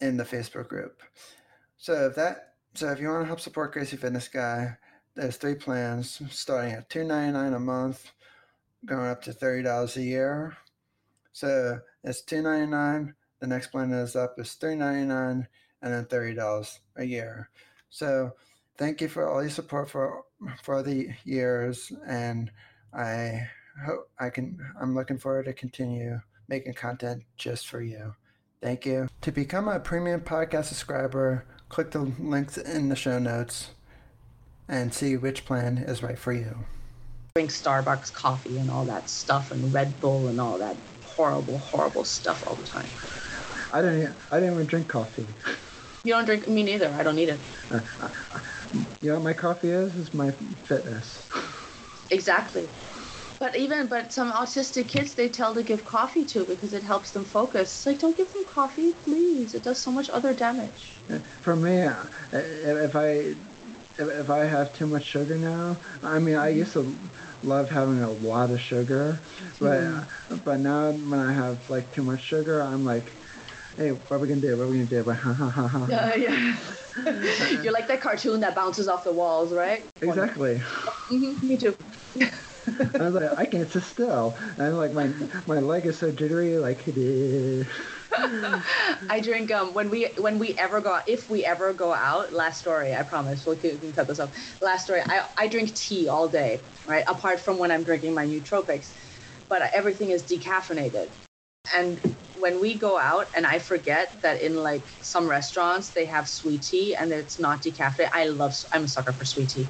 in 0.00 0.16
the 0.16 0.24
Facebook 0.24 0.68
group. 0.68 1.02
So 1.76 2.06
if 2.06 2.14
that 2.16 2.54
so 2.74 2.90
if 2.90 3.00
you 3.00 3.08
want 3.08 3.22
to 3.22 3.26
help 3.26 3.40
support 3.40 3.72
Crazy 3.72 3.96
Fitness 3.96 4.28
Guy, 4.28 4.76
there's 5.14 5.36
three 5.36 5.54
plans 5.54 6.20
starting 6.30 6.72
at 6.72 6.88
$2.99 6.90 7.56
a 7.56 7.58
month, 7.58 8.12
going 8.84 9.06
up 9.06 9.22
to 9.22 9.32
$30 9.32 9.96
a 9.96 10.02
year. 10.02 10.56
So 11.32 11.78
it's 12.02 12.22
two 12.22 12.42
ninety 12.42 12.66
nine. 12.66 13.14
The 13.40 13.46
next 13.46 13.68
plan 13.68 13.90
that 13.90 14.02
is 14.02 14.16
up 14.16 14.34
is 14.38 14.54
three 14.54 14.74
ninety 14.74 15.06
nine, 15.06 15.46
and 15.82 15.92
then 15.92 16.04
thirty 16.06 16.34
dollars 16.34 16.80
a 16.96 17.04
year. 17.04 17.50
So 17.90 18.32
thank 18.76 19.00
you 19.00 19.08
for 19.08 19.28
all 19.28 19.42
your 19.42 19.50
support 19.50 19.90
for 19.90 20.24
for 20.62 20.82
the 20.82 21.08
years, 21.24 21.92
and 22.06 22.50
I 22.94 23.48
hope 23.84 24.10
I 24.18 24.30
can. 24.30 24.58
I'm 24.80 24.94
looking 24.94 25.18
forward 25.18 25.46
to 25.46 25.52
continue 25.52 26.20
making 26.48 26.74
content 26.74 27.22
just 27.36 27.68
for 27.68 27.82
you. 27.82 28.14
Thank 28.62 28.86
you. 28.86 29.08
To 29.20 29.32
become 29.32 29.68
a 29.68 29.78
premium 29.78 30.20
podcast 30.20 30.64
subscriber, 30.66 31.44
click 31.68 31.90
the 31.92 32.00
links 32.00 32.58
in 32.58 32.88
the 32.88 32.96
show 32.96 33.18
notes 33.18 33.70
and 34.68 34.92
see 34.92 35.16
which 35.16 35.44
plan 35.44 35.78
is 35.78 36.02
right 36.02 36.18
for 36.18 36.32
you. 36.32 36.64
Drink 37.34 37.50
Starbucks 37.50 38.12
coffee 38.12 38.58
and 38.58 38.70
all 38.70 38.84
that 38.86 39.08
stuff, 39.08 39.52
and 39.52 39.72
Red 39.72 39.98
Bull 40.00 40.28
and 40.28 40.40
all 40.40 40.58
that 40.58 40.76
horrible, 41.04 41.58
horrible 41.58 42.04
stuff 42.04 42.46
all 42.46 42.54
the 42.54 42.66
time. 42.66 42.86
I 43.72 43.82
don't. 43.82 44.14
I 44.30 44.40
didn't 44.40 44.54
even 44.54 44.66
drink 44.66 44.88
coffee. 44.88 45.26
You 46.08 46.14
don't 46.14 46.24
drink 46.24 46.48
me 46.48 46.62
neither. 46.62 46.90
I 46.94 47.02
don't 47.02 47.16
need 47.16 47.28
it. 47.28 47.42
You 49.00 49.10
know 49.10 49.14
what 49.14 49.24
my 49.24 49.32
coffee 49.34 49.70
is? 49.70 49.96
Is 49.96 50.14
my 50.14 50.32
fitness. 50.64 51.28
Exactly. 52.10 52.74
But 53.38 53.56
even 53.56 53.88
but 53.88 54.12
some 54.12 54.32
autistic 54.32 54.88
kids 54.88 55.14
they 55.14 55.28
tell 55.30 55.54
to 55.54 55.62
give 55.62 55.84
coffee 55.84 56.24
to 56.26 56.44
because 56.46 56.74
it 56.74 56.82
helps 56.84 57.12
them 57.12 57.24
focus. 57.24 57.72
It's 57.74 57.86
like 57.86 57.98
don't 57.98 58.16
give 58.16 58.32
them 58.32 58.44
coffee, 58.46 58.94
please. 58.94 59.54
It 59.54 59.62
does 59.64 59.80
so 59.82 59.92
much 59.92 60.10
other 60.10 60.34
damage. 60.34 61.04
For 61.40 61.56
me, 61.56 61.82
uh, 61.82 62.04
if 62.32 62.94
I 62.94 63.08
if, 63.98 64.08
if 64.08 64.30
I 64.30 64.44
have 64.44 64.72
too 64.72 64.86
much 64.86 65.04
sugar 65.04 65.38
now, 65.38 65.80
I 66.02 66.18
mean 66.18 66.36
I 66.36 66.48
used 66.48 66.72
to 66.74 67.10
love 67.42 67.70
having 67.70 68.02
a 68.02 68.10
lot 68.10 68.50
of 68.50 68.60
sugar, 68.60 69.24
but 69.58 69.80
Mm-hmm. 69.80 70.36
but 70.44 70.60
now 70.60 70.90
when 70.92 71.18
I 71.20 71.32
have 71.32 71.68
like 71.68 71.92
too 71.92 72.02
much 72.02 72.22
sugar, 72.22 72.60
I'm 72.62 72.84
like, 72.84 73.16
hey, 73.78 73.92
what 73.92 74.10
are 74.16 74.18
we 74.18 74.28
gonna 74.28 74.40
do? 74.40 74.56
What 74.56 74.64
are 74.64 74.68
we 74.68 74.84
gonna 74.84 75.04
do? 75.04 75.04
Yeah, 75.86 76.14
yeah. 76.14 76.56
You're 77.62 77.72
like 77.72 77.88
that 77.88 78.00
cartoon 78.00 78.40
that 78.40 78.54
bounces 78.54 78.88
off 78.88 79.04
the 79.04 79.12
walls, 79.12 79.54
right? 79.54 79.88
Exactly. 80.02 80.60
hmm 81.08 81.46
me 81.46 81.56
too. 81.56 81.76
I 82.68 83.02
was 83.04 83.14
like, 83.14 83.30
I 83.36 83.46
can't 83.46 83.70
sit 83.70 83.82
still. 83.84 84.36
And 84.58 84.76
like 84.76 84.92
my 84.92 85.12
my 85.46 85.60
leg 85.60 85.86
is 85.86 85.98
so 85.98 86.10
jittery, 86.12 86.58
like 86.58 86.86
I 89.10 89.20
drink 89.22 89.50
um 89.52 89.74
when 89.74 89.90
we 89.90 90.14
when 90.18 90.38
we 90.38 90.56
ever 90.58 90.80
go 90.80 91.00
if 91.06 91.28
we 91.30 91.44
ever 91.44 91.72
go 91.72 91.92
out. 91.94 92.32
Last 92.32 92.58
story, 92.60 92.94
I 92.94 93.02
promise. 93.02 93.46
We'll 93.46 93.56
we 93.62 93.78
can 93.78 93.92
cut 93.92 94.08
this 94.08 94.18
off. 94.20 94.34
Last 94.60 94.84
story. 94.84 95.02
I 95.06 95.26
I 95.36 95.48
drink 95.48 95.74
tea 95.74 96.08
all 96.08 96.28
day, 96.28 96.64
right? 96.84 97.04
Apart 97.06 97.40
from 97.40 97.58
when 97.58 97.70
I'm 97.70 97.84
drinking 97.84 98.14
my 98.14 98.26
nootropics, 98.26 98.92
but 99.48 99.62
everything 99.74 100.10
is 100.10 100.24
decaffeinated. 100.24 101.10
And 101.74 102.17
when 102.40 102.60
we 102.60 102.78
go 102.78 102.98
out, 102.98 103.28
and 103.34 103.46
I 103.46 103.58
forget 103.58 104.22
that 104.22 104.40
in 104.42 104.54
like 104.56 104.86
some 105.00 105.28
restaurants 105.28 105.90
they 105.90 106.04
have 106.06 106.28
sweet 106.28 106.62
tea 106.62 106.94
and 106.94 107.12
it's 107.12 107.38
not 107.38 107.62
decaffeinated. 107.62 108.10
I 108.12 108.24
love. 108.26 108.54
I'm 108.72 108.84
a 108.84 108.88
sucker 108.88 109.12
for 109.12 109.24
sweet 109.24 109.50
tea, 109.50 109.66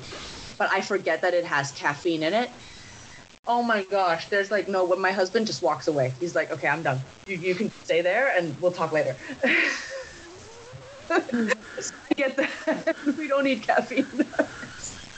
but 0.59 0.71
I 0.73 0.81
forget 0.81 1.23
that 1.23 1.35
it 1.35 1.45
has 1.45 1.73
caffeine 1.73 2.23
in 2.23 2.35
it. 2.35 2.51
Oh 3.47 3.63
my 3.63 3.83
gosh, 3.85 4.29
there's 4.29 4.51
like 4.51 4.69
no 4.69 4.85
when 4.85 5.01
my 5.01 5.13
husband 5.13 5.47
just 5.47 5.63
walks 5.63 5.89
away. 5.89 6.15
He's 6.21 6.35
like, 6.35 6.51
okay, 6.51 6.69
I'm 6.69 6.83
done. 6.83 7.01
You, 7.27 7.37
you 7.37 7.55
can 7.55 7.73
stay 7.85 8.03
there 8.03 8.37
and 8.37 8.61
we'll 8.61 8.73
talk 8.73 8.93
later. 8.93 9.17
So 11.09 11.17
I 11.21 12.15
get 12.17 12.37
that. 12.37 12.97
we 13.17 13.29
don't 13.29 13.45
need 13.45 13.63
caffeine. 13.63 14.31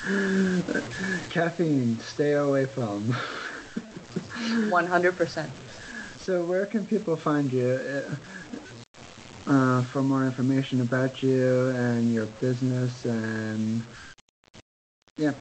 caffeine. 1.30 1.98
Stay 1.98 2.32
away 2.32 2.66
from. 2.66 3.12
100%. 4.32 5.50
So 6.30 6.44
where 6.44 6.64
can 6.64 6.86
people 6.86 7.16
find 7.16 7.52
you 7.52 7.66
uh, 7.74 9.50
uh, 9.50 9.82
for 9.90 10.00
more 10.00 10.24
information 10.24 10.80
about 10.80 11.24
you 11.24 11.70
and 11.70 12.14
your 12.14 12.26
business 12.38 13.04
and 13.04 13.82
yeah. 15.16 15.32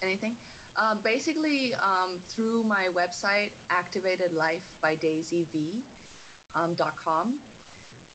Anything? 0.00 0.38
Um, 0.74 1.02
basically, 1.02 1.74
um, 1.74 2.18
through 2.18 2.62
my 2.62 2.88
website, 2.88 3.52
Activated 3.68 4.32
Life 4.32 4.78
by 4.80 4.94
Daisy 4.94 5.44
V. 5.44 5.84
Um, 6.54 6.72
dot 6.76 6.96
com. 6.96 7.38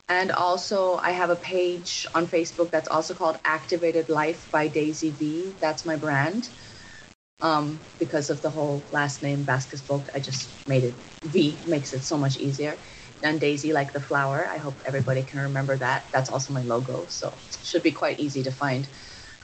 And 0.08 0.32
also, 0.32 0.96
I 0.96 1.12
have 1.12 1.30
a 1.30 1.36
page 1.36 2.08
on 2.16 2.26
Facebook 2.26 2.72
that's 2.72 2.88
also 2.88 3.14
called 3.14 3.38
Activated 3.44 4.08
Life 4.08 4.50
by 4.50 4.66
Daisy 4.66 5.10
V. 5.10 5.54
That's 5.60 5.86
my 5.86 5.94
brand. 5.94 6.48
Um, 7.40 7.78
because 8.00 8.30
of 8.30 8.42
the 8.42 8.50
whole 8.50 8.82
last 8.90 9.22
name 9.22 9.44
Vasquez 9.44 9.80
Vogt, 9.82 10.10
I 10.12 10.18
just 10.18 10.50
made 10.66 10.82
it 10.82 10.94
V, 11.22 11.54
makes 11.68 11.92
it 11.92 12.02
so 12.02 12.18
much 12.18 12.36
easier. 12.38 12.76
And 13.22 13.40
Daisy, 13.40 13.72
like 13.72 13.92
the 13.92 14.00
flower. 14.00 14.48
I 14.50 14.58
hope 14.58 14.74
everybody 14.86 15.22
can 15.22 15.40
remember 15.40 15.76
that. 15.76 16.06
That's 16.12 16.30
also 16.30 16.52
my 16.52 16.62
logo, 16.62 17.06
so 17.06 17.32
should 17.62 17.82
be 17.82 17.92
quite 17.92 18.18
easy 18.20 18.42
to 18.42 18.50
find. 18.50 18.88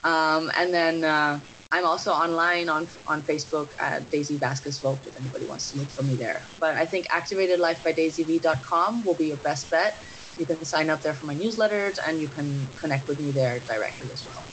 Um, 0.05 0.51
and 0.57 0.73
then 0.73 1.05
uh, 1.05 1.41
I'm 1.73 1.85
also 1.85 2.13
online 2.13 2.69
on 2.69 2.87
on 3.07 3.23
Facebook 3.23 3.71
at 3.81 4.11
Daisy 4.11 4.37
Vasquez 4.39 4.79
Vogt 4.79 5.07
if 5.07 5.17
anybody 5.19 5.47
wants 5.47 5.71
to 5.73 5.79
look 5.79 5.89
for 5.89 6.03
me 6.03 6.15
there. 6.15 6.43
But 6.61 6.77
I 6.77 6.87
think 6.87 7.09
activatedlifebydaisyv.com 7.09 9.05
will 9.05 9.15
be 9.15 9.27
your 9.27 9.39
best 9.39 9.71
bet. 9.71 9.99
You 10.39 10.47
can 10.47 10.65
sign 10.65 10.91
up 10.91 11.03
there 11.03 11.15
for 11.15 11.27
my 11.27 11.35
newsletters 11.35 11.99
and 12.07 12.21
you 12.21 12.29
can 12.29 12.67
connect 12.81 13.09
with 13.09 13.19
me 13.21 13.33
there 13.33 13.59
directly 13.61 14.11
as 14.13 14.25
well. 14.27 14.45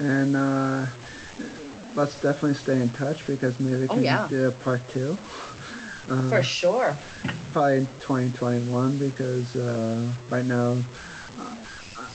And 0.00 0.36
uh, 0.36 0.86
let's 1.98 2.20
definitely 2.20 2.54
stay 2.54 2.80
in 2.80 2.90
touch 2.92 3.26
because 3.26 3.60
maybe 3.60 3.76
we 3.82 3.88
Oh, 3.88 3.98
can 3.98 4.06
yeah. 4.06 4.28
do 4.28 4.48
a 4.48 4.52
part 4.52 4.88
two. 4.88 5.18
Uh, 6.08 6.30
For 6.30 6.42
sure. 6.42 6.96
probably 7.52 7.76
in 7.78 7.86
2021 8.00 8.98
because 8.98 9.56
uh, 9.56 10.14
right 10.30 10.44
now, 10.44 10.84
uh, 11.38 11.56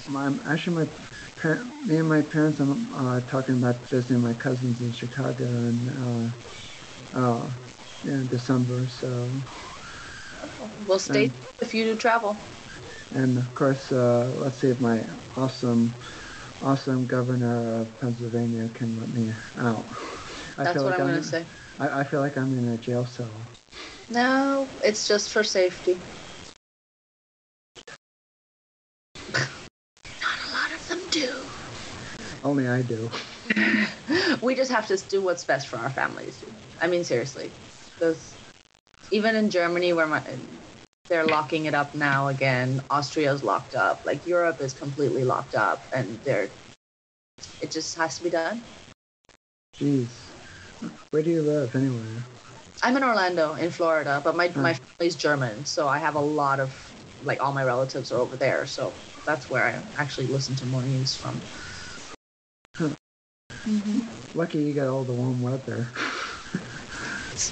my, 0.08 0.32
actually 0.48 0.86
my 0.86 0.92
par- 1.38 1.66
me 1.86 1.98
and 1.98 2.10
my 2.10 2.22
parents 2.22 2.60
I'm 2.60 2.94
uh, 2.94 3.22
talking 3.22 3.56
about 3.58 3.90
visiting 3.90 4.22
my 4.22 4.34
cousins 4.34 4.82
in 4.82 4.92
Chicago 4.92 5.44
in 5.46 5.90
uh, 5.90 6.32
uh, 7.18 7.52
in 8.04 8.28
December. 8.28 8.88
So 8.88 9.42
We'll 10.86 11.00
stay 11.00 11.30
Um, 11.30 11.34
if 11.62 11.74
you 11.74 11.84
do 11.86 11.96
travel. 11.96 12.38
and 13.12 13.38
of 13.38 13.54
course 13.56 13.92
uh, 13.92 14.32
let's 14.36 14.58
see 14.58 14.70
if 14.70 14.80
my 14.80 15.04
awesome 15.36 15.96
awesome 16.64 17.06
governor 17.06 17.82
of 17.82 18.00
Pennsylvania 18.00 18.70
can 18.74 19.00
let 19.00 19.10
me 19.10 19.32
out. 19.60 19.84
I 20.58 20.64
That's 20.64 20.74
feel 20.74 20.84
what 20.84 20.92
like 20.92 21.00
I'm 21.00 21.08
I'm 21.08 21.12
going 21.12 21.22
to 21.22 21.28
say. 21.28 21.46
I, 21.80 22.00
I 22.00 22.04
feel 22.04 22.22
like 22.22 22.38
I'm 22.38 22.58
in 22.58 22.74
a 22.74 22.78
jail 22.78 23.06
cell. 23.06 23.30
No, 24.10 24.68
it's 24.84 25.08
just 25.08 25.32
for 25.32 25.44
safety. 25.44 25.98
Not 29.34 30.38
a 30.48 30.52
lot 30.54 30.72
of 30.74 30.88
them 30.88 31.00
do. 31.10 31.34
Only 32.44 32.68
I 32.68 32.82
do. 32.82 33.10
we 34.42 34.56
just 34.56 34.72
have 34.72 34.88
to 34.88 34.98
do 35.10 35.22
what's 35.22 35.44
best 35.44 35.68
for 35.68 35.78
our 35.78 35.90
families. 35.90 36.44
I 36.82 36.88
mean, 36.88 37.04
seriously, 37.04 37.52
because 37.94 38.36
even 39.12 39.36
in 39.36 39.50
Germany, 39.50 39.94
where 39.94 40.08
my 40.08 40.22
they're 41.10 41.26
locking 41.26 41.66
it 41.66 41.74
up 41.74 41.94
now 41.96 42.28
again, 42.28 42.82
Austria's 42.90 43.44
locked 43.44 43.76
up. 43.76 44.06
Like 44.06 44.26
Europe 44.26 44.62
is 44.62 44.74
completely 44.74 45.24
locked 45.24 45.56
up, 45.56 45.82
and 45.94 46.20
they're 46.24 46.50
it 47.62 47.72
just 47.72 47.98
has 47.98 48.18
to 48.18 48.24
be 48.24 48.30
done. 48.30 48.62
Jeez. 49.80 50.08
Where 51.12 51.24
do 51.24 51.30
you 51.30 51.42
live 51.42 51.76
anyway? 51.76 52.22
I'm 52.82 52.98
in 52.98 53.04
Orlando, 53.04 53.54
in 53.56 53.72
Florida, 53.72 54.22
but 54.24 54.36
my 54.36 54.48
Hmm. 54.50 54.62
my 54.62 54.74
family's 54.74 55.16
German, 55.16 55.66
so 55.66 55.88
I 55.88 55.98
have 56.00 56.16
a 56.16 56.22
lot 56.22 56.60
of 56.60 56.72
like 57.24 57.42
all 57.42 57.54
my 57.54 57.64
relatives 57.64 58.12
are 58.12 58.20
over 58.20 58.36
there. 58.36 58.66
So 58.66 58.94
that's 59.26 59.50
where 59.50 59.64
I 59.64 60.02
actually 60.02 60.28
listen 60.28 60.56
to 60.56 60.66
more 60.66 60.82
news 60.82 61.16
from. 61.16 61.40
Lucky 64.36 64.60
you 64.60 64.74
got 64.74 64.88
all 64.88 65.04
the 65.04 65.14
warm 65.14 65.42
weather. 65.44 65.88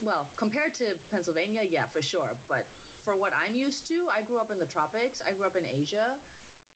Well, 0.02 0.30
compared 0.36 0.74
to 0.76 0.98
Pennsylvania, 1.10 1.64
yeah, 1.64 1.88
for 1.88 2.02
sure. 2.02 2.36
But 2.48 2.66
for 3.02 3.16
what 3.16 3.34
I'm 3.34 3.56
used 3.56 3.88
to, 3.88 4.10
I 4.10 4.22
grew 4.22 4.38
up 4.38 4.52
in 4.52 4.60
the 4.60 4.66
tropics. 4.66 5.22
I 5.22 5.34
grew 5.34 5.46
up 5.46 5.56
in 5.56 5.66
Asia, 5.66 6.22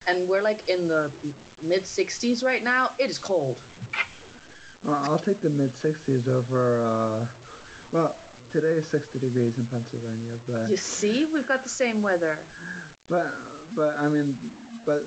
and 0.08 0.28
we're 0.28 0.42
like 0.42 0.68
in 0.70 0.88
the 0.88 1.12
mid 1.62 1.84
60s 1.84 2.44
right 2.44 2.64
now. 2.64 2.96
It 3.00 3.10
is 3.10 3.20
cold. 3.20 3.62
Well, 4.84 4.96
I'll 4.96 5.20
take 5.20 5.42
the 5.42 5.50
mid 5.50 5.72
60s 5.72 6.28
over. 6.28 6.84
Uh, 6.86 7.28
well, 7.92 8.20
today 8.50 8.74
is 8.74 8.88
60 8.88 9.20
degrees 9.20 9.58
in 9.58 9.66
Pennsylvania, 9.68 10.40
but 10.48 10.70
You 10.70 10.78
see, 10.78 11.26
we've 11.26 11.48
got 11.48 11.64
the 11.64 11.70
same 11.70 12.02
weather. 12.02 12.46
but 13.08 13.32
but 13.76 13.98
I 13.98 14.10
mean, 14.10 14.38
but 14.86 15.04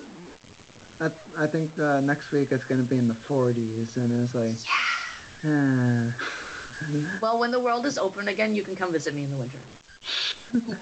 I 1.00 1.10
I 1.36 1.46
think 1.46 1.78
uh, 1.78 2.00
next 2.00 2.30
week 2.32 2.50
it's 2.52 2.64
going 2.64 2.80
to 2.80 2.86
be 2.86 2.96
in 2.96 3.08
the 3.08 3.14
40s, 3.14 3.96
and 3.96 4.10
it's 4.22 4.34
like, 4.34 4.58
yeah. 5.44 6.12
Well, 7.20 7.38
when 7.38 7.50
the 7.50 7.60
world 7.60 7.86
is 7.86 7.98
open 7.98 8.28
again, 8.28 8.54
you 8.54 8.62
can 8.62 8.74
come 8.76 8.92
visit 8.92 9.14
me 9.14 9.24
in 9.24 9.30
the 9.30 9.36
winter. 9.36 9.58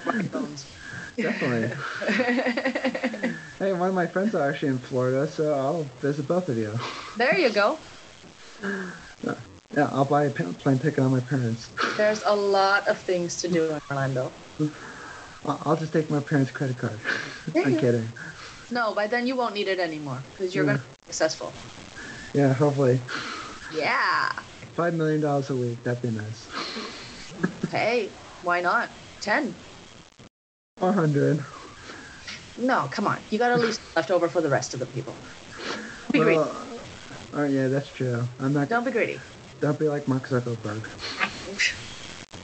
Rock 0.05 0.23
definitely. 1.21 1.85
hey, 3.59 3.73
one 3.73 3.89
of 3.89 3.95
my 3.95 4.07
friends 4.07 4.35
are 4.35 4.49
actually 4.51 4.69
in 4.69 4.79
Florida, 4.79 5.29
so 5.31 5.53
I'll 5.53 5.85
visit 6.01 6.27
both 6.27 6.49
of 6.49 6.57
you. 6.59 6.81
There 7.17 7.37
you 7.39 7.51
go. 7.51 7.81
Yeah, 9.77 9.89
I'll 9.93 10.05
buy 10.05 10.25
a 10.25 10.31
plane 10.31 10.79
ticket 10.79 11.01
on 11.01 11.11
my 11.11 11.21
parents. 11.21 11.71
There's 11.97 12.23
a 12.23 12.35
lot 12.35 12.89
of 12.89 13.01
things 13.01 13.37
to 13.39 13.49
do 13.49 13.71
in 13.73 13.81
Orlando. 13.91 14.35
I'll 15.45 15.63
I'll 15.65 15.77
just 15.77 15.93
take 15.93 16.11
my 16.11 16.21
parents' 16.21 16.51
credit 16.51 16.79
card. 16.79 17.01
I'm 17.65 17.75
go. 17.75 17.79
kidding. 17.79 18.13
No, 18.71 18.95
by 18.95 19.07
then 19.07 19.27
you 19.27 19.37
won't 19.37 19.55
need 19.55 19.69
it 19.69 19.79
anymore 19.81 20.27
because 20.33 20.55
you're 20.55 20.65
Yeah. 20.65 20.73
going 20.73 20.79
to 20.79 20.85
be 21.09 21.13
successful. 21.13 21.61
Yeah, 22.35 22.53
hopefully. 22.55 23.01
Yeah. 23.69 24.29
Five 24.77 24.95
million 24.95 25.21
dollars 25.21 25.51
a 25.51 25.57
week, 25.57 25.83
that'd 25.83 26.01
be 26.03 26.11
nice. 26.13 26.51
Hey, 27.71 28.19
why 28.41 28.61
not? 28.61 28.99
10. 29.27 29.53
Or 30.81 30.93
hundred. 30.93 31.45
No, 32.59 32.89
come 32.93 33.09
on. 33.09 33.19
You 33.31 33.41
got 33.41 33.51
at 33.51 33.59
least 33.59 33.81
left 33.97 34.13
over 34.13 34.29
for 34.29 34.41
the 34.41 34.49
rest 34.49 34.73
of 34.73 34.79
the 34.79 34.87
people. 34.87 35.17
Be 36.13 36.21
greedy. 36.21 36.37
Well, 36.37 36.57
oh 37.35 37.45
yeah, 37.45 37.67
that's 37.67 37.89
true. 37.91 38.23
I'm 38.39 38.53
not. 38.53 38.69
Don't 38.69 38.85
be 38.85 38.93
greedy. 38.93 39.19
Don't 39.61 39.77
be 39.81 39.89
like 39.89 40.07
Mark 40.07 40.29
Zuckerberg. 40.29 40.87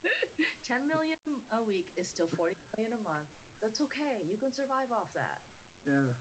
10 0.63 0.87
million 0.87 1.17
a 1.51 1.63
week 1.63 1.93
is 1.95 2.09
still 2.09 2.27
40 2.27 2.57
million 2.75 2.99
a 2.99 3.01
month. 3.01 3.29
That's 3.61 3.79
okay. 3.79 4.21
You 4.21 4.35
can 4.35 4.51
survive 4.51 4.91
off 4.91 5.13
that. 5.13 5.41
Yeah. 5.85 6.15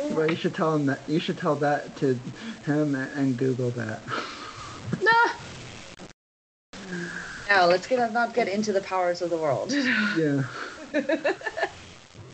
Well, 0.00 0.30
you 0.30 0.36
should 0.36 0.54
tell 0.54 0.74
him 0.74 0.86
that. 0.86 1.00
You 1.06 1.20
should 1.20 1.36
tell 1.36 1.56
that 1.56 1.94
to 1.98 2.18
him 2.64 2.94
and 2.94 3.36
Google 3.36 3.72
that. 3.72 4.00
Nah. 5.02 5.32
Now 7.48 7.66
let's 7.66 7.86
get 7.86 8.12
not 8.12 8.34
get 8.34 8.48
into 8.48 8.72
the 8.72 8.80
powers 8.80 9.22
of 9.22 9.30
the 9.30 9.36
world. 9.36 9.72
yeah. 10.16 10.42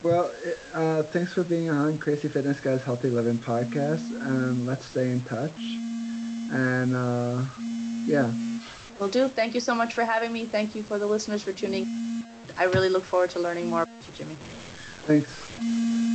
well, 0.03 0.33
uh, 0.73 1.03
thanks 1.05 1.35
for 1.35 1.45
being 1.45 1.71
on 1.71 1.99
Crazy 1.99 2.29
Fitness 2.29 2.61
Guys 2.61 2.83
Healthy 2.83 3.11
Living 3.11 3.39
podcast, 3.39 4.11
and 4.11 4.67
let's 4.67 4.87
stay 4.87 5.11
in 5.11 5.21
touch. 5.23 5.59
And 6.53 6.95
uh, 6.97 7.45
yeah. 8.07 8.33
Will 8.99 9.09
do. 9.09 9.29
Thank 9.29 9.55
you 9.55 9.61
so 9.61 9.75
much 9.75 9.95
for 9.95 10.05
having 10.05 10.33
me. 10.33 10.47
Thank 10.47 10.75
you 10.75 10.83
for 10.83 10.99
the 10.99 11.07
listeners 11.07 11.43
for 11.43 11.53
tuning. 11.53 11.87
I 12.57 12.65
really 12.65 12.89
look 12.89 13.05
forward 13.05 13.31
to 13.31 13.39
learning 13.39 13.69
more 13.69 13.83
about 13.83 14.07
you, 14.07 14.15
Jimmy. 14.15 14.37
Thanks. 15.07 16.03